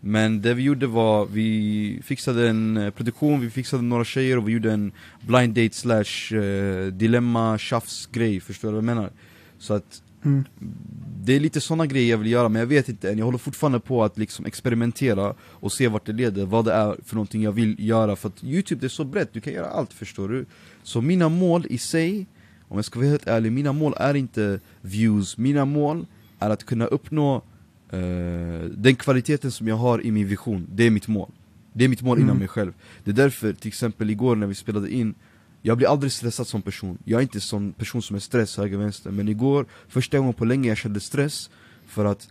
Men 0.00 0.42
det 0.42 0.54
vi 0.54 0.62
gjorde 0.62 0.86
var, 0.86 1.26
vi 1.26 2.00
fixade 2.04 2.48
en 2.48 2.76
eh, 2.76 2.90
produktion, 2.90 3.40
vi 3.40 3.50
fixade 3.50 3.82
några 3.82 4.04
tjejer 4.04 4.36
och 4.38 4.48
vi 4.48 4.52
gjorde 4.52 4.72
en 4.72 4.92
blind 5.20 5.54
date 5.54 5.74
slash 5.74 6.36
eh, 6.36 6.86
dilemma 6.86 7.58
tjafs 7.58 8.06
grej, 8.06 8.40
förstår 8.40 8.68
du 8.68 8.72
vad 8.72 8.78
jag 8.78 8.96
menar? 8.96 9.10
Så 9.58 9.74
att 9.74 10.02
Mm. 10.24 10.44
det 11.24 11.32
är 11.36 11.40
lite 11.40 11.60
såna 11.60 11.86
grejer 11.86 12.10
jag 12.10 12.18
vill 12.18 12.30
göra, 12.30 12.48
men 12.48 12.60
jag 12.60 12.66
vet 12.66 12.88
inte 12.88 13.10
än. 13.10 13.18
Jag 13.18 13.24
håller 13.24 13.38
fortfarande 13.38 13.80
på 13.80 14.04
att 14.04 14.18
liksom 14.18 14.46
experimentera 14.46 15.34
och 15.40 15.72
se 15.72 15.88
vart 15.88 16.06
det 16.06 16.12
leder, 16.12 16.44
vad 16.46 16.64
det 16.64 16.72
är 16.72 16.96
för 17.04 17.14
någonting 17.14 17.42
jag 17.42 17.52
vill 17.52 17.76
göra. 17.78 18.16
För 18.16 18.28
att 18.28 18.44
Youtube 18.44 18.80
det 18.80 18.86
är 18.86 18.88
så 18.88 19.04
brett, 19.04 19.32
du 19.32 19.40
kan 19.40 19.52
göra 19.52 19.66
allt 19.66 19.92
förstår 19.92 20.28
du. 20.28 20.44
Så 20.82 21.00
mina 21.00 21.28
mål 21.28 21.66
i 21.70 21.78
sig, 21.78 22.26
om 22.68 22.78
jag 22.78 22.84
ska 22.84 22.98
vara 22.98 23.08
helt 23.08 23.26
ärlig, 23.26 23.52
mina 23.52 23.72
mål 23.72 23.94
är 23.96 24.14
inte 24.14 24.60
views. 24.80 25.38
Mina 25.38 25.64
mål 25.64 26.06
är 26.38 26.50
att 26.50 26.64
kunna 26.64 26.86
uppnå 26.86 27.36
eh, 27.90 28.00
den 28.76 28.94
kvaliteten 28.96 29.50
som 29.50 29.68
jag 29.68 29.76
har 29.76 30.06
i 30.06 30.10
min 30.10 30.28
vision. 30.28 30.66
Det 30.74 30.86
är 30.86 30.90
mitt 30.90 31.08
mål. 31.08 31.30
Det 31.72 31.84
är 31.84 31.88
mitt 31.88 32.02
mål 32.02 32.18
inom 32.18 32.30
Mm. 32.30 32.38
mig 32.38 32.48
själv. 32.48 32.72
Det 33.04 33.10
är 33.10 33.14
därför, 33.14 33.52
till 33.52 33.68
exempel 33.68 34.10
igår 34.10 34.36
när 34.36 34.46
vi 34.46 34.54
spelade 34.54 34.90
in 34.94 35.14
jag 35.62 35.76
blir 35.76 35.88
aldrig 35.88 36.12
stressad 36.12 36.46
som 36.46 36.62
person, 36.62 36.98
jag 37.04 37.18
är 37.18 37.22
inte 37.22 37.40
sån 37.40 37.72
person 37.72 38.02
som 38.02 38.16
är 38.16 38.20
stress 38.20 38.56
höger 38.56 38.78
vänster. 38.78 39.10
Men 39.10 39.28
igår, 39.28 39.66
första 39.88 40.18
gången 40.18 40.34
på 40.34 40.44
länge 40.44 40.68
jag 40.68 40.76
kände 40.78 41.00
stress 41.00 41.50
För 41.86 42.04
att 42.04 42.28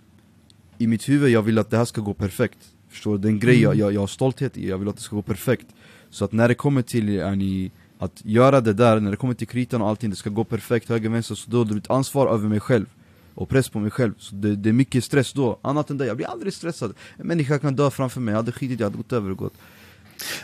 i 0.78 0.88
mitt 0.88 1.10
huvud, 1.10 1.30
jag 1.30 1.42
vill 1.42 1.58
att 1.60 1.70
det 1.70 1.78
här 1.78 1.86
ska 1.86 2.02
gå 2.02 2.14
perfekt. 2.14 2.58
Förstår 2.90 3.12
du? 3.12 3.18
Det 3.18 3.28
är 3.28 3.30
en 3.30 3.40
grej 3.40 3.62
jag, 3.62 3.76
jag, 3.76 3.94
jag 3.94 4.00
har 4.00 4.08
stolthet 4.08 4.58
i, 4.58 4.70
jag 4.70 4.78
vill 4.78 4.88
att 4.88 4.96
det 4.96 5.02
ska 5.02 5.16
gå 5.16 5.22
perfekt. 5.22 5.68
Så 6.10 6.26
att 6.26 6.32
när 6.32 6.48
det 6.48 6.56
kommer 6.56 6.82
till 6.82 7.10
yani, 7.10 7.72
att 7.98 8.22
göra 8.26 8.62
det 8.62 8.74
där, 8.74 9.00
när 9.00 9.12
det 9.12 9.18
kommer 9.18 9.34
till 9.34 9.48
kritan 9.48 9.82
och 9.82 9.90
allting, 9.90 10.10
det 10.10 10.16
ska 10.16 10.30
gå 10.30 10.44
perfekt 10.44 10.90
höger 10.90 11.10
vänster 11.10 11.36
Så 11.36 11.52
då 11.52 11.62
är 11.62 11.66
det 11.66 11.78
ett 11.78 11.90
ansvar 11.90 12.34
över 12.34 12.50
mig 12.50 12.60
själv 12.60 12.86
och 13.36 13.50
press 13.50 13.70
på 13.70 13.80
mig 13.80 13.92
själv, 13.92 14.14
så 14.18 14.36
det, 14.36 14.56
det 14.56 14.70
är 14.70 14.74
mycket 14.74 15.04
stress 15.04 15.34
då. 15.34 15.60
Annat 15.62 15.90
än 15.90 15.98
det, 15.98 16.06
jag 16.06 16.18
blir 16.18 16.28
aldrig 16.28 16.54
stressad. 16.54 16.94
En 17.18 17.28
människa 17.28 17.60
kan 17.60 17.76
dö 17.76 17.92
framför 17.92 18.22
mig, 18.22 18.32
jag 18.32 18.38
hade 18.38 18.52
skitit, 18.52 18.80
jag 18.80 18.88
hade 18.88 18.98
gått 18.98 19.14
över 19.14 19.30
och 19.30 19.38
gått 19.38 19.54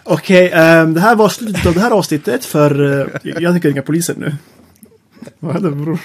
Okej, 0.03 0.51
ehm, 0.53 0.93
det 0.93 0.99
här 0.99 1.15
var 1.15 1.29
slutet 1.29 1.65
av 1.65 1.73
det 1.73 1.79
här 1.79 1.91
avsnittet 1.91 2.45
för 2.45 2.81
uh, 2.81 3.07
jag 3.23 3.53
tänker 3.53 3.69
ringa 3.69 3.81
polisen 3.81 4.15
nu. 4.19 4.35
Vad 5.39 5.53
hände 5.53 5.71
bror? 5.71 5.99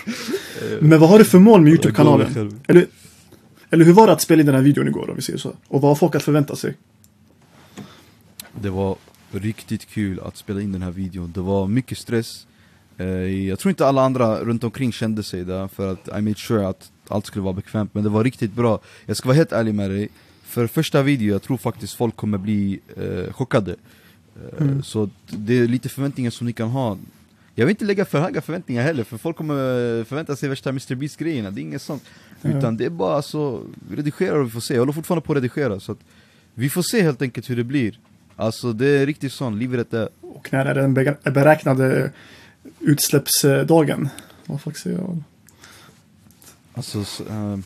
Men 0.81 1.01
vad 1.01 1.09
har 1.09 1.19
du 1.19 1.25
för 1.25 1.39
mål 1.39 1.61
med 1.61 1.71
Youtube-kanalen? 1.71 2.61
Eller, 2.67 2.87
eller 3.71 3.85
hur 3.85 3.93
var 3.93 4.07
det 4.07 4.13
att 4.13 4.21
spela 4.21 4.41
in 4.41 4.47
den 4.47 4.55
här 4.55 4.63
videon 4.63 4.89
igår 4.89 5.11
om 5.11 5.17
vi 5.17 5.23
säger 5.23 5.39
så? 5.39 5.53
Och 5.69 5.81
vad 5.81 5.91
har 5.91 5.97
folk 5.97 6.15
att 6.15 6.23
förvänta 6.23 6.57
sig? 6.57 6.75
Det 8.61 8.71
var 8.71 8.97
riktigt 9.31 9.89
kul 9.89 10.21
att 10.21 10.37
spela 10.37 10.61
in 10.61 10.73
den 10.73 10.83
här 10.83 10.91
videon, 10.91 11.33
det 11.35 11.41
var 11.41 11.69
mycket 11.69 11.99
stress 11.99 12.47
Eh, 12.97 13.49
Jag 13.49 13.59
tror 13.59 13.71
inte 13.71 13.87
alla 13.87 14.03
andra 14.03 14.45
runt 14.45 14.65
omkring 14.65 14.93
kände 14.93 15.23
sig 15.23 15.45
där 15.45 15.69
för 15.69 15.93
att 15.93 16.09
I 16.09 16.21
made 16.21 16.35
sure 16.35 16.69
att 16.69 16.91
allt 17.09 17.27
skulle 17.27 17.43
vara 17.43 17.55
bekvämt 17.55 17.95
Men 17.95 18.05
det 18.05 18.11
var 18.11 18.25
riktigt 18.25 18.53
bra, 18.53 18.81
jag 19.07 19.17
ska 19.17 19.29
vara 19.29 19.37
helt 19.37 19.53
ärlig 19.53 19.75
med 19.75 19.91
dig 19.91 20.09
För 20.53 20.67
första 20.67 21.03
video, 21.03 21.33
jag 21.33 21.43
tror 21.43 21.57
faktiskt 21.57 21.95
folk 21.95 22.17
kommer 22.17 22.39
bli 22.39 22.81
eh, 22.97 23.33
chockade 23.33 23.71
Eh, 24.37 24.63
Mm. 24.63 24.83
Så 24.83 25.11
det 25.27 25.55
är 25.59 25.69
lite 25.69 25.89
förväntningar 25.89 26.31
som 26.31 26.47
ni 26.47 26.53
kan 26.53 26.69
ha 26.69 26.99
Jag 27.55 27.67
vill 27.67 27.71
inte 27.71 27.85
lägga 27.85 28.05
för 28.05 28.21
höga 28.21 28.41
förväntningar 28.41 28.83
heller 28.83 29.05
för 29.05 29.19
folk 29.19 29.37
kommer 29.37 29.55
eh, 29.55 30.05
förvänta 30.05 30.37
sig 30.37 30.49
värsta 30.49 30.71
Mr 30.71 30.95
Beast 30.95 31.17
grejerna, 31.17 31.51
det 31.51 31.61
är 31.61 31.63
inget 31.63 31.83
sånt 31.83 32.03
Ja. 32.43 32.51
Utan 32.59 32.77
det 32.77 32.85
är 32.85 32.91
bara 32.91 33.23
så, 33.23 33.63
vi 33.91 33.97
redigerar 33.97 34.37
och 34.39 34.47
vi 34.47 34.51
får 34.51 34.61
se, 34.61 34.75
jag 34.75 34.81
håller 34.81 34.93
fortfarande 34.93 35.27
på 35.27 35.33
att 35.33 35.37
redigera 35.37 35.81
så 35.81 35.93
att 35.93 35.99
Vi 36.55 36.71
får 36.71 36.83
se 36.83 37.03
helt 37.03 37.23
enkelt 37.23 37.51
hur 37.51 37.57
det 37.57 37.65
blir 37.65 37.99
Alltså 38.37 38.73
det 38.73 38.87
är 38.89 39.07
riktigt 39.07 39.33
sånt, 39.33 39.59
livet 39.59 39.95
är 39.95 40.09
Och 40.21 40.49
när 40.53 40.67
är 40.67 40.75
den 40.75 40.95
be- 40.95 41.17
beräknade 41.25 42.13
utsläppsdagen? 42.81 44.09
Vad 44.47 44.77
säger 44.77 44.99
jag? 44.99 45.23
Alltså, 46.75 47.01
s- 47.01 47.21
eh, 47.31 47.59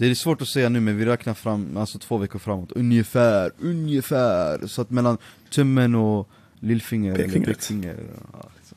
Det 0.00 0.06
är 0.06 0.14
svårt 0.14 0.42
att 0.42 0.48
säga 0.48 0.68
nu 0.68 0.80
men 0.80 0.96
vi 0.96 1.04
räknar 1.04 1.34
fram, 1.34 1.76
alltså 1.76 1.98
två 1.98 2.18
veckor 2.18 2.38
framåt, 2.38 2.72
ungefär, 2.72 3.50
ungefär 3.58 4.66
Så 4.66 4.82
att 4.82 4.90
mellan 4.90 5.18
tummen 5.50 5.94
och 5.94 6.28
lillfinger 6.60 7.14
eller 7.14 7.24
Pekfingret. 7.24 7.58
pekfinger 7.58 7.96
ja, 8.32 8.48
så. 8.64 8.74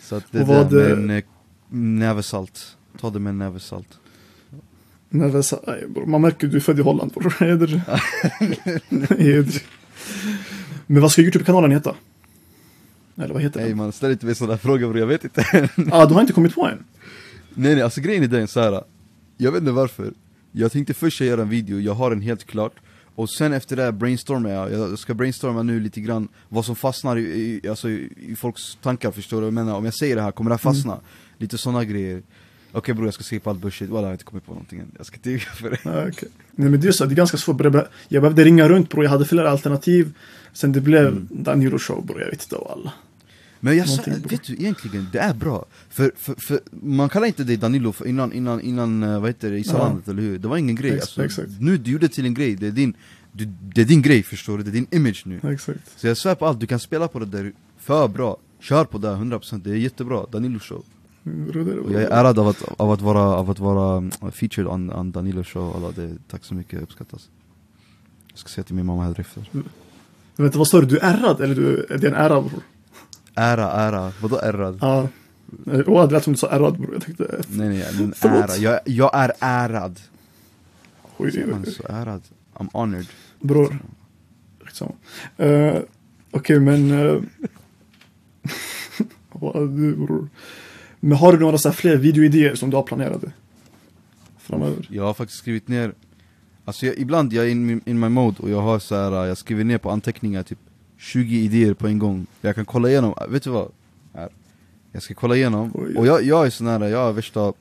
så 0.00 0.16
att 0.16 0.24
det 0.30 0.40
Och 0.40 0.46
vad, 0.46 0.70
där 0.70 0.90
eh, 0.90 0.96
med 0.96 1.16
en 1.16 1.16
eh, 1.16 1.24
näve 1.98 2.22
salt, 2.22 2.76
ta 3.00 3.10
det 3.10 3.18
med 3.18 3.30
en 3.30 3.38
näve 3.38 3.60
salt 3.60 3.98
det 5.08 5.24
är 5.24 5.66
nej, 5.66 5.88
bror, 5.88 6.06
man 6.06 6.20
märker 6.20 6.46
du 6.46 6.56
är 6.56 6.60
född 6.60 6.78
i 6.78 6.82
Holland 6.82 7.12
bror. 7.12 7.34
Heder. 7.40 7.82
Heder. 9.18 9.62
Men 10.86 11.02
vad 11.02 11.12
ska 11.12 11.22
Youtube-kanalen 11.22 11.70
heta? 11.70 11.94
Eller 13.16 13.34
vad 13.34 13.42
heter 13.42 13.60
Nej 13.60 13.68
den? 13.68 13.78
man, 13.78 13.92
ställ 13.92 14.10
inte 14.10 14.26
mig 14.26 14.34
sådana 14.34 14.58
frågor 14.58 14.88
bror, 14.88 14.98
jag 14.98 15.06
vet 15.06 15.24
inte 15.24 15.68
Ah, 15.92 16.06
du 16.06 16.14
har 16.14 16.20
inte 16.20 16.32
kommit 16.32 16.54
på 16.54 16.66
än? 16.66 16.84
Nej 17.54 17.74
nej, 17.74 17.82
alltså 17.82 18.00
grejen 18.00 18.22
är 18.22 18.28
den 18.28 18.48
så 18.48 18.60
här. 18.60 18.82
Jag 19.36 19.52
vet 19.52 19.60
inte 19.60 19.72
varför 19.72 20.12
Jag 20.52 20.72
tänkte 20.72 20.94
först 20.94 21.20
göra 21.20 21.42
en 21.42 21.48
video, 21.48 21.80
jag 21.80 21.94
har 21.94 22.10
den 22.10 22.20
helt 22.20 22.44
klart 22.44 22.72
Och 23.14 23.30
sen 23.30 23.52
efter 23.52 23.76
det 23.76 23.82
här 23.82 23.92
brainstormar 23.92 24.50
jag, 24.50 24.72
jag 24.72 24.98
ska 24.98 25.14
brainstorma 25.14 25.62
nu 25.62 25.80
lite 25.80 26.00
grann 26.00 26.28
Vad 26.48 26.64
som 26.64 26.76
fastnar 26.76 27.16
i, 27.16 27.60
i, 27.64 27.68
alltså, 27.68 27.88
i, 27.90 28.36
folks 28.38 28.78
tankar, 28.82 29.10
förstår 29.10 29.36
du 29.36 29.40
vad 29.40 29.46
jag 29.46 29.54
menar? 29.54 29.74
Om 29.74 29.84
jag 29.84 29.94
säger 29.94 30.16
det 30.16 30.22
här, 30.22 30.32
kommer 30.32 30.50
det 30.50 30.54
här 30.54 30.58
fastna? 30.58 31.00
Lite 31.38 31.58
sådana 31.58 31.84
grejer 31.84 32.22
Okej 32.72 32.94
bror 32.94 33.06
jag 33.06 33.14
ska 33.14 33.24
skippa 33.24 33.50
allt 33.50 33.60
bullshit, 33.60 33.90
Walla, 33.90 34.02
jag 34.02 34.08
har 34.08 34.12
inte 34.12 34.24
kommit 34.24 34.46
på 34.46 34.52
någonting 34.52 34.78
än 34.78 34.90
Jag 34.96 35.06
ska 35.06 35.18
ljuga 35.22 35.44
för 35.44 35.70
det 35.70 35.78
Ah, 35.84 36.08
okej. 36.08 36.28
Nej 36.50 36.70
men 36.70 36.80
det 36.80 36.88
är 36.88 36.92
så, 36.92 37.04
det 37.04 37.14
är 37.14 37.16
ganska 37.16 37.36
svårt. 37.36 37.64
Jag 37.64 37.86
jag 38.08 38.22
behövde 38.22 38.44
ringa 38.44 38.68
runt 38.68 38.90
bror, 38.90 39.04
jag 39.04 39.10
hade 39.10 39.24
flera 39.24 39.50
alternativ. 39.50 40.12
Sen 40.52 40.72
det 40.72 40.80
blev 40.80 41.06
Mm. 41.06 41.28
Danilo 41.30 41.78
show 41.78 42.06
bror, 42.06 42.20
jag 42.20 42.30
vet 42.30 42.42
inte 42.42 42.56
alla. 42.56 42.92
Men 43.64 43.76
jag 43.76 43.88
sa, 43.88 44.02
vet 44.06 44.42
du 44.42 44.52
egentligen, 44.52 45.08
det 45.12 45.18
är 45.18 45.34
bra. 45.34 45.64
För, 45.88 46.12
för, 46.16 46.34
för 46.34 46.60
man 46.70 47.08
kallar 47.08 47.26
inte 47.26 47.44
dig 47.44 47.56
Danilo 47.56 47.92
för 47.92 48.06
innan, 48.06 48.32
innan, 48.32 48.60
innan 48.60 49.02
eh, 49.02 49.20
vad 49.20 49.30
heter 49.30 49.50
det, 49.50 49.58
Isalandet 49.58 50.08
eller 50.08 50.22
hur? 50.22 50.38
Det 50.38 50.48
var 50.48 50.56
ingen 50.56 50.76
grej 50.76 50.92
Ex- 50.92 51.02
alltså, 51.02 51.24
exakt. 51.24 51.50
Nu 51.60 51.78
du 51.78 51.90
gjorde 51.90 52.06
det 52.06 52.12
till 52.12 52.24
en 52.24 52.34
grej, 52.34 52.54
det 52.54 52.66
är 52.66 52.70
din 52.70 52.94
du, 53.32 53.44
Det 53.44 53.80
är 53.80 53.84
din 53.84 54.02
grej 54.02 54.22
förstår 54.22 54.58
du, 54.58 54.64
det 54.64 54.70
är 54.70 54.72
din 54.72 54.86
image 54.90 55.22
nu. 55.26 55.40
Exakt. 55.52 56.00
Så 56.00 56.06
jag 56.06 56.16
svär 56.16 56.34
på 56.34 56.46
allt, 56.46 56.60
du 56.60 56.66
kan 56.66 56.80
spela 56.80 57.08
på 57.08 57.18
det 57.18 57.26
där 57.26 57.52
för 57.78 58.08
bra. 58.08 58.36
Kör 58.60 58.84
på 58.84 58.98
det 58.98 59.08
100%, 59.08 59.60
det 59.64 59.70
är 59.70 59.74
jättebra, 59.74 60.26
Danilo 60.32 60.58
show. 60.58 60.84
Och 61.84 61.92
jag 61.92 62.02
är 62.02 62.10
ärad 62.10 62.38
av 62.38 62.48
att, 62.48 62.62
av 62.76 62.90
att 62.90 63.00
vara, 63.00 63.20
av 63.20 63.50
att 63.50 63.58
vara 63.58 63.96
mm, 63.96 64.10
featured 64.32 64.66
on, 64.66 64.92
on 64.92 65.12
Danilo 65.12 65.44
show, 65.44 65.76
alla 65.76 65.90
det, 65.90 66.16
tack 66.28 66.44
så 66.44 66.54
mycket, 66.54 66.82
uppskattas. 66.82 67.28
Jag 68.30 68.38
ska 68.38 68.48
säga 68.48 68.64
till 68.64 68.74
min 68.74 68.86
mamma 68.86 69.04
här 69.04 69.20
efter. 69.20 69.50
Vänta, 70.36 70.58
vad 70.58 70.68
sa 70.68 70.80
du? 70.80 70.86
Du 70.86 70.98
är 70.98 71.14
ärrad? 71.14 71.40
Eller 71.40 71.54
du, 71.54 71.86
är 71.90 71.98
det 71.98 72.08
en 72.08 72.14
ära? 72.14 72.40
bror? 72.40 72.62
Ära, 73.34 73.72
ära, 73.72 74.12
vadå 74.22 74.38
ärad? 74.38 74.78
Ja. 74.80 75.08
Oh, 75.66 76.08
det 76.08 76.14
lät 76.14 76.24
som 76.24 76.32
du 76.32 76.38
sa 76.38 76.50
ärrad 76.50 76.78
bror. 76.78 76.92
Jag 76.92 77.02
tänkte, 77.02 77.40
Nej 77.48 77.68
nej, 77.68 77.86
men 77.98 78.14
ära, 78.42 78.56
jag, 78.56 78.80
jag 78.84 79.10
är 79.14 79.32
ärad 79.40 80.00
oj, 81.16 81.32
oj, 81.34 81.44
oj. 81.66 81.72
så 81.72 81.82
ärad? 81.88 82.22
I'm 82.54 82.68
honored 82.72 83.06
Bror. 83.40 83.78
Skitsamma. 84.64 84.92
Uh, 85.42 85.78
Okej, 86.30 86.60
men... 86.60 86.90
Uh, 86.90 87.22
vad 89.32 89.68
du 89.68 89.96
bror. 89.96 90.28
Men 91.00 91.18
har 91.18 91.32
du 91.32 91.38
några 91.38 91.58
så 91.58 91.72
fler 91.72 91.96
videoidéer 91.96 92.54
som 92.54 92.70
du 92.70 92.76
har 92.76 92.82
planerade? 92.82 93.32
Framöver? 94.38 94.86
Jag 94.90 95.04
har 95.04 95.14
faktiskt 95.14 95.38
skrivit 95.38 95.68
ner 95.68 95.94
Alltså 96.64 96.86
jag, 96.86 96.98
ibland 96.98 97.32
jag 97.32 97.44
är 97.44 97.48
in, 97.48 97.80
in 97.86 98.00
my 98.00 98.08
mode 98.08 98.42
och 98.42 98.50
jag 98.50 98.60
har 98.60 98.78
så 98.78 98.94
här, 98.94 99.26
jag 99.26 99.38
skriver 99.38 99.64
ner 99.64 99.78
på 99.78 99.90
anteckningar 99.90 100.42
typ 100.42 100.58
20 101.04 101.44
idéer 101.44 101.74
på 101.74 101.86
en 101.86 101.98
gång. 101.98 102.26
Jag 102.40 102.54
kan 102.54 102.64
kolla 102.64 102.88
igenom, 102.88 103.14
vet 103.28 103.42
du 103.42 103.50
vad? 103.50 103.70
Här. 104.14 104.28
Jag 104.92 105.02
ska 105.02 105.14
kolla 105.14 105.36
igenom, 105.36 105.70
Oj. 105.74 105.96
och 105.96 106.06
jag, 106.06 106.22
jag 106.22 106.46
är 106.46 106.50
sån 106.50 106.66
här, 106.66 106.80
jag 106.88 107.08
är 107.08 107.12
värsta 107.12 107.52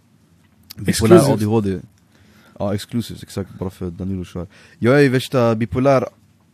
bipolär. 0.75 1.33
ADHD 1.33 1.79
Ja, 2.59 2.73
exclusive, 2.73 3.19
exakt, 3.23 3.59
bara 3.59 3.69
för 3.69 3.91
Danilo 3.91 4.25
kör. 4.25 4.47
Jag 4.79 5.05
är 5.05 5.09
värsta 5.09 5.55
bipolär 5.55 6.05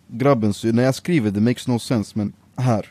grabben, 0.08 0.54
så 0.54 0.72
när 0.72 0.84
jag 0.84 0.96
skriver 0.96 1.32
det 1.32 1.42
makes 1.42 1.68
no 1.68 1.80
sense, 1.80 2.12
men 2.16 2.34
här. 2.56 2.86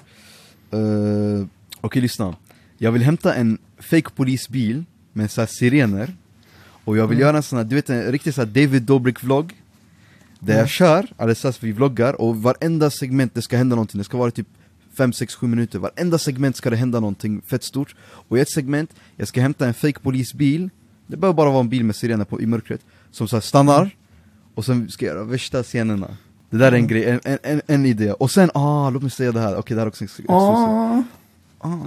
Uh, 0.75 1.47
Okej 1.81 2.03
lyssna 2.03 2.37
Jag 2.79 2.93
vill 2.93 3.03
hämta 3.03 3.35
en 3.35 3.59
fake 3.79 4.11
polisbil 4.17 4.85
med 5.13 5.31
så 5.31 5.47
sirener. 5.47 6.15
Och 6.85 6.97
jag 6.97 7.07
vill 7.07 7.19
göra 7.19 7.37
en 7.37 7.43
sån 7.43 7.57
här, 7.57 7.65
du 7.65 7.77
vet 7.77 7.91
en 7.91 8.13
riktig 8.13 8.35
så 8.35 8.45
David 8.45 8.83
Dobrik 8.83 9.23
vlogg 9.23 9.55
Där 10.41 10.59
jag 10.59 10.69
kör, 10.69 11.07
alltså 11.17 11.53
vi 11.61 11.73
vloggar 11.73 12.21
och 12.21 12.43
varenda 12.43 12.91
segment 12.91 13.35
det 13.35 13.43
ska 13.43 13.57
hända 13.57 13.77
någonting, 13.77 13.99
det 13.99 14.05
ska 14.05 14.19
vara 14.19 14.31
typ 14.31 14.47
5, 14.97 15.13
6, 15.13 15.35
7 15.35 15.47
minuter, 15.47 15.79
varenda 15.79 16.19
segment 16.19 16.57
ska 16.57 16.71
det 16.71 16.77
hända 16.77 17.01
någonting 17.01 17.43
fett 17.47 17.65
stort. 17.65 17.95
Och 18.01 18.39
i 18.39 18.41
ett 18.41 18.51
segment, 18.51 18.95
jag 19.17 19.29
ska 19.29 19.41
hämta 19.41 19.67
en 19.67 19.75
fake 19.75 20.01
polisbil. 20.01 20.71
Det 21.07 21.17
behöver 21.17 21.37
bara 21.37 21.51
vara 21.51 21.61
en 21.61 21.69
bil 21.69 21.85
med 21.85 21.97
sirener 21.97 22.25
på, 22.25 22.41
i 22.41 22.47
mörkret 22.47 22.81
Som 23.11 23.29
så 23.29 23.37
här 23.37 23.41
stannar, 23.41 23.91
och 24.55 24.65
sen 24.65 24.91
ska 24.91 25.07
jag 25.07 25.15
göra 25.15 25.25
värsta 25.25 25.63
scenerna. 25.63 26.17
Det 26.51 26.57
där 26.57 26.73
är 26.73 26.77
en 26.77 26.87
grej, 26.87 27.05
en, 27.05 27.21
en, 27.25 27.39
en, 27.43 27.63
en 27.67 27.87
idé, 27.87 28.13
och 28.13 28.31
sen, 28.31 28.51
ah, 28.55 28.91
låt 28.91 29.03
mig 29.03 29.11
säga 29.11 29.33
det 29.33 29.41
här, 29.41 29.57
okej 29.57 29.75
det 29.75 29.81
här 29.81 29.87
är 29.87 29.89
också 29.89 30.05
exclusive. 30.05 30.35
Ah. 30.35 31.03
Ah. 31.59 31.79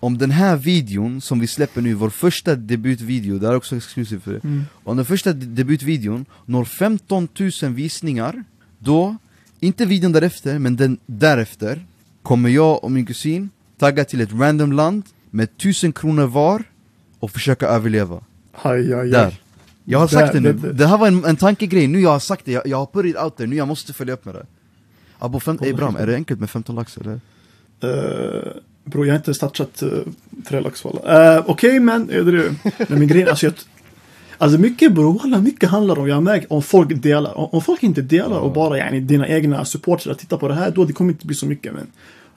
Om 0.00 0.18
den 0.18 0.30
här 0.30 0.56
videon 0.56 1.20
som 1.20 1.40
vi 1.40 1.46
släpper 1.46 1.80
nu, 1.82 1.94
vår 1.94 2.10
första 2.10 2.54
debutvideo, 2.56 3.38
det 3.38 3.46
här 3.46 3.52
är 3.52 3.56
också 3.56 3.76
exklusivt 3.76 4.22
för 4.22 4.32
det 4.32 4.44
Mm. 4.44 4.64
Om 4.84 4.96
den 4.96 5.06
första 5.06 5.32
de- 5.32 5.46
debutvideon 5.46 6.26
når 6.46 6.64
15 6.64 7.28
000 7.62 7.72
visningar 7.74 8.44
Då, 8.78 9.16
inte 9.60 9.86
videon 9.86 10.12
därefter, 10.12 10.58
men 10.58 10.76
den 10.76 10.98
därefter 11.06 11.86
Kommer 12.22 12.48
jag 12.48 12.84
och 12.84 12.90
min 12.90 13.06
kusin 13.06 13.50
tagga 13.78 14.04
till 14.04 14.20
ett 14.20 14.32
random 14.32 14.72
land 14.72 15.02
med 15.30 15.48
1000 15.56 15.92
kronor 15.92 16.26
var 16.26 16.62
och 17.20 17.30
försöka 17.30 17.66
överleva. 17.68 18.20
Aj, 18.62 18.92
aj, 18.94 19.00
aj. 19.00 19.10
Där. 19.10 19.40
Jag 19.84 19.98
har 19.98 20.08
sagt 20.08 20.32
det 20.32 20.40
nu, 20.40 20.52
det- 20.52 20.72
det- 20.72 20.86
här 20.86 20.98
var 20.98 21.06
en, 21.06 21.24
en 21.24 21.36
tankegrej, 21.36 21.86
nu 21.86 22.00
jag 22.00 22.10
har 22.10 22.18
sagt 22.18 22.44
det, 22.44 22.52
jag, 22.52 22.66
jag 22.66 22.76
har 22.76 22.86
put 22.86 23.04
it 23.06 23.16
out 23.16 23.36
there, 23.36 23.46
nu 23.46 23.56
jag 23.56 23.68
måste 23.68 23.92
följa 23.92 24.14
upp 24.14 24.24
med 24.24 24.34
det. 24.34 24.46
Abo, 25.18 25.40
fem, 25.40 25.56
Bram, 25.76 25.96
är 25.96 26.06
det 26.06 26.14
enkelt 26.14 26.40
med 26.40 26.50
15 26.50 26.74
lax 26.76 26.96
eller? 26.96 27.20
Uh, 27.84 28.52
bror, 28.84 29.06
jag 29.06 29.14
har 29.14 29.18
inte 29.18 29.34
touchat 29.34 29.82
uh, 29.82 30.02
tre 30.48 30.60
lax 30.60 30.84
walla. 30.84 31.38
Uh, 31.38 31.44
Okej, 31.46 31.80
men 31.80 32.10
är 32.10 32.22
det 32.22 32.30
du? 32.30 32.54
Nej, 32.64 32.86
men 32.88 33.06
grejen, 33.06 33.28
alltså 33.28 33.46
jag... 33.46 33.54
Alltså 34.38 34.58
mycket 34.58 34.92
bror, 34.94 35.40
mycket 35.40 35.70
handlar 35.70 35.98
om, 35.98 36.08
jag 36.08 36.14
har 36.14 36.20
märkt, 36.20 36.46
om 36.50 36.62
folk 36.62 37.02
delar. 37.02 37.38
Om, 37.38 37.48
om 37.52 37.62
folk 37.62 37.82
inte 37.82 38.02
delar 38.02 38.38
och 38.38 38.52
bara 38.52 38.78
yani, 38.78 39.00
dina 39.00 39.28
egna 39.28 39.64
supportrar 39.64 40.14
tittar 40.14 40.36
på 40.36 40.48
det 40.48 40.54
här, 40.54 40.70
då 40.70 40.84
det 40.84 40.92
kommer 40.92 41.12
inte 41.12 41.26
bli 41.26 41.36
så 41.36 41.46
mycket. 41.46 41.74
Men 41.74 41.86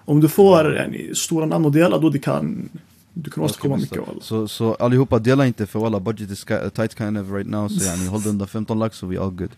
om 0.05 0.21
du 0.21 0.29
får 0.29 0.75
yani, 0.75 1.15
stora 1.15 1.45
namn 1.45 1.65
att 1.65 1.73
dela, 1.73 1.97
då 1.97 2.09
det 2.09 2.19
kan... 2.19 2.69
Du 3.13 3.31
kan 3.31 3.43
åstadkomma 3.43 3.77
mycket 3.77 3.97
walla. 3.97 4.21
Så, 4.21 4.47
så 4.47 4.73
allihopa, 4.73 5.19
dela 5.19 5.47
inte 5.47 5.65
för 5.65 5.79
walla 5.79 5.99
budget 5.99 6.31
is 6.31 6.45
tight 6.73 6.97
kind 6.97 7.17
of 7.17 7.31
right 7.31 7.49
now 7.49 7.67
Så 7.67 7.85
yani, 7.85 8.07
håll 8.07 8.21
under 8.27 8.45
15 8.45 8.79
lax 8.79 8.97
så 8.97 9.05
vi 9.05 9.17
all 9.17 9.31
good 9.31 9.49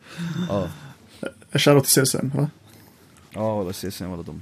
Uh, 0.51 0.67
Shoutout 1.57 1.85
till 1.85 2.03
CSN, 2.03 2.29
va? 2.33 2.49
ja 3.33 3.55
walla 3.55 3.73
CSN 3.73 4.09
walla 4.09 4.23
de 4.23 4.41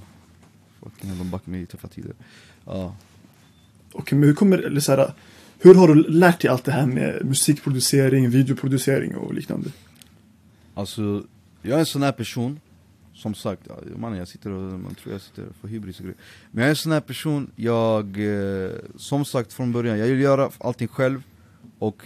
Fucking 0.83 1.09
hell, 1.09 1.17
de 1.17 1.29
backar 1.29 1.51
mig 1.51 1.61
i 1.61 1.65
tuffa 1.65 1.87
tider. 1.87 2.13
Ja, 2.65 2.95
Okej, 3.93 4.17
men 4.17 4.27
hur 4.27 4.35
kommer 4.35 4.57
eller 4.57 4.81
så 4.81 4.91
här, 4.91 5.13
Hur 5.59 5.75
har 5.75 5.87
du 5.87 6.03
lärt 6.03 6.41
dig 6.41 6.49
allt 6.49 6.65
det 6.65 6.71
här 6.71 6.85
med 6.85 7.25
musikproducering, 7.25 8.29
videoproducering 8.29 9.15
och 9.15 9.33
liknande? 9.33 9.69
alltså 10.75 11.23
jag 11.61 11.75
är 11.75 11.79
en 11.79 11.85
sån 11.85 12.03
här 12.03 12.11
person 12.11 12.59
Som 13.13 13.35
sagt, 13.35 13.61
mannen 13.95 14.19
jag 14.19 14.27
sitter 14.27 14.51
och, 14.51 14.79
man 14.79 14.95
tror 14.95 15.13
jag 15.13 15.21
sitter 15.21 15.45
för 15.61 15.67
hybris 15.67 15.99
och 15.99 16.03
grejer. 16.03 16.17
Men 16.51 16.61
jag 16.61 16.65
är 16.65 16.69
en 16.69 16.75
sån 16.75 16.91
här 16.91 17.01
person, 17.01 17.51
jag, 17.55 18.05
eh, 18.17 18.71
som 18.95 19.25
sagt 19.25 19.53
från 19.53 19.71
början, 19.71 19.99
jag 19.99 20.07
vill 20.07 20.21
göra 20.21 20.49
allting 20.59 20.87
själv. 20.87 21.23
Och 21.79 22.03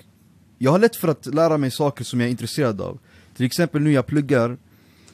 jag 0.58 0.72
har 0.72 0.80
lätt 0.80 0.96
för 0.96 1.08
att 1.08 1.26
lära 1.26 1.58
mig 1.58 1.72
saker 1.72 2.04
som 2.04 2.20
jag 2.20 2.28
är 2.28 2.32
intresserad 2.32 2.82
av. 2.82 3.00
Till 3.36 3.46
exempel 3.46 3.82
nu 3.82 3.92
jag 3.92 4.06
pluggar 4.06 4.58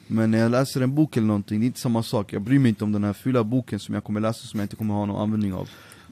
Men 0.06 0.30
när 0.30 0.38
jag 0.38 0.50
läser 0.50 0.80
en 0.80 0.94
bok 0.94 1.16
eller 1.16 1.26
någonting, 1.26 1.60
det 1.60 1.64
är 1.64 1.66
inte 1.66 1.80
samma 1.80 2.02
sak. 2.02 2.32
Jag 2.32 2.42
bryr 2.42 2.58
mig 2.58 2.68
inte 2.68 2.84
om 2.84 2.92
den 2.92 3.04
här 3.04 3.12
fula 3.12 3.44
boken 3.44 3.78
som 3.78 3.94
jag 3.94 4.04
kommer 4.04 4.20
läsa 4.20 4.46
som 4.46 4.60
jag 4.60 4.64
inte 4.64 4.76
kommer 4.76 4.94
ha 4.94 5.06
någon 5.06 5.22
användning 5.22 5.52
av. 5.54 5.68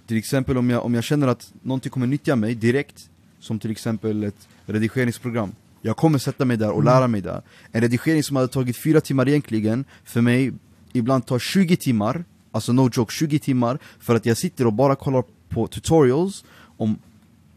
Till 0.07 0.16
exempel 0.16 0.57
om 0.59 0.70
jag, 0.70 0.85
om 0.85 0.94
jag 0.94 1.05
känner 1.05 1.28
att 1.28 1.52
någonting 1.62 1.90
kommer 1.90 2.07
nyttja 2.07 2.37
mig 2.37 2.55
direkt 2.55 3.09
Som 3.40 3.59
till 3.59 3.70
exempel 3.70 4.24
ett 4.24 4.48
redigeringsprogram. 4.66 5.52
Jag 5.83 5.96
kommer 5.96 6.19
sätta 6.19 6.44
mig 6.44 6.56
där 6.56 6.71
och 6.71 6.85
lära 6.85 7.08
mig 7.08 7.21
det 7.21 7.42
En 7.73 7.81
redigering 7.81 8.23
som 8.23 8.37
hade 8.37 8.48
tagit 8.48 8.77
fyra 8.77 9.00
timmar 9.00 9.29
egentligen 9.29 9.85
För 10.04 10.21
mig, 10.21 10.52
ibland 10.92 11.27
tar 11.27 11.38
20 11.38 11.77
timmar 11.77 12.25
Alltså 12.52 12.73
no 12.73 12.90
joke, 12.92 13.12
20 13.12 13.38
timmar 13.38 13.79
För 14.00 14.14
att 14.14 14.27
jag 14.27 14.37
sitter 14.37 14.66
och 14.66 14.73
bara 14.73 14.94
kollar 14.94 15.25
på 15.48 15.66
tutorials 15.66 16.44
Om 16.77 16.98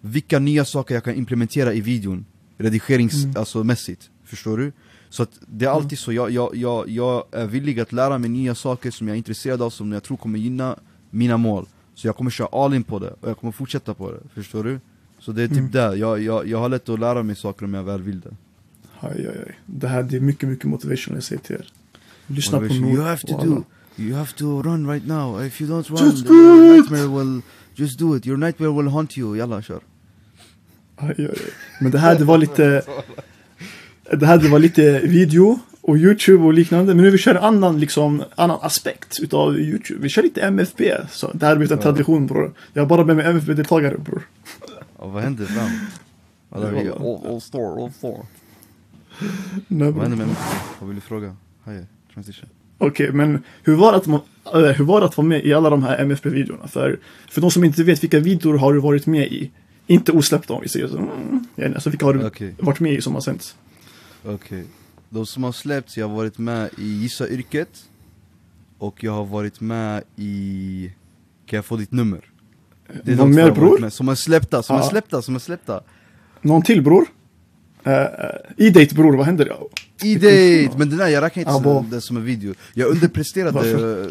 vilka 0.01 0.39
nya 0.39 0.66
saker 0.66 0.95
jag 0.95 1.03
kan 1.03 1.16
implementera 1.16 1.74
i 1.74 1.82
videon 1.82 2.26
Redigerings, 2.57 3.24
Mm. 3.24 3.38
alltså 3.38 3.64
mässigt, 3.64 4.09
förstår 4.26 4.57
du? 4.57 4.72
Så 5.16 5.24
att 5.24 5.39
det 5.47 5.66
är 5.66 5.70
alltid 5.70 5.99
så, 5.99 6.13
jag, 6.13 6.32
jag, 6.32 6.55
jag, 6.55 6.89
jag 6.89 7.24
är 7.32 7.45
villig 7.45 7.80
att 7.80 7.91
lära 7.91 8.18
mig 8.18 8.30
nya 8.30 8.55
saker 8.55 8.91
som 8.91 9.07
jag 9.07 9.16
är 9.16 9.18
intresserad 9.18 9.61
av 9.61 9.70
Som 9.70 9.91
jag 9.91 10.03
tror 10.03 10.18
kommer 10.18 10.39
gynna 10.39 10.76
mina 11.09 11.38
mål 11.38 11.66
Så 11.93 12.07
jag 12.07 12.16
kommer 12.18 12.32
köra 12.32 12.47
all 12.51 12.74
in 12.74 12.84
på 12.84 12.99
det, 12.99 13.13
och 13.22 13.30
jag 13.30 13.38
kommer 13.38 13.51
fortsätta 13.51 13.93
på 13.93 14.11
det, 14.11 14.20
förstår 14.34 14.63
du? 14.63 14.80
Så 15.20 15.32
det 15.32 15.43
är 15.43 15.47
typ 15.47 15.57
Mm. 15.57 15.72
det, 15.72 15.95
jag, 15.95 16.22
jag, 16.22 16.47
jag 16.47 16.57
har 16.59 16.70
lätt 16.70 16.89
att 16.89 16.99
lära 16.99 17.24
mig 17.24 17.36
saker 17.36 17.66
om 17.66 17.74
jag 17.74 17.84
väl 17.84 18.01
vill 18.01 18.20
det 18.20 18.36
Aj, 18.99 19.11
aj, 19.28 19.28
aj. 19.47 19.55
Det 19.66 19.88
här 19.88 20.03
det 20.03 20.16
är 20.16 20.20
mycket, 20.22 20.49
mycket 20.49 20.66
motivation 20.66 21.13
jag 21.16 21.24
säger 21.24 21.41
till 21.41 21.55
er. 21.55 21.72
Lyssna 22.28 22.59
på. 22.59 22.66
Nour 22.66 22.93
You 22.93 23.01
have 23.03 23.22
to 23.28 23.38
do, 23.45 23.63
you 23.97 24.16
have 24.16 24.32
to 24.38 24.61
run 24.61 24.89
right 24.91 25.07
now 25.07 25.45
If 25.45 25.61
you 25.61 25.70
don't 25.72 25.89
run, 25.89 26.09
Just 26.11 26.26
your 26.26 26.78
nightmare 26.78 27.07
will, 27.07 27.41
just 27.76 27.99
do 27.99 28.18
it 28.18 28.26
Your 28.28 28.38
nightmare 28.38 28.72
will 28.72 28.88
haunt 28.88 29.18
you, 29.18 29.38
yalla 29.38 29.61
kör 29.61 29.80
Aj, 30.95 31.16
aj, 31.18 31.26
aj. 31.26 31.38
Men 31.82 31.91
det 31.91 31.97
här 31.99 32.20
det 32.20 32.26
var 32.26 32.38
lite... 32.38 32.82
Det 34.12 34.26
här 34.26 34.38
det 34.38 34.47
var 34.49 34.60
lite 34.60 34.99
video 34.99 35.60
och 35.82 35.97
Youtube 35.97 36.43
och 36.43 36.53
liknande. 36.53 36.93
Men 36.95 37.03
nu 37.06 37.12
vi 37.12 37.18
kör 37.18 37.36
en 37.36 37.43
annan, 37.43 37.80
liksom, 37.80 38.24
annan 38.36 38.58
aspekt 38.62 39.20
utav 39.22 39.60
Youtube. 39.60 39.99
Vi 40.01 40.10
kör 40.10 40.24
lite 40.24 40.41
MFB. 40.41 40.84
Så 41.10 41.32
det 41.34 41.45
här 41.45 41.56
blivit 41.56 41.72
en 41.72 41.78
tradition 41.80 42.28
bror. 42.28 42.53
Jag 42.74 42.82
har 42.82 42.88
bara 42.88 43.06
med 43.06 43.16
mig 43.16 43.26
MFB-deltagare 43.26 43.97
bror. 43.97 44.22
Ja, 44.99 45.06
vad 45.08 45.24
hände 45.24 45.45
fram? 45.45 45.70
Alla 46.49 46.70
vi, 46.72 46.89
all, 46.89 47.20
all 47.28 47.41
star, 47.41 47.84
all 47.84 47.91
star. 47.93 48.26
Nej, 49.68 49.91
Vad 49.91 50.01
hände 50.01 50.18
med 50.18 50.28
mig? 50.28 50.36
Vad 50.80 50.88
vill 50.89 50.95
du 50.95 51.01
fråga? 51.01 51.36
Hej, 51.66 51.86
transition. 52.14 52.49
Okej, 52.78 53.12
men 53.12 53.43
hur 53.64 53.76
var, 53.76 53.91
det 53.91 53.97
att, 53.97 54.08
man- 54.08 54.22
hur 54.76 54.84
var 54.86 54.99
det 54.99 55.06
att 55.06 55.18
vara 55.18 55.28
med 55.28 55.45
i 55.45 55.53
alla 55.53 55.70
de 55.70 55.84
här 55.84 55.97
MFB-videorna? 55.97 56.68
För, 56.68 56.99
för 57.30 57.41
de 57.41 57.51
som 57.51 57.64
inte 57.64 57.84
vet, 57.84 58.03
vilka 58.03 58.20
videor 58.20 58.58
har 58.58 58.74
du 58.74 58.80
varit 58.80 59.06
med 59.06 59.28
i? 59.28 59.51
Inte 59.88 60.12
osläppta 60.12 60.53
om 60.53 60.62
vi 60.62 60.70
säger 60.70 60.88
så. 60.88 60.97
Mm. 60.97 61.74
Alltså, 61.74 61.89
vilka 61.89 62.06
har 62.06 62.14
du 62.14 62.28
Okej. 62.28 62.56
varit 62.60 62.80
med 62.80 62.93
i 62.93 63.01
som 63.01 63.14
har 63.14 63.22
sänts? 63.22 63.56
Okej. 64.26 64.63
De 65.09 65.26
som 65.26 65.43
har 65.43 65.51
släppts, 65.51 65.97
jag 65.97 66.07
har 66.07 66.15
varit 66.15 66.38
med 66.38 66.69
i 66.78 66.88
Gissa 66.88 67.30
Yrket. 67.30 67.84
Och 68.78 69.03
jag 69.03 69.11
har 69.11 69.26
varit 69.26 69.61
med 69.61 70.03
i 70.15 70.91
Kan 71.45 71.57
jag 71.57 71.65
få 71.65 71.78
ditt 71.78 71.91
nummer? 71.91 72.30
Det 73.03 73.11
är 73.11 73.15
Någon 73.15 73.30
de 73.32 73.36
mer 73.36 73.51
bror? 73.51 73.80
med, 73.80 73.93
Som 73.93 74.09
är 74.09 74.15
släppta, 74.15 74.63
som 74.63 74.76
är 74.76 74.80
Ja. 74.80 74.89
släppta, 74.89 75.21
som 75.21 75.36
är 75.36 75.39
släppta. 75.39 75.82
Någon 76.41 76.61
till 76.61 76.82
bror? 76.82 77.05
Uh, 77.88 77.93
E-date 78.57 78.95
bror, 78.95 79.17
vad 79.17 79.26
händer? 79.26 79.53
I 80.03 80.15
date, 80.15 80.78
men 80.78 80.89
den 80.89 80.97
där, 80.97 81.07
jag 81.07 81.21
räknar 81.23 81.41
inte 81.41 81.53
Abo. 81.53 81.80
som, 81.82 81.89
det 81.89 82.01
som 82.01 82.17
en 82.17 82.26
video 82.26 82.53
Jag 82.73 82.89
underpresterade 82.89 83.71
eh, 83.71 84.07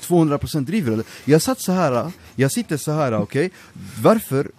200% 0.00 0.60
driver 0.64 0.92
eller? 0.92 1.04
Jag 1.24 1.42
satt 1.42 1.60
så 1.60 1.72
här, 1.72 2.12
jag 2.36 2.52
sitter 2.52 2.76
så 2.76 2.92
här, 2.92 3.14
okej? 3.14 3.50
Varför? 4.02 4.50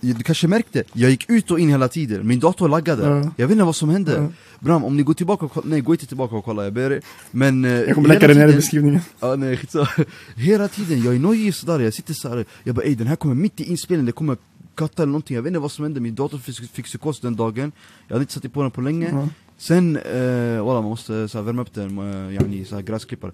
Du 0.00 0.14
kanske 0.22 0.48
märkte, 0.48 0.84
jag 0.92 1.10
gick 1.10 1.30
ut 1.30 1.50
och 1.50 1.60
in 1.60 1.68
hela 1.68 1.88
tiden, 1.88 2.26
min 2.26 2.40
dator 2.40 2.68
laggade 2.68 3.06
Ja. 3.06 3.32
Jag 3.36 3.46
vet 3.46 3.52
inte 3.52 3.64
vad 3.64 3.76
som 3.76 3.88
hände 3.88 4.12
Ja. 4.12 4.28
Bram, 4.60 4.84
om 4.84 4.96
ni 4.96 5.02
går 5.02 5.14
tillbaka 5.14 5.44
och 5.46 5.66
nej 5.66 5.80
gå 5.80 5.92
inte 5.92 6.06
tillbaka 6.06 6.36
och 6.36 6.44
kolla, 6.44 6.64
jag 6.64 6.72
ber 6.72 6.90
er 6.90 7.00
Men 7.30 7.64
eh, 7.64 7.70
Jag 7.70 7.94
kommer 7.94 8.08
lägga 8.08 8.28
det 8.28 8.34
ner 8.34 8.48
i 8.48 8.52
beskrivningen. 8.52 9.00
Ja 9.20 9.36
nej 9.36 9.56
skitsamma 9.56 9.88
Hela 10.36 10.68
tiden, 10.68 11.02
jag 11.02 11.14
är 11.14 11.18
nojig 11.18 11.54
sådär, 11.54 11.80
jag 11.80 11.94
sitter 11.94 12.14
såhär 12.14 12.44
Jag 12.64 12.74
bara 12.74 12.84
ey 12.86 12.94
den 12.94 13.06
här 13.06 13.16
kommer 13.16 13.34
mitt 13.34 13.60
i 13.60 13.64
inspelningen, 13.64 14.06
det 14.06 14.12
kommer 14.12 14.36
katta 14.74 15.02
eller 15.02 15.12
någonting 15.12 15.34
Jag 15.34 15.42
vet 15.42 15.50
inte 15.50 15.60
vad 15.60 15.72
som 15.72 15.82
hände, 15.84 16.00
min 16.00 16.14
dator 16.14 16.38
fick, 16.38 16.70
fick 16.70 16.84
psykos 16.86 17.20
den 17.20 17.36
dagen 17.36 17.72
Jag 18.08 18.14
hade 18.14 18.22
inte 18.22 18.32
satt 18.32 18.52
på 18.52 18.62
den 18.62 18.70
på 18.70 18.80
länge 18.80 19.08
Ja. 19.12 19.28
Sen, 19.58 19.96
eh, 19.96 20.64
walla 20.64 20.80
man 20.80 20.90
måste 20.90 21.28
så 21.28 21.38
här, 21.38 21.42
värma 21.42 21.62
upp 21.62 21.74
den, 21.74 21.98
uh, 21.98 22.34
yani, 22.34 22.64
så 22.64 22.74
här, 22.74 22.82
gräsklippare 22.82 23.32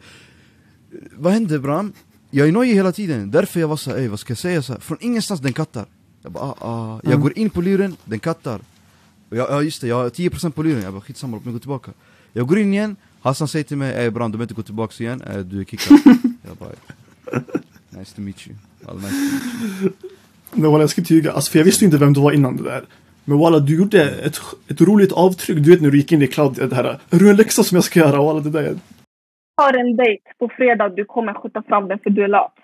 Eh, 0.92 0.98
Vad 1.16 1.32
hände 1.32 1.58
Bram? 1.58 1.92
Jag 2.30 2.48
är 2.48 2.52
nojig 2.52 2.74
hela 2.74 2.92
tiden, 2.92 3.30
därför 3.30 3.60
jag 3.60 3.68
var 3.68 3.76
såhär, 3.76 3.98
ey 3.98 4.08
vad 4.08 4.20
ska 4.20 4.30
jag 4.30 4.38
säga? 4.38 4.62
Så 4.62 4.72
här, 4.72 4.80
från 4.80 4.98
ingenstans 5.00 5.40
den 5.40 5.52
kattar 5.52 5.86
Jag 6.24 6.32
bara 6.32 6.44
ah, 6.44 6.56
ah. 6.60 7.00
Jag 7.02 7.12
Mm. 7.12 7.22
går 7.22 7.38
in 7.38 7.50
på 7.50 7.60
luren, 7.60 7.96
den 8.04 8.18
kattar 8.18 8.60
Och 9.30 9.36
jag, 9.36 9.50
Ja 9.50 9.62
just 9.62 9.80
det, 9.80 9.86
jag 9.88 9.96
har 9.96 10.10
10% 10.10 10.50
på 10.50 10.62
luren, 10.62 10.82
jag 10.82 10.92
bara 10.92 11.00
skitsamma 11.00 11.36
låt 11.36 11.44
mig 11.44 11.52
gå 11.54 11.60
tillbaka 11.60 11.90
Jag 12.32 12.46
går 12.46 12.58
in 12.58 12.72
igen, 12.74 12.96
Hassan 13.22 13.48
säger 13.48 13.64
till 13.64 13.76
mig 13.76 13.94
ey 13.96 14.10
Bram 14.10 14.30
du 14.30 14.38
behöver 14.38 14.44
inte 14.44 14.54
gå 14.54 14.62
tillbaka 14.62 15.04
igen, 15.04 15.22
eh, 15.22 15.38
du 15.38 15.60
är 15.60 15.64
kickad 15.64 15.98
Jag 16.48 16.56
bara 16.56 16.70
Nice 17.90 18.14
to 18.14 18.20
meet 18.20 18.48
you, 18.48 18.56
All 18.88 18.96
nice 18.96 19.08
to 19.08 19.14
meet 19.14 19.82
you. 19.82 19.92
Men 20.52 20.70
walla, 20.70 20.82
jag 20.82 20.90
ska 20.90 21.02
tyga. 21.02 21.32
Alltså, 21.32 21.50
för 21.50 21.58
jag 21.58 21.64
visste 21.64 21.84
inte 21.84 21.96
vem 21.98 22.12
du 22.12 22.20
var 22.20 22.32
innan 22.32 22.56
det 22.56 22.62
där. 22.62 22.84
Men 23.24 23.38
walla, 23.38 23.58
du 23.58 23.76
gjorde 23.78 24.10
ett, 24.10 24.40
ett 24.68 24.80
roligt 24.80 25.12
avtryck. 25.12 25.58
Du 25.64 25.70
vet 25.70 25.82
när 25.82 25.90
du 25.90 25.96
gick 25.98 26.12
in 26.12 26.22
i 26.22 26.26
cloud, 26.26 26.54
det 26.70 26.74
här. 26.76 26.84
Är 27.10 27.18
du 27.18 27.30
en 27.30 27.36
läxa 27.36 27.62
som 27.64 27.74
jag 27.74 27.84
ska 27.84 28.00
göra? 28.00 28.16
Walla, 28.22 28.40
det 28.40 28.50
där. 28.50 28.76
har 29.56 29.72
en 29.72 29.96
dejt 29.96 30.22
på 30.38 30.48
fredag 30.56 30.88
du 30.88 31.04
kommer 31.04 31.34
skjuta 31.34 31.62
fram 31.62 31.88
den 31.88 31.98
för 31.98 32.10
du 32.10 32.24
är 32.24 32.28
lat. 32.28 32.54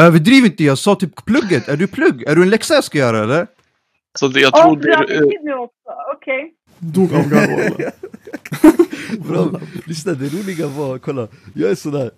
Överdriv 0.00 0.44
inte, 0.44 0.64
jag 0.64 0.78
sa 0.78 0.94
typ 0.94 1.24
plugget, 1.24 1.68
är 1.68 1.76
du 1.76 1.86
plugg? 1.86 2.22
Är 2.22 2.36
du 2.36 2.42
en 2.42 2.50
läxa 2.50 2.74
jag 2.74 2.84
ska 2.84 2.98
göra 2.98 3.22
eller? 3.22 3.46
Så 4.18 4.28
det, 4.28 4.40
jag 4.40 4.54
tror 4.54 4.76
det, 4.76 5.44
nu 5.44 5.54
också. 5.54 5.74
Okej. 6.16 6.54
Dog 6.78 7.14
av 7.14 7.28
garv. 7.28 7.90
Bra, 9.28 9.60
lyssna 9.86 10.12
det 10.12 10.28
roliga 10.28 10.66
var, 10.68 10.98
kolla, 10.98 11.28
jag 11.54 11.70
är 11.70 11.74
sådär 11.74 12.10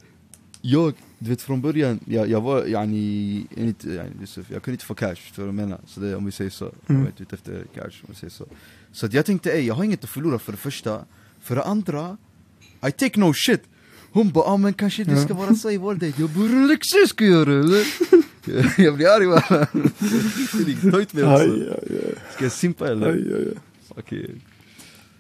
Jag, 0.61 0.95
du 1.19 1.31
vet 1.31 1.43
från 1.43 1.61
början, 1.61 2.01
jag, 2.07 2.29
jag 2.29 2.41
var 2.41 2.65
yani, 2.67 3.47
enligt, 3.57 3.85
yani, 3.85 4.11
Yusuf, 4.21 4.47
jag 4.51 4.63
kunde 4.63 4.75
inte 4.75 4.85
få 4.85 4.95
cash, 4.95 5.15
förstår 5.15 5.43
du 5.43 5.49
jag 5.49 5.55
menar? 5.55 5.79
Så 5.87 6.01
det, 6.01 6.17
om 6.17 6.25
vi 6.27 6.33
säger 6.33 6.51
så, 6.51 6.65
jag 6.65 6.91
Mm. 6.91 7.03
var 7.03 7.09
inte 7.11 7.23
ute 7.23 7.35
efter 7.37 7.65
cash 7.75 7.83
om 8.03 8.09
vi 8.09 8.15
säger 8.15 8.31
så 8.31 8.47
Så 8.93 9.07
att 9.07 9.13
jag 9.13 9.27
tänkte 9.27 9.51
ey, 9.53 9.67
jag 9.67 9.75
har 9.75 9.85
inget 9.85 10.05
att 10.05 10.11
förlora 10.11 10.39
för 10.39 10.53
det 10.53 10.59
första 10.59 11.05
För 11.41 11.55
det 11.57 11.63
andra, 11.63 12.17
I 12.89 12.93
take 12.93 13.21
no 13.21 13.33
shit 13.35 13.63
Hon 14.13 14.31
bara, 14.31 14.45
ah, 14.45 14.57
men 14.57 14.75
kanske 14.75 15.05
det 15.05 15.17
ska 15.17 15.35
vara 15.35 15.55
så 15.55 15.71
i 15.71 15.77
vår 15.77 15.95
dejt 15.95 16.21
Jag 16.23 16.31
bara, 16.31 16.45
"Är 16.45 16.49
det 16.61 16.67
läxor 16.67 17.01
jag 17.01 17.09
ska 17.09 17.25
göra 17.25 17.51
eller? 17.61 17.87
jag 18.83 18.95
blir 18.97 19.07
arg 19.17 19.27
va? 19.27 19.41
Ta 20.91 21.01
ut 21.01 21.13
mig 21.13 21.25
Aj, 21.25 21.41
aj, 21.51 21.69
aj. 21.89 22.15
ska 22.35 22.45
jag 22.45 22.53
simpa 22.53 22.89
eller? 22.89 23.07
aj, 23.13 23.35
aj, 23.35 23.49
aj. 23.49 23.55
Okej 23.89 24.35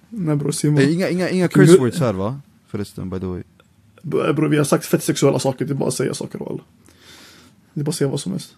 Nej 0.08 0.36
bror. 0.36 0.52
Eh, 0.64 0.92
Inga, 0.92 1.08
inga, 1.08 1.28
inga 1.30 1.48
curse 1.48 1.78
words 1.78 2.00
här 2.00 2.12
va? 2.12 2.40
Förresten 2.68 3.10
by 3.10 3.20
the 3.20 3.26
way 3.26 3.42
B- 4.02 4.32
Bror, 4.32 4.48
vi 4.48 4.56
har 4.56 4.64
sagt 4.64 4.86
fett 4.86 5.02
sexuella 5.02 5.38
saker. 5.38 5.64
Det 5.64 5.72
är 5.72 5.74
bara 5.74 5.88
att 5.88 5.94
säga 5.94 6.14
saker 6.14 6.38
walla. 6.38 6.62
Det 7.74 7.80
är 7.80 7.84
bara 7.84 7.90
att 7.90 7.96
säga 7.96 8.10
vad 8.10 8.20
som 8.20 8.32
helst. 8.32 8.54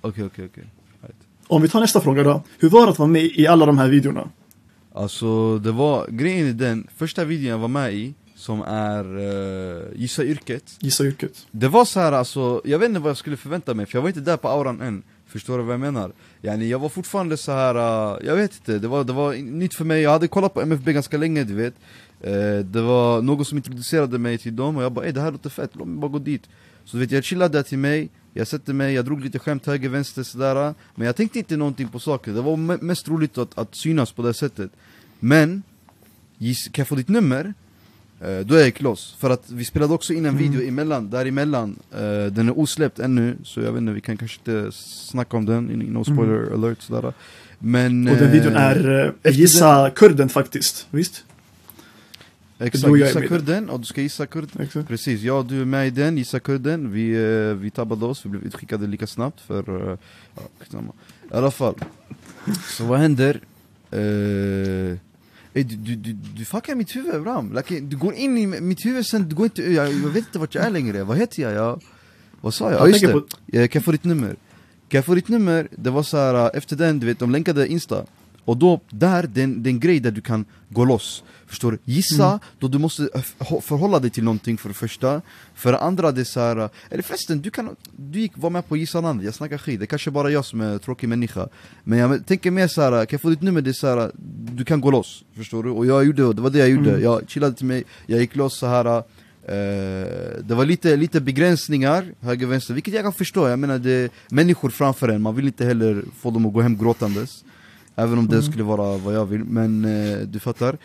Okej 0.00 0.24
okej 0.24 0.44
okej 0.52 0.64
Right. 1.02 1.16
Om 1.46 1.62
vi 1.62 1.68
tar 1.68 1.80
nästa 1.80 2.00
fråga 2.00 2.22
då. 2.22 2.42
Hur 2.58 2.68
var 2.70 2.86
det 2.86 2.92
att 2.92 2.98
vara 2.98 3.08
med 3.08 3.22
i 3.24 3.46
alla 3.46 3.66
de 3.66 3.78
här 3.78 3.88
videorna? 3.88 4.28
Alltså 4.94 5.58
det 5.58 5.72
var, 5.72 6.06
grejen 6.10 6.46
är 6.48 6.52
den, 6.52 6.86
första 6.96 7.24
videon 7.24 7.50
jag 7.50 7.58
var 7.58 7.68
med 7.68 7.94
i 7.94 8.14
Som 8.42 8.62
är 8.62 9.04
uh, 9.18 9.82
Gissa 9.94 10.24
yrket. 10.24 10.64
Gissa 10.80 11.04
yrket. 11.04 11.46
Det 11.50 11.68
var 11.68 11.84
så 11.84 12.00
här 12.00 12.12
alltså, 12.12 12.60
jag 12.64 12.78
vet 12.78 12.88
inte 12.88 13.00
vad 13.00 13.10
jag 13.10 13.16
skulle 13.16 13.36
förvänta 13.36 13.74
mig 13.74 13.86
för 13.86 13.98
jag 13.98 14.02
var 14.02 14.08
inte 14.08 14.20
där 14.20 14.36
på 14.36 14.48
auran 14.48 14.80
än. 14.80 15.02
Förstår 15.26 15.58
du 15.58 15.64
vad 15.64 15.72
jag 15.72 15.80
menar? 15.80 16.12
Yani 16.42 16.68
jag 16.68 16.78
var 16.78 16.88
fortfarande 16.88 17.36
så 17.36 17.52
här, 17.52 17.74
uh, 17.76 18.26
jag 18.26 18.36
vet 18.36 18.54
inte, 18.54 18.78
det 18.78 18.88
var, 18.88 19.04
det 19.04 19.12
var 19.12 19.34
nytt 19.34 19.74
för 19.74 19.84
mig. 19.84 20.02
Jag 20.02 20.10
hade 20.10 20.28
kollat 20.28 20.54
på 20.54 20.60
MFB 20.62 20.92
ganska 20.92 21.16
länge 21.18 21.44
du 21.44 21.54
vet. 21.54 21.74
Eh, 22.20 22.64
Det 22.64 22.80
var 22.82 23.22
någon 23.22 23.44
som 23.44 23.58
introducerade 23.58 24.18
mig 24.18 24.38
till 24.38 24.56
dem 24.56 24.76
och 24.76 24.82
jag 24.82 24.92
bara 24.92 25.12
det 25.12 25.20
här 25.20 25.32
låter 25.32 25.50
fett, 25.50 25.70
låt 25.72 25.88
mig 25.88 25.98
bara 26.00 26.10
gå 26.10 26.18
dit. 26.18 26.42
Så 26.84 26.96
du 26.96 27.00
vet 27.00 27.10
jag 27.12 27.24
chillade 27.24 27.58
där 27.58 27.62
till 27.62 27.78
mig. 27.78 28.08
Jag 28.34 28.46
sätter 28.46 28.72
mig, 28.72 28.94
jag 28.94 29.04
drog 29.04 29.20
lite 29.24 29.38
skämt 29.38 29.66
höger, 29.66 29.88
vänster 29.88 30.22
sådär. 30.22 30.74
Men 30.94 31.06
jag 31.06 31.16
tänkte 31.16 31.38
inte 31.38 31.56
någonting 31.56 31.88
på 31.88 31.98
saker, 31.98 32.32
det 32.32 32.40
var 32.42 32.56
me- 32.56 32.82
mest 32.82 33.08
roligt 33.08 33.38
att, 33.38 33.58
att 33.58 33.74
synas 33.74 34.12
på 34.12 34.22
det 34.22 34.34
sättet. 34.34 34.70
Men, 35.20 35.62
kan 36.72 36.82
jag 36.82 36.88
få 36.88 36.94
ditt 36.94 37.08
nummer? 37.08 37.54
Eh, 38.24 38.40
då 38.40 38.54
är 38.54 38.60
jag 38.60 38.82
loss, 38.82 39.14
för 39.18 39.30
att 39.30 39.50
vi 39.50 39.64
spelade 39.64 39.94
också 39.94 40.12
in 40.12 40.26
en 40.26 40.36
Mm. 40.38 40.50
video 40.50 40.68
emellan, 40.68 41.10
däremellan 41.10 41.76
eh, 41.92 42.26
Den 42.32 42.48
är 42.48 42.58
osläppt 42.58 42.98
ännu, 42.98 43.36
så 43.44 43.60
jag 43.60 43.72
vet 43.72 43.80
inte, 43.80 43.92
vi 43.92 44.00
kan 44.00 44.16
kanske 44.16 44.38
inte 44.46 44.72
snacka 44.76 45.36
om 45.36 45.46
den, 45.46 45.64
no 45.64 46.04
spoiler 46.04 46.52
alert 46.54 46.82
sådär 46.82 47.12
Men... 47.58 47.86
Mm. 47.86 48.12
Och 48.12 48.18
den 48.18 48.30
videon 48.30 48.56
eh, 48.56 48.62
är 48.62 49.08
efter 49.22 49.30
Gissa 49.30 49.90
kurden 49.90 50.28
faktiskt. 50.28 50.86
Visst? 50.90 51.24
Exakt, 52.58 52.96
gissa 52.98 53.18
den. 53.20 53.28
kurden, 53.28 53.70
och 53.70 53.80
du 53.80 53.86
ska 53.86 54.00
gissa 54.00 54.26
kurden 54.26 54.62
Exakt. 54.62 54.88
Precis, 54.88 55.30
och 55.30 55.46
du 55.46 55.60
är 55.60 55.64
med 55.64 55.86
i 55.86 55.90
den, 55.90 56.18
gissa 56.18 56.40
kurden 56.40 56.92
Vi, 56.92 57.12
eh, 57.12 57.54
vi 57.54 57.70
tabbade 57.70 58.04
oss, 58.04 58.24
vi 58.24 58.30
blev 58.30 58.42
utskickade 58.42 58.86
lika 58.86 59.06
snabbt 59.06 59.40
för... 59.40 59.92
eh, 59.92 59.98
ja. 60.34 60.78
I 61.32 61.34
alla 61.34 61.50
fall 61.50 61.74
Så 62.68 62.84
vad 62.84 62.98
händer? 62.98 63.40
Ey, 63.90 64.98
du, 65.52 65.62
du, 65.62 65.96
du, 65.96 66.12
du 66.12 66.44
fuckar 66.44 66.74
mitt 66.74 66.96
huvud 66.96 67.22
Bram, 67.22 67.52
like, 67.52 67.80
du 67.80 67.96
går 67.96 68.14
in 68.14 68.38
i 68.38 68.46
mitt 68.46 68.84
huvud 68.86 69.06
sen, 69.06 69.28
du 69.28 69.34
går 69.34 69.44
inte, 69.44 69.62
jag, 69.62 69.92
jag 69.92 70.08
vet 70.08 70.16
inte 70.26 70.38
vart 70.38 70.54
jag 70.54 70.64
är 70.64 70.70
längre, 70.70 71.04
vad 71.04 71.16
heter 71.16 71.42
jag? 71.42 71.52
jag 71.52 71.82
vad 72.40 72.54
sa 72.54 72.64
jag? 72.70 72.80
Ja 72.80 72.88
Jag 72.88 72.88
just 72.88 73.28
det, 73.50 73.58
Eh, 73.58 73.68
kan 73.68 73.78
jag 73.80 73.84
få 73.84 73.92
ditt 73.92 74.04
nummer? 74.04 74.36
Kan 74.88 74.98
jag 74.98 75.04
få 75.04 75.14
ditt 75.14 75.28
nummer? 75.28 75.68
Det 75.70 75.90
var 75.90 76.02
så 76.02 76.16
här, 76.16 76.34
eh, 76.34 76.50
efter 76.54 76.76
den, 76.76 77.00
du 77.00 77.06
vet, 77.06 77.18
de 77.18 77.30
länkade 77.30 77.68
insta 77.68 78.04
Och 78.44 78.56
då, 78.56 78.80
där, 78.90 79.22
det 79.34 79.40
är 79.40 79.44
en- 79.44 79.62
det 79.62 79.68
är 79.68 79.72
en 79.72 79.80
grej 79.80 80.00
där 80.00 80.10
du 80.10 80.20
kan 80.20 80.44
gå 80.68 80.84
loss 80.84 81.22
Förstår 81.46 81.72
du? 81.72 81.78
Gissa, 81.84 82.26
Mm. 82.26 82.38
då 82.58 82.68
du 82.68 82.78
måste 82.78 83.08
förhålla 83.62 83.98
dig 83.98 84.10
till 84.10 84.24
någonting 84.24 84.58
för 84.58 84.68
det 84.68 84.74
första 84.74 85.20
För 85.54 85.72
det 85.72 85.78
andra, 85.78 86.12
det 86.12 86.20
är 86.20 86.24
så 86.24 86.40
här, 86.40 86.68
eller 86.90 87.02
förresten, 87.02 87.40
du 87.40 87.50
kan, 87.50 87.76
du 87.96 88.20
gick, 88.20 88.32
var 88.34 88.50
med 88.50 88.68
på 88.68 88.76
Gissa 88.76 89.00
namnet, 89.00 89.24
jag 89.24 89.34
snackar 89.34 89.58
skit 89.58 89.78
Det 89.80 89.84
är 89.84 89.86
kanske 89.86 90.10
bara 90.10 90.30
jag 90.30 90.44
som 90.44 90.60
är 90.60 90.78
tråkig 90.78 91.08
människa 91.08 91.48
Men 91.84 91.98
jag 91.98 92.26
tänker 92.26 92.50
mer 92.50 92.68
så 92.68 92.82
här, 92.82 92.90
kan 92.90 93.06
jag 93.10 93.20
få 93.20 93.28
ditt 93.30 93.42
nummer? 93.42 93.60
Det 93.60 93.70
är 93.70 93.72
så 93.72 93.86
här, 93.86 94.10
du 94.52 94.64
kan 94.64 94.80
gå 94.80 94.90
loss, 94.90 95.24
förstår 95.36 95.62
du? 95.62 95.70
Och 95.70 95.86
jag 95.86 96.04
gjorde, 96.04 96.32
det 96.32 96.42
var 96.42 96.50
det 96.50 96.58
jag 96.58 96.68
gjorde, 96.70 96.90
Mm. 96.90 97.02
jag 97.02 97.22
chillade 97.30 97.54
till 97.54 97.66
mig, 97.66 97.84
jag 98.06 98.20
gick 98.20 98.36
loss 98.36 98.58
så 98.58 98.66
här. 98.66 99.02
eh, 99.46 100.42
det 100.44 100.54
var 100.54 100.64
lite, 100.64 100.96
lite 100.96 101.20
begränsningar, 101.20 102.04
höger 102.20 102.46
vänster, 102.46 102.74
vilket 102.74 102.94
jag 102.94 103.02
kan 103.02 103.12
förstå, 103.12 103.48
jag 103.48 103.58
menar 103.58 103.78
det 103.78 103.90
är 103.92 104.10
människor 104.28 104.70
framför 104.70 105.08
en, 105.08 105.22
man 105.22 105.34
vill 105.34 105.46
inte 105.46 105.64
heller 105.64 106.04
få 106.20 106.30
dem 106.30 106.46
att 106.46 106.52
gå 106.52 106.60
hem 106.62 106.78
gråtandes 106.78 107.44
Även 107.96 108.18
om 108.18 108.26
det 108.26 108.36
Mm. 108.36 108.42
skulle 108.50 108.64
vara 108.64 108.96
vad 108.98 109.14
jag 109.14 109.26
vill, 109.26 109.44
men 109.44 109.84
eh, 109.84 110.18
du 110.18 110.38
fattar. 110.40 110.78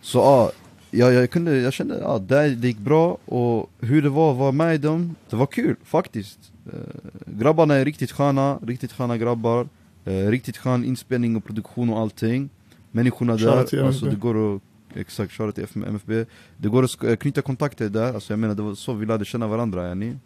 Så 0.00 0.18
ja, 0.18 0.52
jag, 0.90 1.12
jag, 1.12 1.30
kunde, 1.30 1.56
jag 1.60 1.72
kände 1.72 1.98
ja, 2.02 2.18
det, 2.18 2.54
det 2.54 2.66
gick 2.68 2.78
bra. 2.78 3.18
Och 3.24 3.70
hur 3.80 4.02
det 4.02 4.08
var 4.08 4.32
att 4.32 4.38
vara 4.38 4.52
med 4.52 4.74
i 4.74 4.78
dem, 4.78 5.14
det 5.30 5.36
var 5.36 5.46
kul 5.46 5.76
faktiskt. 5.84 6.38
Eh, 6.72 6.78
Grabbarna 7.26 7.74
är 7.74 7.84
riktigt 7.84 8.12
sköna, 8.12 8.58
riktigt 8.62 8.92
sköna 8.92 9.18
grabbar. 9.18 9.68
Eh, 10.06 10.12
Riktigt 10.30 10.56
skön 10.56 10.84
inspelning 10.84 11.36
och 11.36 11.44
produktion 11.44 11.90
och 11.90 11.98
allting. 12.00 12.48
Människorna 12.90 13.36
där, 13.36 13.84
alltså 13.86 14.06
det 14.06 14.16
går 14.16 14.56
att 14.56 14.62
Exakt, 14.96 15.32
shoutout 15.32 15.54
till 15.72 15.84
MFB 15.84 16.24
Det 16.56 16.68
går 16.68 16.82
att 16.84 17.02
eh, 17.04 17.16
knyta 17.16 17.42
kontakter 17.42 17.88
där, 17.88 18.14
alltså 18.14 18.32
jag 18.32 18.38
menar 18.40 18.54
det 18.54 18.62
var 18.62 18.74
så 18.74 18.92
vi 18.92 19.06
lärde 19.06 19.24
känna 19.24 19.46
varandra 19.46 19.88
yani. 19.88 20.16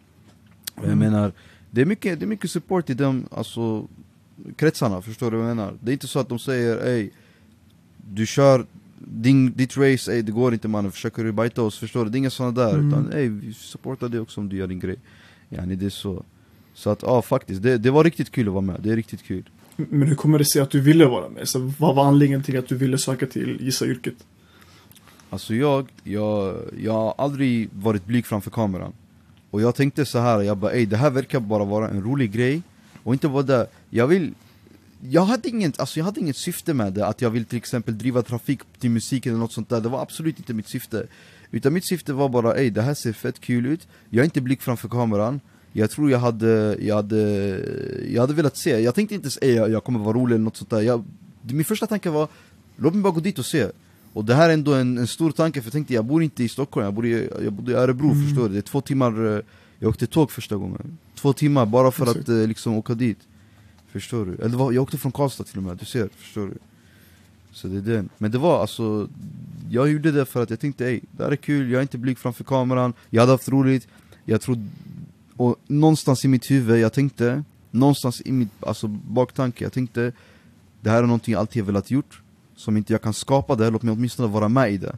Jag 0.75 0.85
Mm. 0.85 0.99
menar, 0.99 1.31
det 1.71 1.81
är, 1.81 1.85
mycket, 1.85 2.19
det 2.19 2.25
är 2.25 2.27
mycket 2.27 2.51
support 2.51 2.89
i 2.89 2.93
dem, 2.93 3.25
alltså 3.31 3.87
kretsarna, 4.55 5.01
förstår 5.01 5.31
du 5.31 5.37
vad 5.37 5.49
jag 5.49 5.55
menar? 5.57 5.73
Det 5.81 5.91
är 5.91 5.93
inte 5.93 6.07
så 6.07 6.19
att 6.19 6.29
de 6.29 6.39
säger 6.39 6.87
ey 6.87 7.09
Du 8.13 8.25
kör 8.25 8.65
din, 8.99 9.51
ditt 9.55 9.77
race, 9.77 10.11
ey 10.13 10.21
det 10.21 10.31
går 10.31 10.53
inte 10.53 10.67
mannen, 10.67 10.91
försöker 10.91 11.23
du 11.23 11.31
bajta 11.31 11.61
oss, 11.61 11.77
förstår 11.79 12.05
du? 12.05 12.11
Det 12.11 12.15
är 12.17 12.19
inga 12.19 12.29
sådana 12.29 12.51
där, 12.63 12.73
Mm. 12.73 12.87
utan 12.87 13.13
ey 13.13 13.29
vi 13.29 13.53
supportar 13.53 14.09
dig 14.09 14.19
också 14.19 14.41
om 14.41 14.49
du 14.49 14.55
gör 14.57 14.67
din 14.67 14.79
grej 14.79 14.95
Yani 15.49 15.75
det 15.75 15.85
är 15.85 15.89
så 15.89 16.23
Så 16.73 16.89
att 16.89 17.01
ja 17.01 17.21
faktiskt, 17.21 17.61
det, 17.63 17.77
det 17.77 17.91
var 17.91 18.03
riktigt 18.03 18.31
kul 18.31 18.47
att 18.47 18.53
vara 18.53 18.61
med, 18.61 18.79
det 18.83 18.91
är 18.91 18.95
riktigt 18.95 19.23
kul 19.23 19.49
Men 19.75 20.07
hur 20.07 20.15
kommer 20.15 20.39
det 20.39 20.45
sig 20.45 20.61
att 20.61 20.69
du 20.71 20.79
ville 20.81 21.05
vara 21.05 21.29
med? 21.29 21.47
Så 21.49 21.73
vad 21.79 21.95
var 21.95 22.05
anledningen 22.07 22.43
till 22.43 22.57
att 22.57 22.67
du 22.67 22.75
ville 22.75 22.97
söka 22.97 23.25
till 23.25 23.57
gissa-yrket? 23.61 24.13
Alltså 25.29 25.55
jag, 25.55 25.87
jag, 26.03 26.55
jag 26.83 26.93
har 26.93 27.13
aldrig 27.17 27.69
varit 27.73 28.05
blyg 28.05 28.25
framför 28.25 28.51
kameran 28.51 28.93
Och 29.51 29.61
jag 29.61 29.75
tänkte 29.75 30.05
så 30.05 30.19
här, 30.19 30.41
jag 30.41 30.57
bara 30.57 30.71
ey 30.71 30.85
det 30.85 30.97
här 30.97 31.09
verkar 31.09 31.39
bara 31.39 31.65
vara 31.65 31.89
en 31.89 32.01
rolig 32.03 32.31
grej 32.31 32.61
Och 33.03 33.13
inte 33.13 33.27
bara 33.27 33.43
det, 33.43 33.67
jag 33.89 34.07
vill 34.07 34.33
jag 35.01 35.25
hade, 35.25 35.49
inget, 35.49 35.79
alltså 35.79 35.99
jag 35.99 36.05
hade 36.05 36.19
inget 36.19 36.37
syfte 36.37 36.73
med 36.73 36.93
det, 36.93 37.07
att 37.07 37.21
jag 37.21 37.29
vill 37.29 37.45
till 37.45 37.57
exempel 37.57 37.97
driva 37.97 38.21
trafik 38.21 38.59
till 38.79 38.89
musik 38.89 39.25
eller 39.25 39.37
något 39.37 39.53
sånt 39.53 39.69
där, 39.69 39.81
det 39.81 39.89
var 39.89 40.01
absolut 40.01 40.37
inte 40.37 40.53
mitt 40.53 40.67
syfte. 40.67 41.07
Utan 41.51 41.73
mitt 41.73 41.87
syfte 41.87 42.13
var 42.13 42.29
bara 42.29 42.55
ey 42.55 42.69
det 42.69 42.81
här 42.81 42.93
ser 42.93 43.13
fett 43.13 43.39
kul 43.39 43.65
ut, 43.65 43.87
jag 44.09 44.21
är 44.21 44.25
inte 44.25 44.41
blyg 44.41 44.61
framför 44.61 44.89
kameran. 44.89 45.39
Jag 45.73 45.91
tror 45.91 46.11
jag 46.11 46.19
hade, 46.19 46.77
jag 46.79 46.95
hade, 46.95 47.19
jag 48.09 48.21
hade 48.21 48.33
velat 48.33 48.57
se, 48.57 48.79
jag 48.79 48.95
tänkte 48.95 49.15
inte 49.15 49.25
ens 49.25 49.37
ey 49.41 49.55
jag, 49.55 49.69
jag 49.69 49.83
kommer 49.83 49.99
vara 49.99 50.17
rolig 50.17 50.35
eller 50.35 50.43
något 50.43 50.57
sånt 50.57 50.69
där. 50.69 50.81
Jag, 50.81 51.03
Min 51.41 51.65
första 51.65 51.87
tanke 51.87 52.09
var, 52.09 52.27
låt 52.77 52.93
mig 52.93 53.03
bara 53.03 53.13
gå 53.13 53.19
dit 53.19 53.39
och 53.39 53.45
se. 53.45 53.67
Och 54.13 54.25
det 54.25 54.35
här 54.35 54.49
är 54.49 54.53
ändå 54.53 54.73
en, 54.73 54.97
en 54.97 55.07
stor 55.07 55.31
tanke, 55.31 55.61
för 55.61 55.67
jag 55.67 55.73
tänkte 55.73 55.93
jag 55.93 56.05
bor 56.05 56.23
inte 56.23 56.43
i 56.43 56.49
Stockholm, 56.49 56.85
jag 56.85 56.93
bor 56.93 57.05
i, 57.05 57.29
jag 57.43 57.53
bodde 57.53 57.71
i 57.71 57.75
Örebro 57.75 58.15
förstår 58.15 58.43
du? 58.43 58.53
Det 58.53 58.59
är 58.59 58.61
två 58.61 58.81
timmar, 58.81 59.37
eh, 59.37 59.41
jag 59.79 59.89
åkte 59.89 60.07
tåg 60.07 60.31
första 60.31 60.55
gången. 60.55 60.97
Två 61.15 61.33
timmar 61.33 61.65
bara 61.65 61.91
för 61.91 62.05
att 62.05 62.29
eh, 62.29 62.47
liksom 62.47 62.73
åka 62.73 62.93
dit 62.93 63.19
Förstår 63.91 64.25
du? 64.25 64.35
Eller 64.35 64.57
var, 64.57 64.71
jag 64.71 64.83
åkte 64.83 64.97
från 64.97 65.11
Karlstad 65.11 65.43
till 65.43 65.57
och 65.57 65.63
med, 65.63 65.77
du 65.77 65.85
ser, 65.85 66.09
förstår 66.17 66.47
du? 66.47 66.57
Så 67.51 67.67
det 67.67 67.77
är 67.77 67.95
den, 67.95 68.09
men 68.17 68.31
det 68.31 68.37
var 68.37 68.61
alltså 68.61 69.09
Jag 69.69 69.89
gjorde 69.91 70.11
det 70.11 70.25
för 70.25 70.43
att 70.43 70.49
jag 70.49 70.59
tänkte 70.59 70.85
ey, 70.85 70.99
det 71.11 71.23
här 71.23 71.31
är 71.31 71.35
kul, 71.35 71.71
jag 71.71 71.77
är 71.77 71.81
inte 71.81 71.97
blyg 71.97 72.17
framför 72.17 72.43
kameran 72.43 72.93
Jag 73.09 73.21
hade 73.21 73.31
haft 73.31 73.49
roligt, 73.49 73.87
jag 74.25 74.41
trodde 74.41 74.67
Och 75.35 75.55
någonstans 75.67 76.25
i 76.25 76.27
mitt 76.27 76.51
huvud, 76.51 76.79
jag 76.79 76.93
tänkte 76.93 77.43
Någonstans 77.71 78.21
i 78.25 78.31
mitt, 78.31 78.49
alltså 78.59 78.87
baktanke, 78.87 79.65
jag 79.65 79.73
tänkte 79.73 80.11
Det 80.81 80.89
här 80.89 80.97
är 80.97 81.07
någonting 81.07 81.31
jag 81.31 81.39
alltid 81.39 81.65
velat 81.65 81.91
gjort 81.91 82.21
Som 82.55 82.77
inte 82.77 82.93
jag 82.93 83.01
kan 83.01 83.13
skapa 83.13 83.55
det, 83.55 83.69
låt 83.69 83.83
mig 83.83 83.93
åtminstone 83.93 84.27
vara 84.33 84.49
med 84.49 84.73
i 84.73 84.77
det 84.77 84.97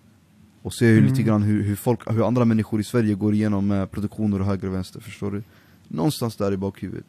Och 0.61 0.73
se 0.73 0.85
hur, 0.85 0.97
Mm. 0.97 1.09
lite 1.09 1.23
grann 1.23 1.43
hur, 1.43 1.63
hur, 1.63 1.75
folk, 1.75 2.11
hur 2.11 2.27
andra 2.27 2.45
människor 2.45 2.79
i 2.81 2.83
Sverige 2.83 3.13
går 3.15 3.33
igenom 3.33 3.71
eh, 3.71 3.85
produktioner 3.85 4.39
och 4.39 4.45
höger 4.45 4.67
och 4.67 4.73
vänster, 4.73 4.99
förstår 4.99 5.31
du? 5.31 5.43
Någonstans 5.87 6.35
där 6.35 6.51
i 6.53 6.57
bakhuvudet 6.57 7.05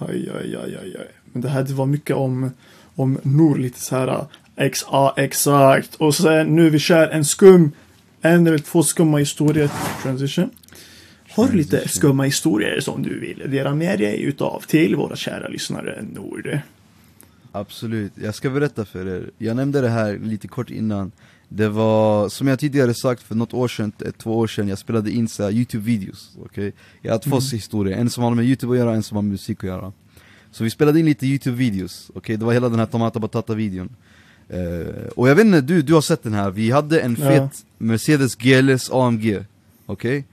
Aj, 0.00 0.28
aj, 0.34 0.56
aj, 0.56 0.76
aj, 0.82 0.96
aj. 0.98 1.08
Men 1.32 1.42
det 1.42 1.48
här 1.48 1.62
det 1.62 1.72
var 1.72 1.86
mycket 1.86 2.16
om, 2.16 2.50
om 2.96 3.18
Nor, 3.22 3.58
lite 3.58 3.80
så 3.80 3.96
här 3.96 4.26
X, 4.56 4.84
A, 4.88 5.14
exakt. 5.16 5.94
Och 5.94 6.14
sen 6.14 6.56
nu 6.56 6.70
vi 6.70 6.78
kör 6.78 7.08
en 7.08 7.24
skum, 7.24 7.72
en 8.20 8.46
eller 8.46 8.58
två 8.58 8.82
skumma 8.82 9.18
historier. 9.18 9.70
Transition. 10.02 10.50
Har 11.30 11.48
du 11.48 11.56
lite 11.56 11.88
skumma 11.88 12.22
historier 12.22 12.80
som 12.80 13.02
du 13.02 13.20
vill 13.20 13.50
dela 13.50 13.74
med 13.74 13.98
dig 13.98 14.22
utav 14.22 14.62
till 14.66 14.96
våra 14.96 15.16
kära 15.16 15.48
lyssnare 15.48 16.04
Nord? 16.14 16.58
Absolut, 17.52 18.12
jag 18.14 18.34
ska 18.34 18.50
berätta 18.50 18.84
för 18.84 19.06
er. 19.06 19.30
Jag 19.38 19.56
nämnde 19.56 19.80
det 19.80 19.88
här 19.88 20.18
lite 20.18 20.48
kort 20.48 20.70
innan. 20.70 21.12
Det 21.52 21.68
var, 21.68 22.28
som 22.28 22.46
jag 22.48 22.58
tidigare 22.58 22.94
sagt 22.94 23.22
för 23.22 23.34
något 23.34 23.54
år 23.54 23.68
sedan, 23.68 23.92
ett, 24.06 24.18
två 24.18 24.38
år 24.38 24.46
sedan, 24.46 24.68
jag 24.68 24.78
spelade 24.78 25.10
in 25.10 25.28
så 25.28 25.42
Youtube-videos. 25.50 26.28
okej? 26.44 26.72
Jag 27.02 27.12
har 27.12 27.18
två 27.18 27.36
Mm. 27.36 27.48
historier, 27.52 27.96
en 27.96 28.10
som 28.10 28.24
har 28.24 28.34
med 28.34 28.44
Youtube 28.44 28.72
att 28.72 28.78
göra, 28.78 28.94
en 28.94 29.02
som 29.02 29.16
har 29.16 29.22
med 29.22 29.32
musik 29.32 29.58
att 29.58 29.64
göra. 29.68 29.92
Så 30.52 30.64
vi 30.64 30.70
spelade 30.70 31.00
in 31.00 31.06
lite 31.06 31.26
Youtube-videos, 31.26 32.10
okej? 32.14 32.36
Det 32.36 32.44
var 32.44 32.52
hela 32.52 32.68
den 32.68 32.78
här 32.78 32.86
Tomata 32.86 33.18
Batata-videon. 33.20 33.88
Eh, 34.48 35.06
och 35.16 35.28
jag 35.28 35.34
vet 35.34 35.44
inte, 35.46 35.60
du, 35.60 35.82
du 35.82 35.94
har 35.94 36.00
sett 36.00 36.22
den 36.22 36.32
här, 36.34 36.50
vi 36.50 36.70
hade 36.70 37.00
en 37.00 37.16
Ja. 37.20 37.26
fet 37.28 37.64
Mercedes 37.78 38.36
GLS 38.36 38.90
AMG, 38.92 39.44
okej? 39.86 40.24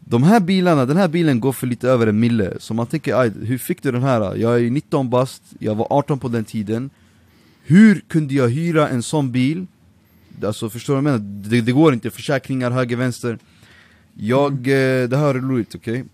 De 0.00 0.22
här 0.22 0.40
bilarna, 0.40 0.86
den 0.86 0.96
här 0.96 1.08
bilen 1.08 1.40
går 1.40 1.52
för 1.52 1.66
lite 1.66 1.88
över 1.88 2.06
en 2.06 2.20
mille, 2.20 2.52
så 2.60 2.74
man 2.74 2.86
tänker 2.86 3.14
aj, 3.20 3.32
hur 3.42 3.58
fick 3.58 3.82
du 3.82 3.92
den 3.92 4.02
här? 4.02 4.34
Jag 4.36 4.60
är 4.60 4.70
19 4.70 5.10
bast, 5.10 5.42
jag 5.58 5.74
var 5.74 5.86
18 5.90 6.18
på 6.18 6.28
den 6.28 6.44
tiden 6.44 6.90
Hur 7.66 8.00
kunde 8.08 8.34
jag 8.34 8.48
hyra 8.48 8.88
en 8.88 9.02
sån 9.02 9.32
bil? 9.32 9.66
Alltså 10.42 10.70
förstår 10.70 10.94
du 10.96 11.00
vad 11.00 11.12
jag 11.12 11.20
menar? 11.20 11.48
Det, 11.48 11.60
det 11.60 11.72
går 11.72 11.94
inte, 11.94 12.10
försäkringar 12.10 12.70
höger, 12.70 12.96
vänster. 12.96 13.38
Jag, 14.14 14.52
eh, 14.52 15.08
det 15.08 15.16
här 15.16 15.34
är 15.34 15.40
roligt 15.40 15.74
okej? 15.74 16.04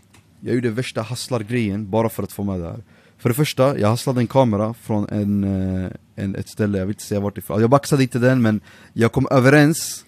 Jag 0.40 0.54
gjorde 0.54 0.70
värsta 0.70 1.02
hasslargrejen 1.02 1.90
bara 1.90 2.08
för 2.08 2.22
att 2.22 2.32
få 2.32 2.44
med 2.44 2.60
det 2.60 2.68
här. 2.68 2.82
För 3.18 3.28
det 3.28 3.34
första, 3.34 3.78
jag 3.78 3.88
hasslade 3.88 4.20
en 4.20 4.26
kamera 4.26 4.74
från 4.74 5.08
en, 5.08 5.44
eh, 5.44 5.90
en, 6.16 6.34
ett 6.34 6.48
ställe, 6.48 6.78
jag 6.78 6.86
vill 6.86 6.94
inte 6.94 7.04
säga 7.04 7.20
vart 7.20 7.38
ifrån. 7.38 7.60
Jag 7.60 7.70
baxade 7.70 8.02
inte 8.02 8.18
den 8.18 8.42
men 8.42 8.60
jag 8.92 9.12
kom 9.12 9.26
överens 9.30 10.04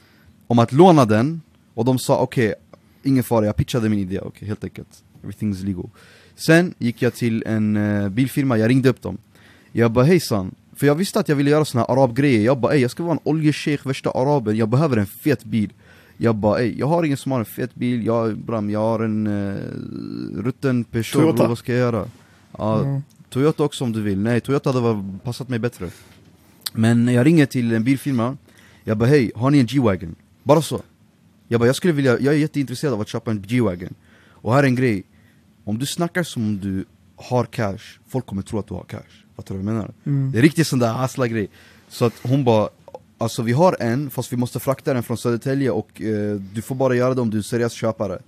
om 0.47 0.59
att 0.59 0.73
låna 0.73 1.05
den. 1.05 1.41
Och 1.75 1.85
de 1.85 1.99
sa 1.99 2.19
okej, 2.19 2.55
ingen 3.03 3.25
fara, 3.25 3.47
jag 3.47 3.57
pitchade 3.57 3.89
min 3.89 3.99
idé, 3.99 4.21
okej 4.21 4.49
helt 4.49 4.65
enkelt. 4.65 4.89
Everything's 5.23 5.65
legal. 5.65 5.91
Sen 6.35 6.75
gick 6.79 7.03
jag 7.03 7.15
till 7.15 7.43
en 7.47 7.77
eh, 7.77 8.09
bilfirma, 8.09 8.59
jag 8.59 8.71
ringde 8.71 8.89
upp 8.89 9.03
dem. 9.03 9.19
Jag 9.73 9.93
bara 9.93 10.05
hejsan, 10.05 10.55
för 10.77 10.87
jag 10.87 10.95
visste 10.95 11.21
att 11.21 11.29
jag 11.29 11.37
ville 11.37 11.51
göra 11.51 11.65
såna 11.65 11.85
här 11.89 11.93
arabgrejer. 11.93 12.45
Jag 12.45 12.59
bara 12.59 12.73
ey, 12.75 12.81
jag 12.81 12.91
ska 12.91 13.03
vara 13.03 13.13
en 13.13 13.21
oljeshejk, 13.25 13.87
värsta 13.87 14.11
araben, 14.11 14.57
jag 14.57 14.69
behöver 14.69 14.97
en 14.97 15.07
fet 15.07 15.45
bil. 15.45 15.73
Jag 16.17 16.35
bara 16.35 16.59
ey, 16.61 16.79
jag 16.79 16.87
har 16.87 17.05
ingen 17.05 17.17
som 17.17 17.33
har 17.33 17.39
en 17.39 17.45
fet 17.45 17.75
bil, 17.75 18.07
jag, 18.07 18.39
bram, 18.39 18.71
jag 18.71 18.81
har 18.81 19.01
en 19.01 19.27
uh, 19.27 19.57
rutten 20.43 20.85
Peugeot, 20.85 21.13
Toyota. 21.13 21.49
vad 21.49 21.59
ska 21.59 21.73
jag 21.73 21.79
göra? 21.81 22.09
Ja, 22.59 22.81
Mm. 22.85 23.03
Toyota 23.31 23.65
också 23.65 23.85
om 23.85 23.93
du 23.93 24.01
vill, 24.03 24.19
nej 24.19 24.41
Toyota 24.41 24.71
hade 24.71 24.81
var- 24.81 25.19
passat 25.25 25.49
mig 25.49 25.59
bättre. 25.59 25.91
Men 26.73 27.09
jag 27.09 27.27
ringer 27.27 27.47
till 27.47 27.73
en 27.73 27.85
bilfirma. 27.85 28.37
Jag 28.85 28.99
bara 28.99 29.09
hej, 29.09 29.33
har 29.35 29.51
ni 29.51 29.59
en 29.59 29.67
G-Wagon? 29.67 30.15
Bara 30.43 30.63
så. 30.63 30.81
Jag 31.49 31.61
bara 31.61 31.67
jag 31.67 31.77
skulle 31.77 31.93
vilja, 31.93 32.19
jag 32.21 32.35
är 32.35 32.39
jätteintresserad 32.39 32.95
av 32.95 33.01
att 33.01 33.09
köpa 33.09 33.31
en 33.31 33.43
G-Wagon. 33.43 33.95
Och 34.29 34.53
här 34.55 34.63
är 34.63 34.67
en 34.67 34.75
grej. 34.75 35.03
Om 35.65 35.79
du 35.79 35.87
snackar 35.87 36.23
som 36.23 36.43
om 36.47 36.61
du 36.61 36.85
har 37.17 37.45
cash, 37.45 37.79
folk 38.09 38.27
kommer 38.27 38.43
tro 38.43 38.59
att 38.59 38.67
du 38.67 38.75
har 38.75 38.85
cash 38.85 39.22
Fattar 39.43 39.55
du 39.55 39.61
vad 39.63 39.69
jag 39.69 39.75
menar? 39.75 39.91
Mm. 40.07 40.33
Det 40.33 40.39
är 40.39 40.43
riktigt 40.43 40.67
sån 40.67 40.79
där 40.79 40.93
hassla 40.93 41.27
grej 41.27 41.49
Så 41.89 42.05
att 42.05 42.15
hon 42.23 42.45
bara 42.45 42.69
Alltså 43.19 43.43
vi 43.43 43.53
har 43.53 43.77
en, 43.81 44.11
fast 44.11 44.33
vi 44.33 44.37
måste 44.37 44.61
frakta 44.61 44.95
den 44.95 45.03
från 45.03 45.17
Södertälje 45.17 45.71
och 45.71 46.03
eh, 46.03 46.37
du 46.55 46.63
får 46.63 46.75
bara 46.75 46.95
göra 46.95 47.15
det 47.15 47.21
om 47.21 47.31
du 47.31 47.39
är 47.39 47.43
seriös 47.43 47.73
köpare 47.73 48.19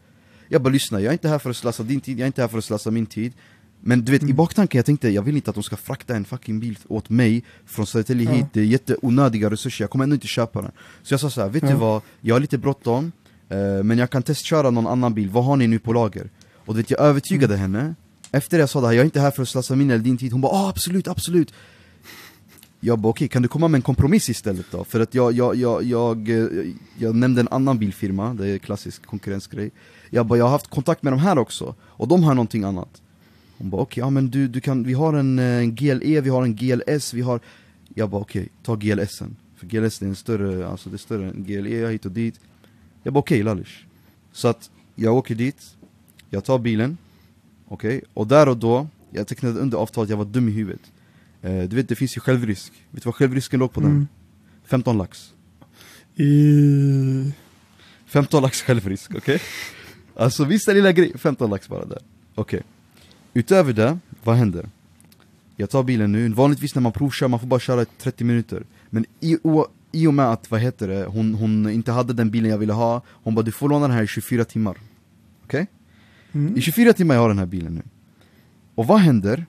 Jag 0.48 0.62
bara 0.62 0.70
lyssna, 0.70 1.00
jag 1.00 1.08
är 1.08 1.12
inte 1.12 1.28
här 1.28 1.38
för 1.38 1.50
att 1.50 1.56
slösa 1.56 1.82
din 1.82 2.00
tid, 2.00 2.18
jag 2.18 2.22
är 2.22 2.26
inte 2.26 2.40
här 2.40 2.48
för 2.48 2.58
att 2.58 2.64
slösa 2.64 2.90
min 2.90 3.06
tid 3.06 3.32
Men 3.80 4.04
du 4.04 4.12
vet, 4.12 4.22
i 4.22 4.32
baktanken 4.32 4.78
jag 4.78 4.86
tänkte, 4.86 5.08
jag 5.08 5.22
vill 5.22 5.36
inte 5.36 5.50
att 5.50 5.54
de 5.56 5.62
ska 5.62 5.76
frakta 5.76 6.16
en 6.16 6.24
fucking 6.24 6.60
bil 6.60 6.78
åt 6.88 7.10
mig 7.10 7.44
Från 7.66 7.86
Södertälje 7.86 8.24
Ja. 8.26 8.32
hit, 8.32 8.46
det 8.52 8.60
är 8.60 8.64
jätteonödiga 8.64 9.50
resurser, 9.50 9.82
jag 9.84 9.90
kommer 9.90 10.02
ändå 10.04 10.14
inte 10.14 10.26
köpa 10.26 10.62
den 10.62 10.70
Så 11.02 11.14
jag 11.14 11.20
sa 11.20 11.30
så 11.30 11.40
här, 11.40 11.48
vet 11.48 11.62
du 11.62 11.68
Ja. 11.68 11.76
vad? 11.76 12.02
Jag 12.20 12.34
har 12.34 12.40
lite 12.40 12.58
bråttom 12.58 13.12
eh, 13.48 13.82
Men 13.84 13.98
jag 13.98 14.10
kan 14.10 14.22
testköra 14.22 14.70
någon 14.70 14.86
annan 14.86 15.14
bil, 15.14 15.30
vad 15.30 15.44
har 15.44 15.56
ni 15.56 15.66
nu 15.66 15.78
på 15.78 15.92
lager? 15.92 16.30
Och 16.66 16.74
du 16.74 16.80
vet, 16.80 16.90
jag 16.90 17.00
övertygade 17.00 17.56
henne 17.56 17.94
efter 18.34 18.58
jag 18.58 18.70
sa 18.70 18.80
det 18.80 18.86
här, 18.86 18.94
jag 18.94 19.00
är 19.00 19.04
inte 19.04 19.20
här 19.20 19.30
för 19.30 19.42
att 19.42 19.48
slösa 19.48 19.76
min 19.76 19.90
eller 19.90 20.04
din 20.04 20.18
tid. 20.18 20.32
Hon 20.32 20.40
bara 20.40 20.52
ah, 20.52 20.68
absolut, 20.68 21.08
absolut. 21.08 21.54
Jag 22.80 22.98
bara 22.98 23.08
okej, 23.08 23.28
kan 23.28 23.42
du 23.42 23.48
komma 23.48 23.68
med 23.68 23.78
en 23.78 23.82
kompromiss 23.82 24.28
istället 24.28 24.66
då? 24.70 24.84
För 24.84 25.00
att 25.00 25.14
jag, 25.14 25.32
jag, 25.32 25.56
jag, 25.56 25.82
jag, 25.82 26.28
eh, 26.28 26.46
jag 26.98 27.14
nämnde 27.14 27.40
en 27.40 27.48
annan 27.48 27.78
bilfirma, 27.78 28.34
det 28.34 28.48
är 28.48 28.58
klassisk 28.58 29.06
konkurrensgrej. 29.06 29.70
Jag 30.10 30.26
bara, 30.26 30.38
jag 30.38 30.44
har 30.44 30.50
haft 30.50 30.70
kontakt 30.70 31.02
med 31.02 31.12
de 31.12 31.18
här 31.18 31.38
också, 31.38 31.74
och 31.80 32.08
de 32.08 32.24
har 32.24 32.34
någonting 32.34 32.64
annat. 32.64 33.02
Hon 33.58 33.70
bara 33.70 33.82
okej, 33.82 34.00
ja 34.00 34.10
men 34.10 34.30
du, 34.30 34.48
du 34.48 34.60
kan, 34.60 34.84
vi 34.84 34.92
har 34.92 35.14
en, 35.14 35.38
eh, 35.38 35.44
en 35.44 35.74
GLE, 35.74 36.20
vi 36.20 36.30
har 36.30 36.42
en 36.42 36.56
GLS, 36.56 37.14
vi 37.14 37.20
har 37.20 37.40
Jag 37.94 38.10
bara 38.10 38.20
okej, 38.20 38.48
ta 38.62 38.74
GLSen 38.74 39.36
För 39.56 39.66
GLS 39.66 40.02
är 40.02 40.06
en 40.06 40.16
större, 40.16 40.68
alltså 40.68 40.90
det 40.90 40.96
är 40.96 40.98
större 40.98 41.28
än 41.28 41.44
GLE 41.44 41.88
hit 41.88 42.06
och 42.06 42.12
dit. 42.12 42.40
Jag 43.02 43.12
bara 43.12 43.20
okej 43.20 43.42
Lallish 43.42 43.84
Så 44.32 44.48
att 44.48 44.70
jag 44.94 45.14
åker 45.14 45.34
dit, 45.34 45.76
jag 46.30 46.44
tar 46.44 46.58
bilen 46.58 46.96
Okej, 47.74 48.02
och 48.14 48.26
där 48.26 48.48
och 48.48 48.56
då, 48.56 48.86
jag 49.10 49.26
tecknade 49.26 49.60
under 49.60 49.78
avtalet, 49.78 50.10
jag 50.10 50.16
var 50.16 50.24
dum 50.24 50.48
i 50.48 50.52
huvudet 50.52 50.92
eh, 51.42 51.62
Du 51.62 51.76
vet 51.76 51.88
det 51.88 51.96
finns 51.96 52.16
ju 52.16 52.20
självrisk, 52.20 52.72
vet 52.90 53.02
du 53.02 53.06
vad 53.06 53.14
självrisken 53.14 53.60
låg 53.60 53.72
på 53.72 53.80
den? 53.80 53.90
Mm. 53.90 54.06
15 54.64 54.98
lax 54.98 55.32
I... 56.14 57.32
15 58.06 58.42
lax 58.42 58.62
självrisk, 58.62 59.14
okej? 59.14 59.40
Alltså 60.16 60.44
visst 60.44 60.68
är 60.68 60.74
lilla 60.74 60.92
grej, 60.92 61.12
15 61.18 61.50
lax 61.50 61.68
bara 61.68 61.84
där 61.84 61.98
Okej 62.34 62.62
Utöver 63.34 63.72
det, 63.72 63.98
vad 64.24 64.36
händer? 64.36 64.68
Jag 65.56 65.70
tar 65.70 65.82
bilen 65.82 66.12
nu, 66.12 66.28
vanligtvis 66.28 66.74
när 66.74 66.82
man 66.82 66.92
provkör, 66.92 67.28
man 67.28 67.40
får 67.40 67.46
bara 67.46 67.60
köra 67.60 67.82
i 67.82 67.86
30 67.98 68.24
minuter 68.24 68.62
Men 68.90 69.06
i, 69.20 69.38
o, 69.42 69.66
i 69.92 70.06
och 70.06 70.14
med 70.14 70.30
att, 70.30 70.50
vad 70.50 70.60
heter 70.60 70.88
det, 70.88 71.04
hon, 71.04 71.34
hon 71.34 71.70
inte 71.70 71.92
hade 71.92 72.12
den 72.12 72.30
bilen 72.30 72.50
jag 72.50 72.58
ville 72.58 72.72
ha 72.72 73.02
Hon 73.06 73.34
bara 73.34 73.42
du 73.42 73.52
får 73.52 73.68
låna 73.68 73.88
den 73.88 73.96
här 73.96 74.02
i 74.02 74.06
24 74.06 74.44
timmar 74.44 74.76
Okej? 75.44 75.66
Mm. 76.34 76.56
I 76.56 76.60
24 76.60 76.92
timmar 76.92 77.14
jag 77.14 77.22
har 77.22 77.28
den 77.28 77.38
här 77.38 77.46
bilen 77.46 77.74
nu 77.74 77.82
Och 78.74 78.86
vad 78.86 78.98
händer? 79.00 79.46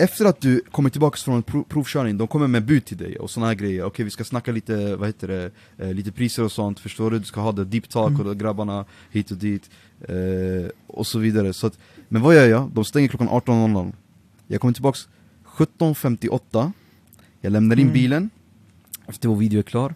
Efter 0.00 0.24
att 0.24 0.40
du 0.40 0.60
kommer 0.70 0.90
tillbaka 0.90 1.16
från 1.16 1.36
en 1.36 1.42
prov, 1.42 1.64
provkörning, 1.68 2.18
de 2.18 2.28
kommer 2.28 2.46
med 2.46 2.64
bud 2.64 2.84
till 2.84 2.96
dig 2.96 3.18
och 3.18 3.30
såna 3.30 3.46
här 3.46 3.54
grejer 3.54 3.84
Okej 3.84 4.04
vi 4.04 4.10
ska 4.10 4.24
snacka 4.24 4.52
lite, 4.52 4.96
vad 4.96 5.08
heter 5.08 5.28
det, 5.28 5.50
eh, 5.78 5.94
lite 5.94 6.12
priser 6.12 6.42
och 6.44 6.52
sånt, 6.52 6.80
förstår 6.80 7.10
du? 7.10 7.18
Du 7.18 7.24
ska 7.24 7.40
ha 7.40 7.52
det 7.52 7.64
deep 7.64 7.88
talk 7.88 8.08
Mm. 8.08 8.20
och 8.20 8.26
då 8.26 8.34
grabbarna 8.34 8.84
hit 9.10 9.30
och 9.30 9.36
dit 9.36 9.70
eh, 10.00 10.70
Och 10.86 11.06
så 11.06 11.18
vidare, 11.18 11.52
så 11.52 11.66
att, 11.66 11.78
men 12.08 12.22
vad 12.22 12.34
gör 12.34 12.48
jag? 12.48 12.70
De 12.74 12.84
stänger 12.84 13.08
klockan 13.08 13.28
18.00 13.28 13.92
Jag 14.46 14.60
kommer 14.60 14.74
tillbaks 14.74 15.08
17.58 15.44 16.72
Jag 17.40 17.50
lämnar 17.52 17.76
in 17.76 17.82
Mm. 17.82 17.92
bilen 17.92 18.30
Efter 19.06 19.28
vår 19.28 19.36
video 19.36 19.58
är 19.58 19.62
klar 19.62 19.94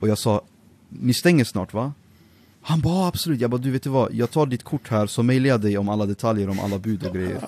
Och 0.00 0.08
jag 0.08 0.18
sa 0.18 0.42
Ni 0.88 1.14
stänger 1.14 1.44
snart 1.44 1.72
va? 1.74 1.92
Han 2.68 2.80
bara 2.80 2.94
"Ja, 2.94 3.08
absolut, 3.08 3.40
jag 3.40 3.50
bara 3.50 3.60
du 3.60 3.70
vet 3.70 3.82
du 3.82 3.90
vad, 3.90 4.14
jag 4.14 4.30
tar 4.30 4.46
ditt 4.46 4.62
kort 4.64 4.88
här 4.88 5.06
så 5.06 5.22
mailar 5.22 5.48
jag 5.48 5.60
dig 5.60 5.78
om 5.78 5.88
alla 5.88 6.06
detaljer 6.06 6.48
om 6.48 6.60
alla 6.60 6.78
bud 6.78 7.06
och 7.06 7.14
grejer. 7.14 7.38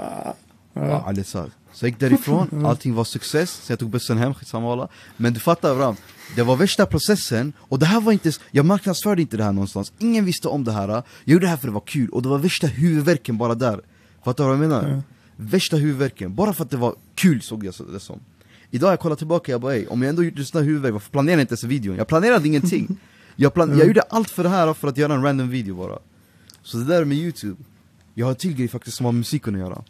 Ja, 0.72 1.04
Ali 1.06 1.24
sa. 1.24 1.46
Så 1.72 1.84
jag 1.84 1.90
gick 1.90 2.00
därifrån, 2.00 2.66
allting 2.66 2.94
var 2.94 3.04
success, 3.04 3.50
så 3.50 3.72
jag 3.72 3.78
tog 3.78 3.90
bussen 3.90 4.18
hem, 4.18 4.34
skitsamma 4.34 4.72
alla 4.72 4.88
Men 5.16 5.32
du 5.34 5.40
fattar 5.40 5.72
Abraham, 5.72 5.96
det 6.36 6.42
var 6.42 6.56
värsta 6.56 6.86
processen, 6.86 7.52
och 7.58 7.78
det 7.78 7.86
här 7.86 8.00
var 8.00 8.12
inte, 8.12 8.32
jag 8.50 8.66
marknadsförde 8.66 9.22
inte 9.22 9.36
det 9.36 9.44
här 9.44 9.52
någonstans, 9.52 9.92
ingen 9.98 10.24
visste 10.24 10.48
om 10.48 10.64
det 10.64 10.72
här. 10.72 10.88
Jag 10.88 11.02
gjorde 11.24 11.44
det 11.46 11.50
här 11.50 11.56
för 11.56 11.66
det 11.66 11.72
var 11.74 11.80
kul, 11.80 12.08
och 12.08 12.22
det 12.22 12.28
var 12.28 12.38
värsta 12.38 12.66
huvudvärken 12.66 13.38
bara 13.38 13.54
där. 13.54 13.80
Fattar 14.24 14.44
du 14.44 14.48
vad 14.50 14.64
jag 14.64 14.68
menar? 14.68 15.02
Värsta 15.36 15.76
huvudvärken, 15.76 16.34
bara 16.34 16.52
för 16.52 16.64
att 16.64 16.70
det 16.70 16.76
var 16.76 16.94
kul 17.14 17.42
såg 17.42 17.64
jag 17.64 17.74
det 17.92 18.00
som. 18.00 18.20
Idag 18.70 18.92
jag 18.92 19.00
kollar 19.00 19.16
tillbaka, 19.16 19.52
jag 19.52 19.60
bara 19.60 19.74
ey, 19.74 19.86
om 19.86 20.02
jag 20.02 20.08
ändå 20.08 20.24
gjorde 20.24 20.44
sån 20.44 20.58
här 20.60 20.66
huvudvärk, 20.66 20.92
varför 20.92 21.10
planerade 21.10 21.32
jag 21.40 21.44
inte 21.44 21.52
ens 21.52 21.64
videon? 21.64 21.96
Jag 21.96 22.06
planerade 22.06 22.48
ingenting 22.48 22.96
jag, 23.40 23.54
plan- 23.54 23.78
jag 23.78 23.86
gjorde 23.86 24.00
allt 24.00 24.30
för 24.30 24.42
det 24.42 24.48
här 24.48 24.74
för 24.74 24.88
att 24.88 24.96
göra 24.96 25.14
en 25.14 25.22
random 25.22 25.48
video 25.48 25.74
bara. 25.74 25.98
Så 26.62 26.76
det 26.76 26.84
där 26.84 27.04
med 27.04 27.16
youtube, 27.18 27.62
jag 28.14 28.26
har 28.26 28.30
en 28.30 28.36
till 28.36 28.54
grej 28.54 28.68
faktiskt 28.68 28.96
som 28.96 29.06
har 29.06 29.12
med 29.12 29.18
musiken 29.18 29.54
att 29.54 29.60
göra. 29.60 29.82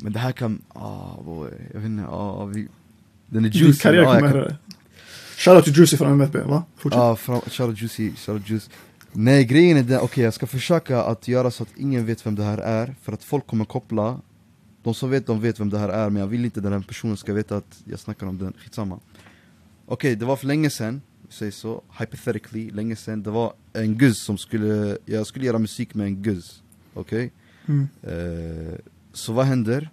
Men 0.00 0.12
det 0.12 0.18
här 0.18 0.32
kan, 0.32 0.62
ah 0.68 1.22
boy, 1.22 1.50
jag 1.72 1.80
vet 1.80 1.86
inte, 1.86 2.06
ah 2.08 2.44
vi 2.44 2.68
Den 3.26 3.44
är 3.44 3.48
Din 3.48 3.62
juicy, 3.62 3.82
karriär 3.82 4.02
ah, 4.02 4.14
kommer... 4.14 4.48
kan, 4.48 4.56
Shoutout 5.36 5.64
till 5.64 5.76
Juicy 5.76 5.96
från 5.96 6.12
MFB, 6.12 6.38
va? 6.38 6.64
Fortsätt. 6.76 7.00
ah, 7.00 7.16
fram, 7.16 7.40
shoutout 7.40 7.80
juicy, 7.82 8.12
shoutout 8.16 8.50
juicy 8.50 8.70
Nej 9.12 9.44
grejen 9.44 9.76
är 9.76 9.82
den, 9.82 10.00
okej 10.00 10.24
jag 10.24 10.34
ska 10.34 10.46
försöka 10.46 11.02
att 11.02 11.28
göra 11.28 11.50
så 11.50 11.62
att 11.62 11.68
ingen 11.76 12.06
vet 12.06 12.26
vem 12.26 12.34
det 12.34 12.42
här 12.44 12.58
är 12.58 12.94
För 13.02 13.12
att 13.12 13.24
folk 13.24 13.46
kommer 13.46 13.64
koppla. 13.64 14.20
De 14.82 14.94
som 14.94 15.10
vet, 15.10 15.26
de 15.26 15.40
vet 15.40 15.60
vem 15.60 15.70
det 15.70 15.78
här 15.78 15.88
är 15.88 16.10
men 16.10 16.20
jag 16.20 16.26
vill 16.28 16.44
inte 16.44 16.60
den 16.60 16.72
här 16.72 16.80
personen 16.80 17.16
ska 17.16 17.32
veta 17.32 17.56
att 17.56 17.82
jag 17.84 17.98
snackar 17.98 18.26
om 18.26 18.38
den, 18.38 18.52
skitsamma. 18.58 19.00
Okej, 19.86 20.16
det 20.16 20.24
var 20.24 20.36
för 20.36 20.46
länge 20.46 20.70
sedan, 20.70 21.02
vi 21.15 21.15
säger 21.28 21.52
så, 21.52 21.82
hypothetically, 21.98 22.70
länge 22.70 22.96
sedan 22.96 23.22
Det 23.22 23.30
var 23.30 23.52
en 23.72 23.98
guzz 23.98 24.18
som 24.18 24.38
skulle, 24.38 24.98
jag 25.04 25.26
skulle 25.26 25.46
göra 25.46 25.58
musik 25.58 25.94
med 25.94 26.06
en 26.06 26.22
guzz 26.22 26.62
Okej? 26.94 27.32
Mm. 27.66 27.88
Eh, 28.02 28.78
så 29.12 29.32
vad 29.32 29.46
händer? 29.46 29.90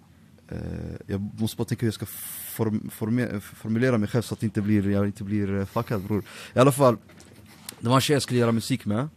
Eh, 0.48 0.58
jag 1.06 1.40
måste 1.40 1.56
bara 1.56 1.64
tänka 1.64 1.80
hur 1.80 1.86
jag 1.86 1.94
ska 1.94 2.06
form, 2.06 2.90
forme- 2.92 3.40
formulera 3.40 3.98
mig 3.98 4.08
själv 4.08 4.22
så 4.22 4.34
att 4.34 4.40
det 4.40 4.46
inte 4.46 4.60
blir, 4.62 4.88
jag 4.88 5.06
inte 5.06 5.24
blir 5.24 5.58
eh, 5.58 5.64
fuckad 5.64 6.02
bror 6.02 6.24
I 6.54 6.58
alla 6.58 6.72
fall, 6.72 6.96
det 7.80 7.88
var 7.88 7.94
en 7.94 8.00
tjej 8.00 8.14
jag 8.14 8.22
skulle 8.22 8.40
göra 8.40 8.52
musik 8.52 8.86
med 8.86 9.08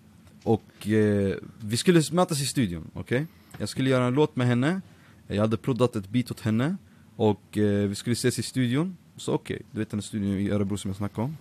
Och 0.44 0.88
eh, 0.88 1.36
vi 1.60 1.78
skulle 1.78 2.02
mötas 2.12 2.42
i 2.42 2.46
studion, 2.46 2.92
okej? 2.94 3.26
Jag 3.58 3.70
skulle 3.70 3.90
göra 3.90 4.06
en 4.06 4.14
låt 4.14 4.36
med 4.36 4.48
henne 4.48 4.82
Jag 5.28 5.42
hade 5.42 5.58
proddat 5.58 5.96
ett 5.96 6.10
beat 6.10 6.32
åt 6.32 6.40
henne 6.40 6.78
Och 7.16 7.58
eh, 7.58 7.88
vi 7.90 7.96
skulle 7.96 8.14
ses 8.14 8.40
i 8.40 8.44
studion 8.44 8.98
Så 9.18 9.34
okej, 9.34 9.62
du 9.72 9.80
vet 9.80 9.90
den 9.90 10.02
studion 10.02 10.38
i 10.38 10.50
Örebro 10.50 10.78
som 10.78 10.90
jag 10.90 10.96
snackade 10.98 11.22
om 11.22 11.38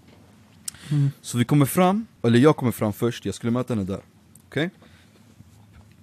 Mm. 0.90 1.10
Så 1.22 1.38
vi 1.38 1.44
kommer 1.44 1.66
fram, 1.66 2.06
eller 2.22 2.38
jag 2.38 2.56
kommer 2.56 2.72
fram 2.72 2.92
först, 2.92 3.24
jag 3.24 3.34
skulle 3.34 3.52
möta 3.52 3.74
henne 3.74 3.84
där 3.84 4.00
Okej? 4.48 4.70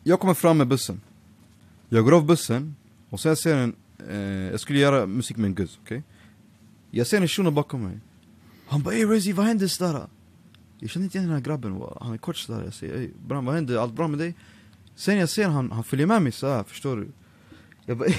Jag 0.03 0.19
kommer 0.19 0.33
fram 0.33 0.57
med 0.57 0.67
bussen 0.67 1.01
Jag 1.89 2.03
går 2.03 2.11
av 2.11 2.25
bussen, 2.25 2.75
och 3.09 3.19
sen 3.19 3.29
jag 3.29 3.37
ser 3.37 3.57
en, 3.57 3.75
eh, 4.09 4.51
jag 4.51 4.59
skulle 4.59 4.79
göra 4.79 5.05
musik 5.05 5.37
med 5.37 5.45
en 5.45 5.55
guzz, 5.55 5.79
okej? 5.83 6.03
Jag 6.91 7.07
ser 7.07 7.21
en 7.21 7.27
shuno 7.27 7.51
bakom 7.51 7.83
mig 7.83 7.99
Han 8.67 8.81
bara 8.81 8.95
ey 8.95 9.05
Rezi, 9.05 9.31
vad 9.31 9.45
hände 9.45 9.69
sådär? 9.69 10.07
Jag 10.79 10.89
känner 10.89 11.03
inte 11.03 11.17
igen 11.17 11.29
den 11.29 11.37
här 11.37 11.43
grabben, 11.43 11.81
han 12.01 12.13
är 12.13 12.17
kort 12.17 12.37
sådär 12.37 12.63
Jag 12.63 12.73
säger 12.73 12.97
ey 12.97 13.09
Bram, 13.27 13.45
vad 13.45 13.55
hände? 13.55 13.81
Allt 13.81 13.93
bra 13.93 14.07
med 14.07 14.19
dig? 14.19 14.35
Sen 14.95 15.17
jag 15.17 15.29
ser 15.29 15.47
han, 15.47 15.71
han 15.71 15.83
följer 15.83 16.07
med 16.07 16.21
mig 16.21 16.31
såhär, 16.31 16.63
förstår 16.63 16.97
du? 16.97 17.07
Jag 17.85 17.97
bara 17.97 18.09
ey 18.09 18.15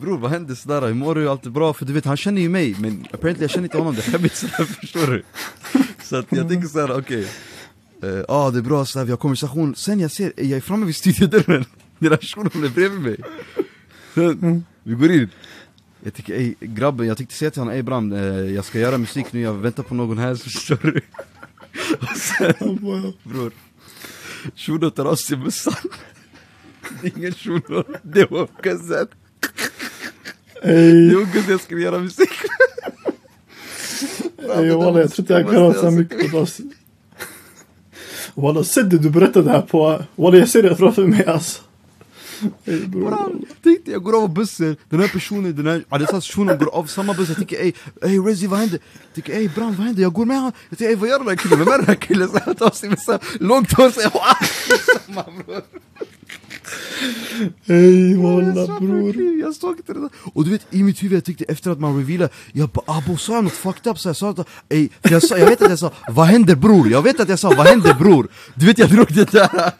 Bror 0.00 0.18
vad 0.18 0.30
händer 0.30 0.54
sådär? 0.54 0.86
Hur 0.86 0.94
mår 0.94 1.14
du? 1.14 1.28
Allt 1.28 1.46
är 1.46 1.50
bra? 1.50 1.72
För 1.72 1.86
du 1.86 1.92
vet, 1.92 2.04
han 2.04 2.16
känner 2.16 2.42
ju 2.42 2.48
mig, 2.48 2.76
men 2.78 3.06
apparently 3.12 3.44
jag 3.44 3.50
känner 3.50 3.64
inte 3.64 3.78
honom, 3.78 3.94
det 3.94 4.06
är 4.06 4.12
skämmigt 4.12 4.36
sådär, 4.36 4.64
förstår 4.64 5.06
du? 5.06 5.24
Så 6.08 6.16
att 6.16 6.26
jag 6.28 6.48
tänker 6.48 6.68
såhär, 6.68 6.98
okej. 6.98 7.28
Ja 8.00 8.24
ah, 8.28 8.50
det 8.50 8.58
är 8.58 8.62
bra, 8.62 8.84
såhär, 8.84 9.06
vi 9.06 9.12
har 9.12 9.16
konversation, 9.16 9.74
sen 9.74 10.00
jag 10.00 10.10
ser, 10.10 10.32
jag 10.36 10.50
är 10.50 10.60
framme 10.60 10.86
vid 10.86 10.96
studiodörren. 10.96 11.64
Här 12.00 12.16
shunon 12.16 12.64
är 12.64 12.68
bredvid 12.68 13.00
mig. 13.00 13.16
Sen, 14.14 14.64
vi 14.82 14.94
går 14.94 15.10
in. 15.10 15.30
Jag 16.02 16.14
tycker, 16.14 16.34
ey 16.34 16.54
grabben, 16.60 17.06
jag 17.06 17.16
tänkte 17.16 17.34
säga 17.34 17.50
till 17.50 17.60
honom, 17.60 17.74
ey 17.74 17.82
Bram, 17.82 18.12
eh, 18.12 18.20
jag 18.54 18.64
ska 18.64 18.78
göra 18.78 18.98
musik 18.98 19.32
nu, 19.32 19.40
jag 19.40 19.54
väntar 19.54 19.82
på 19.82 19.94
någon 19.94 20.18
här, 20.18 20.34
så 20.34 20.42
förstår 20.42 20.78
du? 20.82 21.00
Och 22.00 22.16
sen, 22.16 22.78
bror. 23.22 23.52
Shunon 24.56 24.90
tar 24.90 25.04
av 25.04 25.16
sig 25.16 25.36
mössan. 25.36 25.74
Det 27.02 27.06
är 27.08 27.18
ingen 27.18 27.32
shuno, 27.32 27.84
det 28.02 28.30
var 28.30 28.48
Ey, 30.62 31.08
Det 31.08 31.16
var 31.16 31.32
guzzen 31.32 31.50
jag 31.50 31.60
skulle 31.60 31.80
göra 31.80 31.98
musik 31.98 32.30
ey 34.38 34.70
walla 34.70 35.00
jag 35.00 35.12
tror 35.12 35.22
inte 35.22 35.32
jag 35.32 35.46
kan 35.46 35.56
ha 35.56 35.74
så 35.74 35.90
mycket. 35.90 36.32
Walla, 38.34 38.64
sedd 38.64 38.86
det 38.90 38.98
du 38.98 39.10
berättade 39.10 39.50
här 39.50 39.62
på... 39.62 40.02
Walla 40.16 40.36
jag 40.36 40.48
ser 40.48 40.62
det 40.62 40.76
framför 40.76 41.06
mig 41.06 41.26
alltså. 41.26 41.62
Bram, 42.86 43.44
tänkte 43.62 43.90
jag 43.90 44.02
går 44.02 44.22
av 44.22 44.34
bussen, 44.34 44.76
den 44.88 45.00
här 45.00 45.08
personen, 45.08 45.56
den 45.56 45.66
här 45.66 46.20
shunon 46.20 46.58
går 46.58 46.74
av 46.74 46.86
samma 46.86 47.14
buss, 47.14 47.28
jag 47.28 47.36
tänker 47.36 47.60
ey, 47.60 47.72
ey 48.02 48.18
Rezi 48.18 48.46
vad 48.46 48.58
händer? 48.58 48.80
Jag 49.02 49.14
tänker 49.14 49.40
ey 49.40 49.48
Bram 49.48 49.74
vad 49.74 49.86
händer? 49.86 50.02
Jag 50.02 50.12
går 50.12 50.24
med 50.24 50.36
han, 50.36 50.52
jag 50.68 50.78
tänker 50.78 50.92
ey 50.92 50.96
vad 50.96 51.08
gör 51.08 51.18
den 51.18 51.28
här 51.28 51.36
killen? 51.36 51.58
Vem 51.58 51.68
är 51.68 51.78
den 51.78 51.86
här 51.86 51.94
killen? 51.94 52.28
Jag 52.46 52.58
tar 52.58 52.66
av 52.66 52.70
sig 52.70 52.88
med 52.88 52.98
långt 53.40 53.72
hår, 53.72 53.84
jag 54.02 54.12
samma 55.06 55.22
bror 55.22 55.62
Ey 57.66 58.16
walla 58.16 58.78
bror. 58.80 59.40
Jag 59.40 59.54
såg 59.54 59.76
inte 59.76 59.92
det 59.92 60.00
där 60.00 60.10
Och 60.22 60.44
du 60.44 60.50
vet 60.50 60.66
i 60.70 60.82
mitt 60.82 61.02
huvud, 61.02 61.16
jag 61.16 61.24
tyckte 61.24 61.44
efter 61.44 61.70
att 61.70 61.80
man 61.80 61.96
revealade 61.98 62.32
Jag 62.52 62.68
bara 62.68 62.98
abo, 62.98 63.16
sa 63.16 63.34
jag 63.34 63.44
något 63.44 63.52
fucked 63.52 63.90
up? 63.92 63.98
Så 63.98 64.08
jag 64.08 64.16
sa 64.16 64.30
att, 64.30 64.48
ey, 64.68 64.88
för 65.02 65.12
jag, 65.12 65.22
sa, 65.22 65.38
jag 65.38 65.46
vet 65.46 65.62
att 65.62 65.70
jag 65.70 65.78
sa 65.78 65.92
'Vad 66.08 66.26
händer 66.26 66.56
bror?' 66.56 66.90
Jag 66.90 67.02
vet 67.02 67.20
att 67.20 67.28
jag 67.28 67.38
sa 67.38 67.54
'Vad 67.54 67.66
händer 67.66 67.94
bror?' 67.94 68.28
Du 68.54 68.66
vet 68.66 68.78
jag 68.78 68.90
drog 68.90 69.06
det 69.14 69.30
där 69.30 69.72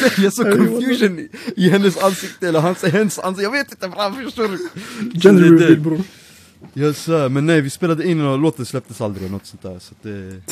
Sen 0.00 0.24
jag 0.24 0.32
såg 0.32 0.52
confusion 0.52 1.18
i, 1.18 1.28
i 1.56 1.70
hennes 1.70 1.98
ansikte 1.98 2.48
eller 2.48 2.60
hans, 2.60 2.82
hennes 2.82 3.18
ansikte 3.18 3.42
Jag 3.42 3.50
vet 3.50 3.70
inte 3.70 3.88
Bram, 3.88 4.14
förstår 4.14 4.48
du? 4.48 4.68
Gender 5.20 5.42
reveal 5.42 5.80
bror. 5.80 6.00
Jag 6.72 6.96
sa, 6.96 7.28
men 7.28 7.46
nej 7.46 7.60
vi 7.60 7.70
spelade 7.70 8.08
in 8.08 8.20
och 8.20 8.38
låten 8.38 8.66
släpptes 8.66 9.00
aldrig 9.00 9.22
eller 9.22 9.32
något 9.32 9.46
sånt 9.46 9.62
där 9.62 9.78
så 9.78 9.94
det... 10.02 10.42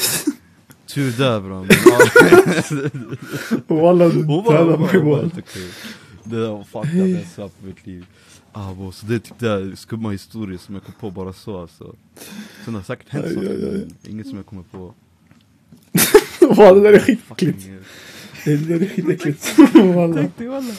Tur 0.94 1.12
där 1.18 1.40
bra 1.40 1.66
Walla 3.66 4.08
du 4.08 4.22
var, 4.22 4.78
mig 4.78 4.98
walla. 5.02 5.30
Det 6.24 6.36
där 6.36 6.48
var 6.48 6.64
fucked 6.64 7.00
up 7.00 7.18
jag 7.18 7.26
sa 7.26 7.48
på 7.60 7.66
mitt 7.66 7.86
liv. 7.86 8.06
Ah, 8.52 8.74
bo, 8.74 8.92
Så 8.92 9.06
det 9.06 9.14
är 9.14 9.18
typ 9.18 9.38
där 9.38 9.74
skumma 9.76 10.10
historier 10.10 10.58
som 10.58 10.74
jag 10.74 10.84
kom 10.84 10.94
på 11.00 11.10
bara 11.10 11.32
så 11.32 11.60
alltså. 11.60 11.94
Sen 12.64 12.74
har 12.74 12.80
det 12.80 12.86
säkert 12.86 13.08
hänt 13.08 13.26
saker, 13.34 13.58
men 13.72 13.94
inget 14.12 14.26
som 14.26 14.36
jag 14.36 14.46
kommer 14.46 14.62
på. 14.62 14.94
Walla 16.54 16.74
det 16.74 16.80
där 16.80 16.92
är 16.92 16.98
skitäckligt. 16.98 17.66
Det 18.44 18.56
där 18.56 18.82
är 18.82 18.88
skitäckligt. 18.88 19.54
Tänk 20.14 20.36
dig 20.38 20.46
walla. 20.48 20.74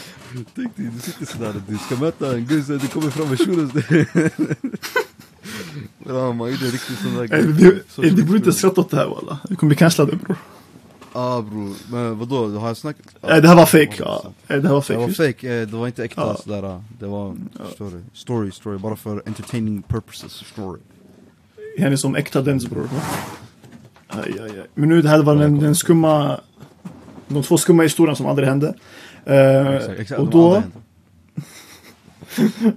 Tänk 0.56 0.76
dig, 0.76 0.90
du 0.94 1.00
sitter 1.00 1.26
sådär, 1.26 1.62
du 1.68 1.78
ska 1.78 1.96
möta 1.96 2.36
en 2.36 2.46
guzz, 2.46 2.68
du 2.68 2.80
kommer 2.80 3.10
fram 3.10 3.30
med 3.30 3.40
shunos 3.40 3.72
Ja 6.08 6.34
man 6.34 6.52
gjorde 6.52 6.66
riktigt 6.66 7.00
sån 7.00 7.16
där 7.16 7.26
grej. 7.26 7.40
ey, 8.04 8.10
Du 8.10 8.24
borde 8.24 8.38
inte 8.38 8.54
skratta 8.54 8.82
åt 8.82 8.90
det 8.92 8.98
här 8.98 9.06
walla. 9.08 9.40
Du 9.50 9.56
kommer 9.56 9.70
bli 9.70 9.78
cancellad 9.78 10.18
bror. 10.18 10.38
Ah 11.14 11.42
bror, 11.42 11.74
men 11.92 12.20
vadå, 12.20 12.48
har 12.60 12.68
jag 12.68 12.78
snackat? 12.78 13.06
Ey 13.22 13.42
det 13.42 13.48
här 13.48 13.56
var 13.56 13.66
fake. 13.66 13.96
Ja. 14.00 14.24
Det 14.48 14.54
här 14.54 14.60
var 14.62 14.86
Det 14.88 14.98
var 14.98 15.08
fake. 15.08 15.14
fake, 15.34 15.56
eh, 15.62 15.68
det 15.68 15.78
var 15.78 15.88
inte 15.88 16.04
äkta 16.04 16.22
Ja. 16.22 16.38
sådär 16.44 16.82
Det 17.00 17.08
var, 17.08 17.36
du? 17.78 18.04
Story, 18.14 18.52
story, 18.52 18.78
bara 18.78 18.96
för 18.96 19.24
entertaining 19.26 19.82
purposes, 19.82 20.40
förstår 20.40 20.74
du? 20.78 21.82
Henne 21.84 21.98
som 21.98 22.16
äkta 22.16 22.42
dens 22.42 22.68
bror. 22.70 22.90
Aj, 24.08 24.34
aj, 24.42 24.50
aj. 24.60 24.68
Men 24.74 24.90
nu 24.90 25.02
det 25.02 25.10
här 25.10 25.24
var 25.24 25.36
den, 25.36 25.60
den 25.60 25.76
skumma... 25.76 26.40
De 27.28 27.44
två 27.44 27.58
skumma 27.58 27.84
historierna 27.84 28.16
som 28.16 28.26
aldrig 28.26 28.48
hände. 28.48 28.74
Eh, 29.26 30.18
och 30.20 30.30
då... 30.30 30.64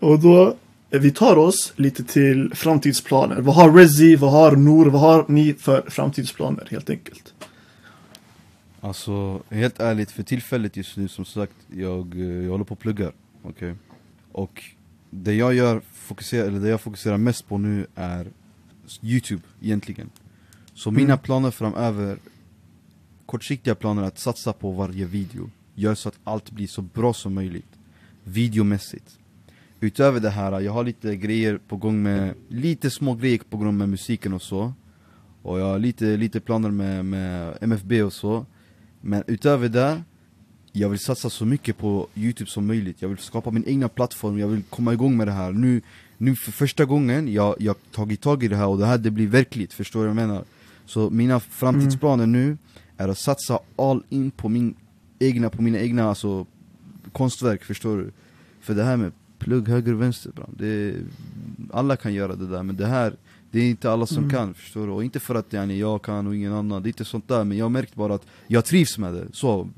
Och 0.00 0.18
då, 0.20 0.46
eh, 0.48 0.52
vi 0.90 1.10
tar 1.10 1.36
oss 1.36 1.72
lite 1.76 2.04
till 2.04 2.54
framtidsplaner. 2.54 3.40
Vad 3.40 3.54
har 3.54 3.72
Rezi, 3.72 4.16
vad 4.16 4.32
har 4.32 4.56
Noor, 4.56 4.86
vad 4.86 5.00
har 5.00 5.24
ni 5.28 5.54
för 5.54 5.90
framtidsplaner 5.90 6.68
helt 6.70 6.90
enkelt? 6.90 7.34
Alltså, 8.80 9.42
helt 9.48 9.80
ärligt, 9.80 10.10
för 10.10 10.22
tillfället 10.22 10.76
just 10.76 10.96
nu 10.96 11.08
som 11.08 11.24
sagt, 11.24 11.54
jag, 11.76 12.14
eh, 12.14 12.26
jag 12.26 12.50
håller 12.50 12.64
på 12.64 12.72
och 12.72 12.78
pluggar, 12.78 13.12
okej? 13.42 13.74
Och 14.32 14.64
det 15.10 15.34
jag 15.34 15.54
gör, 15.54 15.82
fokuserar, 15.92 16.46
eller 16.46 16.60
det 16.60 16.68
jag 16.68 16.80
fokuserar 16.80 17.16
mest 17.16 17.48
på 17.48 17.58
nu 17.58 17.86
är 17.94 18.26
Youtube 19.02 19.42
egentligen 19.62 20.10
Så 20.74 20.90
mina 20.90 21.12
Mm. 21.12 21.18
planer 21.18 21.50
framöver, 21.50 22.18
kortsiktiga 23.26 23.74
planer 23.74 24.02
är 24.02 24.06
att 24.06 24.18
satsa 24.18 24.52
på 24.52 24.70
varje 24.70 25.04
video 25.04 25.50
Gör 25.74 25.94
så 25.94 26.08
att 26.08 26.18
allt 26.24 26.50
blir 26.50 26.66
så 26.66 26.82
bra 26.82 27.14
som 27.14 27.34
möjligt, 27.34 27.78
videomässigt 28.24 29.18
Utöver 29.80 30.20
det 30.20 30.30
här, 30.30 30.60
jag 30.60 30.72
har 30.72 30.84
lite 30.84 31.16
grejer 31.16 31.58
på 31.68 31.76
gång 31.76 32.02
med, 32.02 32.34
lite 32.48 32.90
små 32.90 33.14
grejer 33.14 33.40
på 33.50 33.56
gång 33.56 33.76
med 33.76 33.88
musiken 33.88 34.32
och 34.32 34.42
så. 34.42 34.72
Och 35.42 35.60
jag 35.60 35.66
har 35.66 35.78
lite, 35.78 36.16
lite 36.16 36.40
planer 36.40 36.70
med, 36.70 37.04
med 37.04 37.58
MFB 37.60 38.02
och 38.02 38.12
så. 38.12 38.46
Men 39.00 39.24
utöver 39.26 39.68
det 39.68 40.02
jag 40.72 40.88
vill 40.88 40.98
satsa 40.98 41.30
så 41.30 41.44
mycket 41.44 41.78
på 41.78 42.08
youtube 42.14 42.50
som 42.50 42.66
möjligt, 42.66 43.02
jag 43.02 43.08
vill 43.08 43.18
skapa 43.18 43.50
min 43.50 43.64
egna 43.66 43.88
plattform, 43.88 44.38
jag 44.38 44.48
vill 44.48 44.62
komma 44.62 44.92
igång 44.92 45.16
med 45.16 45.26
det 45.28 45.32
här. 45.32 45.52
Nu, 45.52 45.80
nu 46.18 46.36
för 46.36 46.52
första 46.52 46.84
gången, 46.84 47.32
jag 47.32 47.56
jag 47.58 47.76
tagit 47.92 48.20
tag 48.20 48.44
i 48.44 48.48
det 48.48 48.56
här 48.56 48.66
och 48.66 48.78
det 48.78 48.86
här 48.86 48.98
det 48.98 49.10
blir 49.10 49.26
verkligt, 49.26 49.72
förstår 49.72 50.00
du 50.00 50.06
vad 50.06 50.16
jag 50.16 50.28
menar? 50.28 50.44
Så 50.86 51.10
mina 51.10 51.40
framtidsplaner 51.40 52.26
nu 52.26 52.58
är 52.96 53.08
att 53.08 53.18
satsa 53.18 53.58
all 53.76 54.02
in 54.08 54.30
på 54.30 54.48
min 54.48 54.74
egna, 55.18 55.50
på 55.50 55.62
mina 55.62 55.78
egna 55.78 56.08
alltså, 56.08 56.46
konstverk, 57.12 57.64
förstår 57.64 57.96
du? 57.96 58.10
För 58.60 58.74
det 58.74 58.84
här 58.84 58.96
med 58.96 59.12
plugg 59.38 59.68
höger 59.68 59.92
och 59.94 60.02
vänster, 60.02 60.32
bram, 60.32 60.54
det, 60.58 60.94
alla 61.72 61.96
kan 61.96 62.14
göra 62.14 62.36
det 62.36 62.46
där 62.46 62.62
men 62.62 62.76
det 62.76 62.86
här 62.86 63.12
det 63.50 63.60
är 63.60 63.70
inte 63.70 63.90
alla 63.90 64.06
som 64.06 64.18
Mm. 64.18 64.30
kan, 64.30 64.54
förstår 64.54 64.86
du? 64.86 64.92
Och 64.92 65.04
inte 65.04 65.20
för 65.20 65.34
att 65.34 65.52
yani, 65.52 65.78
jag 65.78 66.02
kan 66.02 66.26
och 66.26 66.36
ingen 66.36 66.52
annan, 66.52 66.82
det 66.82 66.86
är 66.86 66.90
inte 66.90 67.04
sånt 67.04 67.28
där 67.28 67.44
Men 67.44 67.58
jag 67.58 67.64
har 67.64 67.70
märkt 67.70 67.94
bara 67.94 68.14
att 68.14 68.26
jag 68.46 68.64
trivs 68.64 68.98
med 68.98 69.14
det, 69.14 69.26
så, 69.32 69.68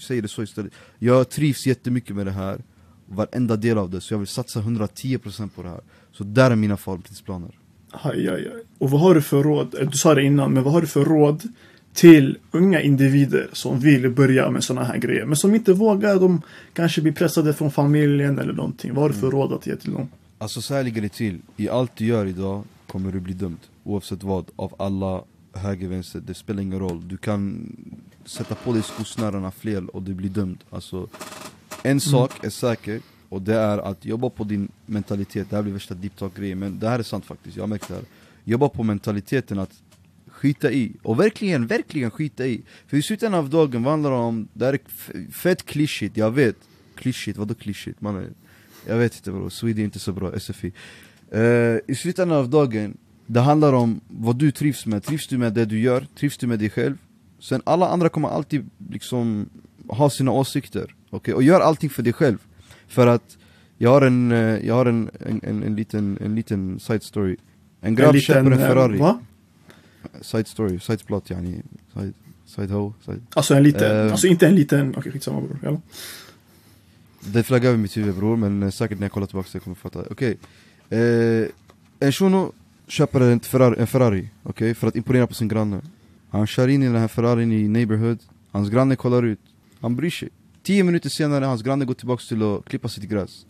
säger 0.00 0.22
det 0.22 0.28
så 0.28 0.42
istället 0.42 0.72
Jag 0.98 1.28
trivs 1.30 1.66
jättemycket 1.66 2.16
med 2.16 2.26
det 2.26 2.32
här, 2.32 2.58
varenda 3.06 3.56
del 3.56 3.78
av 3.78 3.90
det, 3.90 4.00
så 4.00 4.14
jag 4.14 4.18
vill 4.18 4.28
satsa 4.28 4.60
110% 4.60 5.48
på 5.48 5.62
det 5.62 5.68
här 5.68 5.80
Så 6.12 6.24
där 6.24 6.50
är 6.50 6.56
mina 6.56 6.76
framtidsplaner 6.76 7.58
Aj, 7.90 8.28
aj, 8.28 8.48
aj. 8.54 8.62
Och 8.78 8.90
vad 8.90 9.00
har 9.00 9.14
du 9.14 9.22
för 9.22 9.42
råd? 9.42 9.74
Du 9.90 9.98
sa 9.98 10.14
det 10.14 10.22
innan, 10.22 10.52
men 10.52 10.62
vad 10.62 10.72
har 10.72 10.80
du 10.80 10.86
för 10.86 11.04
råd 11.04 11.42
till 11.94 12.38
unga 12.50 12.80
individer 12.80 13.50
som 13.52 13.80
vill 13.80 14.10
börja 14.10 14.50
med 14.50 14.64
såna 14.64 14.84
här 14.84 14.98
grejer, 14.98 15.26
men 15.26 15.36
som 15.36 15.54
inte 15.54 15.72
vågar? 15.72 16.20
De 16.20 16.42
kanske 16.72 17.02
blir 17.02 17.12
pressade 17.12 17.54
från 17.54 17.70
familjen 17.70 18.38
eller 18.38 18.52
någonting. 18.52 18.94
Vad 18.94 19.02
har 19.02 19.08
du 19.08 19.14
för 19.14 19.30
råd 19.30 19.52
att 19.52 19.66
ge 19.66 19.76
till 19.76 19.92
dem? 19.92 20.08
Alltså 20.38 20.62
så 20.62 20.74
här 20.74 20.82
ligger 20.82 21.02
det 21.02 21.08
till, 21.08 21.38
i 21.56 21.68
allt 21.68 21.96
du 21.96 22.06
gör 22.06 22.26
idag 22.26 22.64
kommer 22.86 23.12
du 23.12 23.20
bli 23.20 23.34
dömd 23.34 23.58
Oavsett 23.84 24.22
vad, 24.22 24.50
av 24.56 24.74
alla 24.78 25.22
höger, 25.52 25.88
vänster, 25.88 26.22
det 26.26 26.34
spelar 26.34 26.62
ingen 26.62 26.78
roll. 26.78 27.08
Du 27.08 27.16
kan 27.16 27.72
sätta 28.24 28.54
på 28.54 28.72
dig 28.72 28.82
skosnörena 28.82 29.50
fel 29.50 29.88
och 29.88 30.02
du 30.02 30.14
blir 30.14 30.28
dömd. 30.28 30.58
Alltså, 30.70 31.08
en 31.82 32.00
sak 32.00 32.44
är 32.44 32.50
säker 32.50 33.00
och 33.28 33.42
det 33.42 33.54
är 33.54 33.78
att 33.78 34.04
jobba 34.04 34.30
på 34.30 34.44
din 34.44 34.68
mentalitet. 34.86 35.50
Det 35.50 35.56
här 35.56 35.62
blir 35.62 35.72
värsta 35.72 35.94
deep 35.94 36.16
talk 36.16 36.36
grejen 36.36 36.58
men 36.58 36.78
det 36.78 36.88
här 36.88 36.98
är 36.98 37.02
sant 37.02 37.24
faktiskt, 37.24 37.56
jag 37.56 37.62
har 37.62 37.68
märkt 37.68 37.88
det 37.88 37.94
här. 37.94 38.04
Jobba 38.44 38.68
på 38.68 38.82
mentaliteten 38.82 39.58
att 39.58 39.82
skita 40.44 40.72
i, 40.72 40.92
och 41.02 41.20
verkligen, 41.20 41.66
verkligen 41.66 42.10
skita 42.10 42.46
i. 42.46 42.62
För 42.86 42.96
i 42.96 43.02
slutändan 43.02 43.40
av 43.40 43.50
dagen, 43.50 43.82
vad 43.82 43.92
handlar 43.92 44.10
det 44.10 44.16
om? 44.16 44.48
Det 44.52 44.64
här 44.64 44.72
är 44.72 45.30
fett 45.30 45.66
klyschigt, 45.66 46.16
jag 46.16 46.30
vet. 46.30 46.56
Klyschigt, 46.96 47.38
vadå 47.38 47.54
klyschigt? 47.54 48.00
Man 48.00 48.34
jag 48.86 48.96
vet 48.96 49.16
inte 49.16 49.30
bro, 49.30 49.50
Sweden 49.50 49.80
är 49.80 49.84
inte 49.84 49.98
så 49.98 50.12
bra, 50.12 50.40
SFI 50.40 50.72
Eh, 51.30 51.76
I 51.86 51.94
slutändan 51.94 52.38
av 52.38 52.48
dagen, 52.48 52.96
det 53.26 53.40
handlar 53.40 53.72
om 53.72 54.00
vad 54.08 54.36
du 54.36 54.50
trivs 54.52 54.86
med, 54.86 55.02
trivs 55.02 55.26
du 55.28 55.38
med 55.38 55.52
det 55.52 55.64
du 55.64 55.80
gör, 55.80 56.06
trivs 56.18 56.38
du 56.38 56.46
med 56.46 56.58
dig 56.58 56.70
själv? 56.70 56.96
Sen 57.40 57.62
alla 57.64 57.88
andra 57.88 58.08
kommer 58.08 58.28
alltid 58.28 58.70
liksom 58.90 59.48
ha 59.88 60.10
sina 60.10 60.30
åsikter, 60.30 60.94
okej? 61.10 61.34
Och 61.34 61.42
gör 61.42 61.60
allting 61.60 61.90
för 61.90 62.02
dig 62.02 62.12
själv. 62.12 62.38
För 62.88 63.06
att 63.06 63.38
jag 63.78 63.90
har 63.90 64.02
en, 64.02 64.32
eh, 64.32 64.66
jag 64.66 64.74
har 64.74 64.86
en, 64.86 65.10
en, 65.20 65.40
en, 65.42 65.62
en, 65.62 65.76
liten, 65.76 66.18
en 66.20 66.34
liten 66.34 66.80
side 66.80 67.02
story. 67.02 67.36
En 67.80 67.94
grabb 67.94 68.16
köper 68.16 68.40
en 68.40 68.52
eh, 68.52 68.58
Ferrari, 68.58 68.98
Va? 68.98 69.20
Side 70.22 70.46
story, 70.48 70.78
side 70.80 71.06
plot 71.06 71.30
yani 71.30 71.62
Side, 71.94 72.14
side 72.46 72.70
ho, 72.70 72.92
side 73.04 73.20
Alltså 73.34 73.54
en 73.54 73.62
liten, 73.62 74.06
Eh. 74.06 74.12
alltså 74.12 74.26
inte 74.26 74.46
en 74.46 74.54
liten, 74.54 74.94
okej 74.96 75.12
skitsamma 75.12 75.40
bror. 75.40 75.58
Ja. 75.62 75.80
Det 77.20 77.42
flaggar 77.42 77.68
över 77.68 77.78
mitt 77.78 77.96
huvud 77.96 78.14
bror, 78.14 78.36
men 78.36 78.62
eh, 78.62 78.70
säkert 78.70 78.98
när 78.98 79.04
jag 79.04 79.12
kollar 79.12 79.26
tillbaka 79.26 79.48
så 79.48 79.56
jag 79.56 79.62
kommer 79.62 79.74
fatta 79.74 80.04
Okej, 80.10 80.36
eh, 80.90 81.48
en 82.00 82.12
shuno 82.12 82.52
köper 82.88 83.20
en 83.20 83.40
Ferrari, 83.40 83.76
en 83.80 83.86
Ferrari 83.86 84.28
okej, 84.42 84.74
för 84.74 84.86
att 84.86 84.96
imponera 84.96 85.26
på 85.26 85.34
sin 85.34 85.48
granne 85.48 85.80
Han 86.30 86.46
kör 86.46 86.68
in 86.68 86.82
i 86.82 86.86
den 86.86 86.96
här 86.96 87.08
Ferrarin 87.08 87.52
i 87.52 87.68
neighborhood, 87.68 88.18
hans 88.50 88.70
granne 88.70 88.96
kollar 88.96 89.22
ut, 89.22 89.38
han 89.80 89.96
bryr 89.96 90.10
sig 90.10 90.28
Tio 90.62 90.84
minuter 90.84 91.08
senare, 91.10 91.44
hans 91.44 91.62
granne 91.62 91.84
går 91.84 91.94
tillbaka 91.94 92.22
till 92.28 92.42
att 92.42 92.64
klippa 92.64 92.88
sitt 92.88 93.04
gräs 93.04 93.46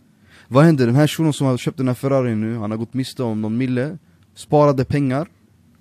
Vad 0.47 0.63
händer? 0.65 0.85
Den 0.85 0.95
här 0.95 1.07
shunon 1.07 1.33
som 1.33 1.47
har 1.47 1.57
köpt 1.57 1.77
den 1.77 1.87
här 1.87 1.95
Ferrarin 1.95 2.41
nu, 2.41 2.57
han 2.57 2.71
har 2.71 2.77
gått 2.77 2.93
miste 2.93 3.23
om 3.23 3.41
någon 3.41 3.57
mille 3.57 3.97
Sparade 4.35 4.85
pengar, 4.85 5.27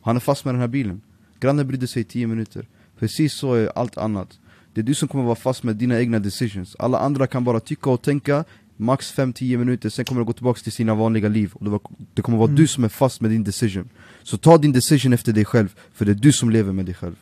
han 0.04 0.16
är 0.16 0.20
fast 0.20 0.44
med 0.44 0.54
den 0.54 0.60
här 0.60 0.68
bilen. 0.68 1.00
Grannen 1.40 1.66
brydde 1.66 1.86
sig 1.86 2.02
i 2.02 2.04
10 2.04 2.26
minuter. 2.26 2.66
Precis 2.98 3.32
så 3.34 3.54
är 3.54 3.72
allt 3.78 3.98
annat. 3.98 4.28
Det 4.74 4.80
är 4.80 4.82
du 4.82 4.94
som 4.94 5.08
kommer 5.08 5.24
vara 5.24 5.34
fast 5.36 5.62
med 5.62 5.76
dina 5.76 6.00
egna 6.00 6.18
decisions. 6.18 6.76
Alla 6.78 6.98
andra 6.98 7.26
kan 7.26 7.44
bara 7.44 7.60
tycka 7.60 7.90
och 7.90 8.02
tänka 8.02 8.44
Max 8.76 9.14
5-10 9.14 9.56
minuter, 9.56 9.88
sen 9.88 10.04
kommer 10.04 10.20
de 10.20 10.26
gå 10.26 10.32
tillbaka 10.32 10.60
till 10.60 10.72
sina 10.72 10.94
vanliga 10.94 11.28
liv. 11.28 11.50
Och 11.54 11.82
det, 12.14 12.22
kommer 12.22 12.38
vara 12.38 12.50
du 12.50 12.66
som 12.66 12.84
är 12.84 12.88
fast 12.88 13.20
med 13.20 13.30
din 13.30 13.44
decision. 13.44 13.88
Så 14.22 14.36
ta 14.36 14.58
din 14.58 14.72
decision 14.72 15.12
efter 15.12 15.32
dig 15.32 15.44
själv, 15.44 15.74
för 15.94 16.04
det 16.04 16.10
är 16.12 16.14
du 16.14 16.32
som 16.32 16.50
lever 16.50 16.72
med 16.72 16.84
dig 16.84 16.94
själv. 16.94 17.14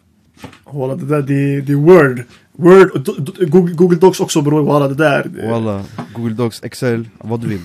Walla 0.73 0.97
det 0.97 1.07
där, 1.07 1.23
det, 1.23 1.61
det 1.61 1.73
är 1.73 1.77
word. 1.77 2.23
Word, 2.53 3.07
Google, 3.51 3.75
Google 3.75 3.99
Docs 3.99 4.21
också 4.21 4.43
bror, 4.43 4.63
walla 4.63 4.89
det 4.89 4.95
där. 4.95 5.25
det- 5.35 5.49
Och 5.49 5.57
alla, 5.57 5.85
Google 6.15 6.35
Docs, 6.35 6.63
Excel, 6.63 7.09
vad 7.19 7.41
du 7.41 7.49
vill. 7.49 7.61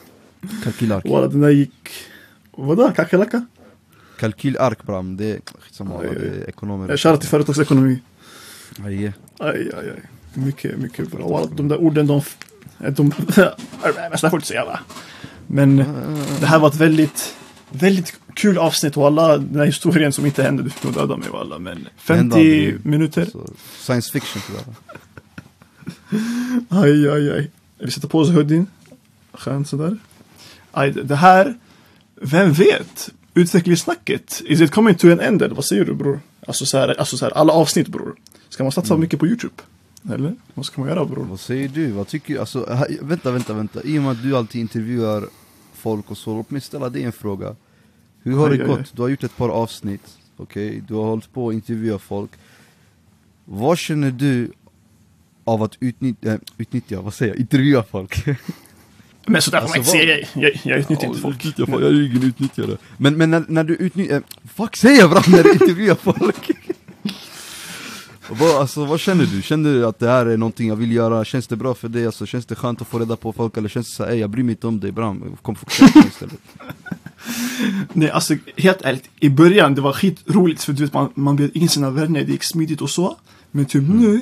Kalkylark 0.64 1.04
Walla 1.08 1.28
den 1.28 1.40
där 1.40 1.50
gick... 1.50 1.72
Vadå? 2.56 2.90
Kackerlacka? 2.96 3.46
Kalkylark 4.22 4.82
bram, 4.82 5.16
det 5.16 5.24
är 5.24 5.40
skitsamma, 5.60 5.98
Aj, 5.98 6.08
det 6.20 6.26
är 6.26 6.48
ekonomer 6.48 6.88
Jag 6.88 7.00
Shoutout 7.00 7.20
till 7.20 7.30
företagsekonomi. 7.30 8.02
Aj, 8.84 9.12
Aj, 9.38 9.70
aj, 9.74 9.90
aj. 9.90 10.02
Mycket, 10.34 10.78
mycket 10.78 11.10
bra. 11.10 11.28
Walla, 11.28 11.46
de 11.46 11.68
där 11.68 11.76
orden 11.76 12.06
de... 12.06 12.22
de 12.78 13.12
men 14.10 14.18
sådär 14.18 14.30
får 14.30 14.34
inte 14.34 14.46
säga 14.46 14.64
va? 14.64 14.78
Men 15.46 15.76
det 16.40 16.46
här 16.46 16.58
var 16.58 16.68
ett 16.68 16.76
väldigt, 16.76 17.34
väldigt 17.70 18.20
kul 18.34 18.58
avsnitt 18.58 18.96
och 18.96 19.06
alla 19.06 19.38
den 19.38 19.58
här 19.58 19.66
historien 19.66 20.12
som 20.12 20.26
inte 20.26 20.42
hände, 20.42 20.62
du 20.62 20.70
fick 20.70 20.84
nog 20.84 20.94
döda 20.94 21.16
mig 21.16 21.28
walla. 21.30 21.58
Men 21.58 21.88
50 21.96 22.22
aldrig. 22.22 22.86
minuter. 22.86 23.28
Science 23.78 24.12
fiction 24.12 24.42
sådär 24.42 24.62
Aj, 26.82 27.08
aj, 27.08 27.30
aj. 27.30 27.50
Vi 27.78 27.90
sätter 27.90 28.08
på 28.08 28.18
oss 28.18 28.30
hoodien. 28.30 28.66
Skönt 29.32 29.68
sådär. 29.68 29.96
Aj, 30.70 30.90
det 30.92 31.16
här, 31.16 31.54
vem 32.14 32.52
vet? 32.52 33.10
Utvecklingssnacket, 33.34 34.42
is 34.46 34.60
it 34.60 34.70
coming 34.70 34.94
to 34.94 35.10
an 35.12 35.20
end 35.20 35.42
eller 35.42 35.54
vad 35.54 35.64
säger 35.64 35.84
du 35.84 35.94
bror? 35.94 36.20
Alltså 36.46 36.66
så 36.66 36.78
här, 36.78 36.98
alltså 37.00 37.16
så 37.16 37.24
här, 37.24 37.32
alla 37.32 37.52
avsnitt 37.52 37.88
bror. 37.88 38.14
Ska 38.48 38.62
man 38.62 38.72
satsa 38.72 38.96
mycket 38.96 39.20
på 39.20 39.26
YouTube? 39.26 39.54
Eller? 40.12 40.34
Vad 40.54 40.66
ska 40.66 40.80
man 40.80 40.90
göra 40.90 41.04
bror? 41.04 41.24
Vad 41.24 41.40
säger 41.40 41.68
du? 41.68 41.90
Vad 41.90 42.08
tycker 42.08 42.34
du? 42.34 42.40
Alltså, 42.40 42.86
vänta, 43.00 43.30
vänta, 43.30 43.52
vänta. 43.54 43.82
I 43.82 43.98
och 43.98 44.02
med 44.02 44.12
att 44.12 44.22
du 44.22 44.36
alltid 44.36 44.60
intervjuar 44.60 45.24
folk 45.74 46.10
och 46.10 46.18
så, 46.18 46.36
låt 46.36 46.50
mig 46.50 46.60
ställa 46.60 46.88
dig 46.88 47.02
en 47.02 47.12
fråga. 47.12 47.56
Hur 48.22 48.36
har 48.36 48.50
Aj, 48.50 48.56
det 48.58 48.64
aj, 48.64 48.68
gått? 48.70 48.78
aj. 48.78 48.86
Du 48.92 49.02
har 49.02 49.08
gjort 49.08 49.24
ett 49.24 49.36
par 49.36 49.48
avsnitt, 49.48 50.18
okej? 50.36 50.82
Du 50.88 50.94
har 50.94 51.04
hållit 51.04 51.32
på 51.32 51.48
att 51.48 51.54
intervjua 51.54 51.98
folk. 51.98 52.30
Vad 53.44 53.78
känner 53.78 54.10
du 54.10 54.52
av 55.44 55.62
att 55.62 55.76
utnyttja, 55.80 56.32
äh, 56.32 56.38
utnyttja 56.58 57.00
vad 57.00 57.14
säger 57.14 57.32
jag? 57.32 57.40
Intervjua 57.40 57.82
folk? 57.82 58.24
Men 59.26 59.42
sådär 59.42 59.60
får 59.60 59.68
man 59.68 59.78
Alltså, 59.78 59.96
inte 59.96 60.06
säga. 60.06 60.26
Jag, 60.34 60.60
jag, 60.64 60.78
utnyttjar 60.78 61.08
inte 61.08 61.20
folk. 61.20 61.36
Utnyttja 61.36 61.66
folk, 61.66 61.84
jag 61.84 61.90
är 61.90 62.06
ingen 62.06 62.22
utnyttjare. 62.22 62.76
Men, 62.96 63.16
men 63.16 63.30
när, 63.30 63.44
när 63.48 63.64
du 63.64 63.74
utnyttjar, 63.74 64.16
äh, 64.16 64.22
fuck 64.54 64.76
säger 64.76 65.00
jag 65.00 65.10
bra 65.10 65.22
när 65.26 65.42
du 65.42 65.52
intervjuar 65.52 65.94
folk? 65.94 66.50
vad, 68.28 68.60
alltså, 68.60 68.84
vad 68.84 69.00
känner 69.00 69.24
du? 69.24 69.42
Känner 69.42 69.72
du 69.74 69.86
att 69.86 69.98
det 69.98 70.08
här 70.08 70.26
är 70.26 70.36
någonting 70.36 70.68
jag 70.68 70.76
vill 70.76 70.92
göra? 70.92 71.24
Känns 71.24 71.46
det 71.46 71.56
bra 71.56 71.74
för 71.74 71.88
dig? 71.88 72.06
Alltså, 72.06 72.26
känns 72.26 72.46
det 72.46 72.54
skönt 72.54 72.80
att 72.80 72.88
få 72.88 72.98
reda 72.98 73.16
på 73.16 73.32
folk? 73.32 73.56
Eller 73.56 73.68
känns 73.68 73.88
det 73.88 73.94
såhär, 73.94 74.12
jag 74.12 74.30
bryr 74.30 74.42
mig 74.42 74.52
inte 74.52 74.66
om 74.66 74.80
dig 74.80 74.92
Bram, 74.92 75.36
kom 75.42 75.54
fokusera 75.54 76.04
istället 76.08 76.40
Nej, 77.92 78.10
alltså 78.10 78.36
helt 78.56 78.82
ärligt. 78.82 79.10
I 79.20 79.28
början 79.28 79.74
det 79.74 79.80
var 79.80 79.92
skitroligt 79.92 80.64
för 80.64 80.72
du 80.72 80.82
vet 80.82 80.92
man, 80.92 81.12
man 81.14 81.36
bjöd 81.36 81.50
in 81.56 81.68
sina 81.68 81.90
vänner, 81.90 82.24
det 82.24 82.32
gick 82.32 82.44
smidigt 82.44 82.80
och 82.80 82.90
så. 82.90 83.16
Men 83.50 83.64
typ 83.64 83.82
nu, 83.88 84.14
eh, 84.14 84.20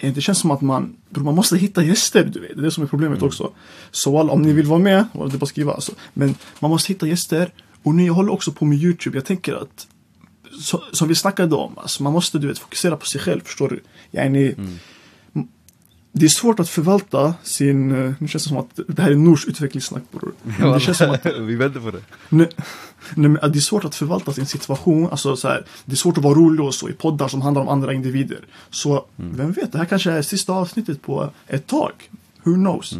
det 0.00 0.20
känns 0.20 0.38
som 0.38 0.50
att 0.50 0.60
man, 0.60 0.96
bror, 1.10 1.24
man 1.24 1.34
måste 1.34 1.56
hitta 1.56 1.82
gäster 1.84 2.24
du 2.24 2.40
vet. 2.40 2.54
Det 2.54 2.60
är 2.60 2.62
det 2.62 2.70
som 2.70 2.82
är 2.82 2.88
problemet 2.88 3.22
också. 3.22 3.52
Så 3.90 4.12
walla, 4.12 4.32
om 4.32 4.42
ni 4.42 4.52
vill 4.52 4.66
vara 4.66 4.78
med, 4.78 5.06
det 5.12 5.18
är 5.18 5.28
bara 5.28 5.42
att 5.42 5.48
skriva 5.48 5.72
alltså. 5.72 5.92
Men 6.14 6.34
man 6.60 6.70
måste 6.70 6.92
hitta 6.92 7.06
gäster. 7.06 7.52
Och 7.82 7.94
nu 7.94 8.06
jag 8.06 8.14
håller 8.14 8.32
också 8.32 8.52
på 8.52 8.64
med 8.64 8.78
YouTube. 8.78 9.16
Jag 9.18 9.24
tänker 9.24 9.54
att, 9.54 9.86
så, 10.60 10.84
som 10.92 11.08
vi 11.08 11.14
snackade 11.14 11.56
om, 11.56 11.78
alltså, 11.78 12.02
man 12.02 12.12
måste 12.12 12.38
du 12.38 12.46
vet 12.46 12.58
fokusera 12.58 12.96
på 12.96 13.06
sig 13.06 13.20
själv, 13.20 13.40
förstår 13.44 13.68
du? 13.68 13.80
Yani, 14.10 14.54
Det 16.12 16.26
är 16.26 16.28
svårt 16.28 16.60
att 16.60 16.68
förvalta 16.68 17.34
sin, 17.42 17.90
eh, 17.90 18.12
nu 18.18 18.28
känns 18.28 18.44
det 18.44 18.48
som 18.48 18.56
att 18.58 18.80
det 18.88 19.02
här 19.02 19.10
är 19.10 19.16
Nors 19.16 19.46
utvecklingssnack 19.46 20.02
bror. 20.12 20.32
Men 20.58 20.72
det 20.72 20.80
känns 20.80 20.98
som 20.98 21.10
att 21.10 21.26
Vi 21.26 21.56
vänder 21.56 21.80
på 21.80 21.90
det 21.90 22.02
det 23.16 23.58
är 23.58 23.60
svårt 23.60 23.84
att 23.84 23.94
förvalta 23.94 24.32
sin 24.32 24.46
situation. 24.46 25.08
Alltså, 25.10 25.36
så 25.36 25.48
här, 25.48 25.64
det 25.84 25.92
är 25.92 25.96
svårt 25.96 26.18
att 26.18 26.24
vara 26.24 26.34
rolig 26.34 26.66
och 26.66 26.74
så 26.74 26.88
i 26.88 26.92
poddar 26.92 27.28
som 27.28 27.42
handlar 27.42 27.62
om 27.62 27.68
andra 27.68 27.92
individer. 27.92 28.40
Så 28.70 29.04
vem 29.16 29.52
vet, 29.52 29.72
det 29.72 29.78
här 29.78 29.84
kanske 29.84 30.12
är 30.12 30.22
sista 30.22 30.52
avsnittet 30.52 31.02
på 31.02 31.30
ett 31.46 31.66
tag. 31.66 31.92
Who 32.42 32.54
knows? 32.54 32.98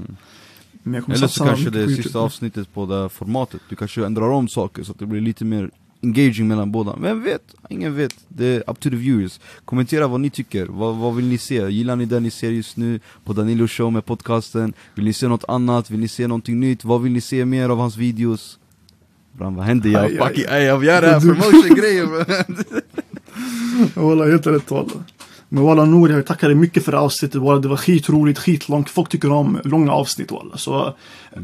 Kommer 0.84 1.14
Eller 1.14 1.26
så 1.26 1.44
kanske 1.44 1.70
det 1.70 1.82
är 1.82 1.88
sista 1.88 2.18
avsnittet 2.18 2.74
på 2.74 2.86
det 2.86 2.94
här 2.94 3.08
formatet 3.08 3.60
Du 3.68 3.76
kanske 3.76 4.06
ändrar 4.06 4.30
om 4.30 4.48
saker 4.48 4.82
så 4.82 4.92
att 4.92 4.98
det 4.98 5.06
blir 5.06 5.20
lite 5.20 5.44
mer 5.44 5.70
engaging 6.02 6.48
mellan 6.48 6.72
båda 6.72 6.96
Vem 6.96 7.22
vet? 7.22 7.54
Ingen 7.68 7.96
vet, 7.96 8.14
det 8.28 8.46
är 8.46 8.70
up 8.70 8.80
to 8.80 8.90
the 8.90 8.96
viewers 8.96 9.40
Kommentera 9.64 10.08
vad 10.08 10.20
ni 10.20 10.30
tycker, 10.30 10.66
vad, 10.66 10.96
vad 10.96 11.14
vill 11.16 11.24
ni 11.24 11.38
se? 11.38 11.70
Gillar 11.70 11.96
ni 11.96 12.04
det 12.04 12.20
ni 12.20 12.30
ser 12.30 12.50
just 12.50 12.76
nu 12.76 13.00
på 13.24 13.32
Danilo 13.32 13.68
show 13.68 13.92
med 13.92 14.04
podcasten? 14.04 14.72
Vill 14.94 15.04
ni 15.04 15.12
se 15.12 15.28
något 15.28 15.44
annat? 15.48 15.90
Vill 15.90 16.00
ni 16.00 16.08
se 16.08 16.26
någonting 16.26 16.60
nytt? 16.60 16.84
Vad 16.84 17.02
vill 17.02 17.12
ni 17.12 17.20
se 17.20 17.44
mer 17.44 17.68
av 17.68 17.78
hans 17.78 17.96
videos? 17.96 18.58
Bram, 19.38 19.54
vad 19.54 19.64
händer? 19.64 19.90
Jag 19.90 20.04
Aj, 20.04 20.18
fucking, 20.18 20.44
aj. 20.48 20.62
jag 20.62 20.84
gör 20.84 21.00
det 21.02 21.08
här 21.08 21.20
promotion-grejen. 21.20 22.08
Walla, 23.94 24.24
helt 24.26 24.46
rätt 24.46 24.70
walla. 24.70 24.90
Men 25.48 25.62
walla 25.64 25.84
Nour, 25.84 26.08
jag 26.10 26.16
vill 26.16 26.24
tacka 26.26 26.46
dig 26.46 26.54
mycket 26.56 26.84
för 26.84 26.92
det 26.92 26.98
här 26.98 27.04
avsnittet. 27.04 27.40
Walla, 27.42 27.60
det 27.60 27.68
var 27.68 27.76
skitroligt, 27.76 28.38
skitlångt. 28.38 28.90
Folk 28.90 29.08
tycker 29.08 29.32
om 29.32 29.60
långa 29.64 29.92
avsnitt 29.92 30.30
walla. 30.32 30.56
Så, 30.56 30.94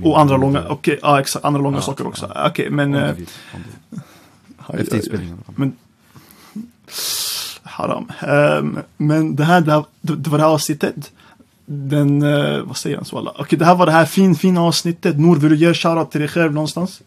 och 0.05 0.21
andra 0.21 0.37
långa, 0.37 0.65
okej, 0.69 0.99
ja 1.03 1.21
exakt, 1.21 1.45
andra 1.45 1.61
långa 1.61 1.77
Ja, 1.77 1.83
saker 1.83 2.07
också. 2.07 2.31
ja. 2.35 2.49
Okej, 2.49 2.71
men... 2.71 2.95
Om 2.95 3.01
du 3.01 3.07
vill, 3.15 3.27
om 3.55 3.61
du 3.63 3.97
vill. 3.97 4.01
aj, 4.67 4.81
Efter 4.81 4.97
inspelningen. 4.97 5.39
Men... 5.57 5.73
Haram. 7.63 8.13
Ehm, 8.21 8.79
men 8.97 9.37
det 9.37 9.45
här, 9.45 9.61
det, 9.61 9.73
här, 9.73 9.85
det, 10.01 10.31
var 10.31 10.39
det 10.39 10.45
här 10.45 10.51
avsnittet. 10.51 11.13
Den, 11.67 12.23
eh, 12.23 12.63
vad 12.63 12.77
säger 12.77 12.97
han 12.97 13.05
så 13.05 13.19
alla? 13.19 13.33
Okej, 13.39 13.59
det 13.59 13.65
här 13.65 13.75
var 13.75 13.87
det 13.87 13.93
här 13.93 14.05
fin, 14.05 14.35
fina 14.35 14.63
avsnittet. 14.63 15.19
Nour, 15.19 15.37
vill 15.37 15.51
du 15.51 15.57
ge 15.57 15.75
shoutout 15.75 16.11
till 16.11 16.21
dig 16.21 16.29
själv 16.29 16.53
någonstans? 16.55 17.01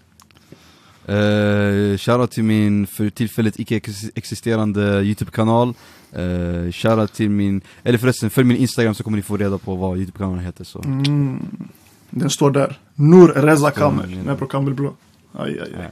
Uh, 1.10 1.98
shoutout 1.98 2.32
till 2.32 2.44
min 2.44 2.88
för 2.88 3.10
tillfället 3.10 3.60
icke 3.60 3.76
ex- 3.76 4.12
existerande 4.16 5.02
YouTube-kanal. 5.04 5.74
Uh, 6.18 6.72
Shoutout 6.72 7.14
till 7.14 7.30
min, 7.30 7.62
eller 7.84 7.98
förresten 7.98 8.30
följ 8.30 8.48
min 8.48 8.58
Instagram 8.58 8.96
så 8.96 9.04
kommer 9.04 9.18
ni 9.18 9.24
få 9.24 9.38
reda 9.38 9.58
på 9.58 9.76
vad 9.76 9.98
YouTube-kanalen 9.98 10.46
heter 10.46 10.64
så. 10.64 10.82
Mm. 10.82 11.70
Den 12.10 12.30
står 12.30 12.52
där. 12.52 12.80
Nour 12.96 13.28
Reza 13.28 13.72
Kamel. 13.72 14.10
Med 14.10 14.40
på 14.40 14.46
Kamel 14.46 14.74
Blå. 14.74 14.94
Aj, 15.34 15.60
aj, 15.60 15.76
aj. 15.80 15.90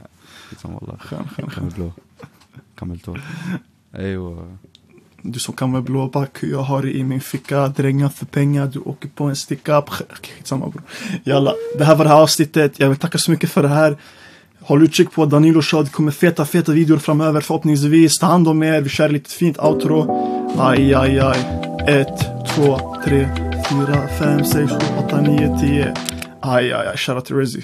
Skitsamma 0.48 0.80
Du 5.22 5.38
som 5.38 5.54
kan 5.54 5.70
med 5.70 5.82
blå 5.82 6.08
back, 6.08 6.42
jag 6.42 6.62
har 6.62 6.86
i 6.86 7.04
min 7.04 7.20
ficka 7.20 7.68
Dränga 7.68 8.10
för 8.10 8.26
pengar, 8.26 8.66
du 8.66 8.78
åker 8.78 9.08
på 9.08 9.24
en 9.24 9.36
sticka 9.36 9.82
Skitsamma 10.22 10.68
bror 10.68 10.82
Jalla, 11.24 11.54
det 11.78 11.84
här 11.84 11.96
var 11.96 12.04
det 12.04 12.10
här 12.10 12.22
avsnittet. 12.22 12.80
Jag 12.80 12.88
vill 12.88 12.98
tacka 12.98 13.18
så 13.18 13.30
mycket 13.30 13.50
för 13.50 13.62
det 13.62 13.68
här 13.68 13.96
Håll 14.64 14.82
utkik 14.82 15.12
på 15.12 15.26
Danilo 15.26 15.62
Shad, 15.62 15.92
kommer 15.92 16.12
feta, 16.12 16.44
feta 16.44 16.72
videor 16.72 16.98
framöver 16.98 17.40
förhoppningsvis. 17.40 18.18
Ta 18.18 18.26
hand 18.26 18.48
om 18.48 18.62
er, 18.62 18.80
vi 18.80 18.88
kör 18.88 19.08
lite 19.08 19.30
fint 19.30 19.58
outro. 19.58 20.06
Aj, 20.58 20.94
aj, 20.94 21.18
aj. 21.18 21.38
1, 21.86 22.06
2, 22.56 22.78
3, 23.04 23.28
4, 23.68 24.08
5, 24.18 24.46
6, 24.46 24.70
7, 24.70 24.76
8, 25.06 25.20
9, 25.20 25.58
10. 25.60 25.94
Aj, 26.40 26.72
aj, 26.72 26.86
aj. 26.86 26.96
Shoutout 26.96 27.24
till 27.24 27.36
Rizzy. 27.36 27.62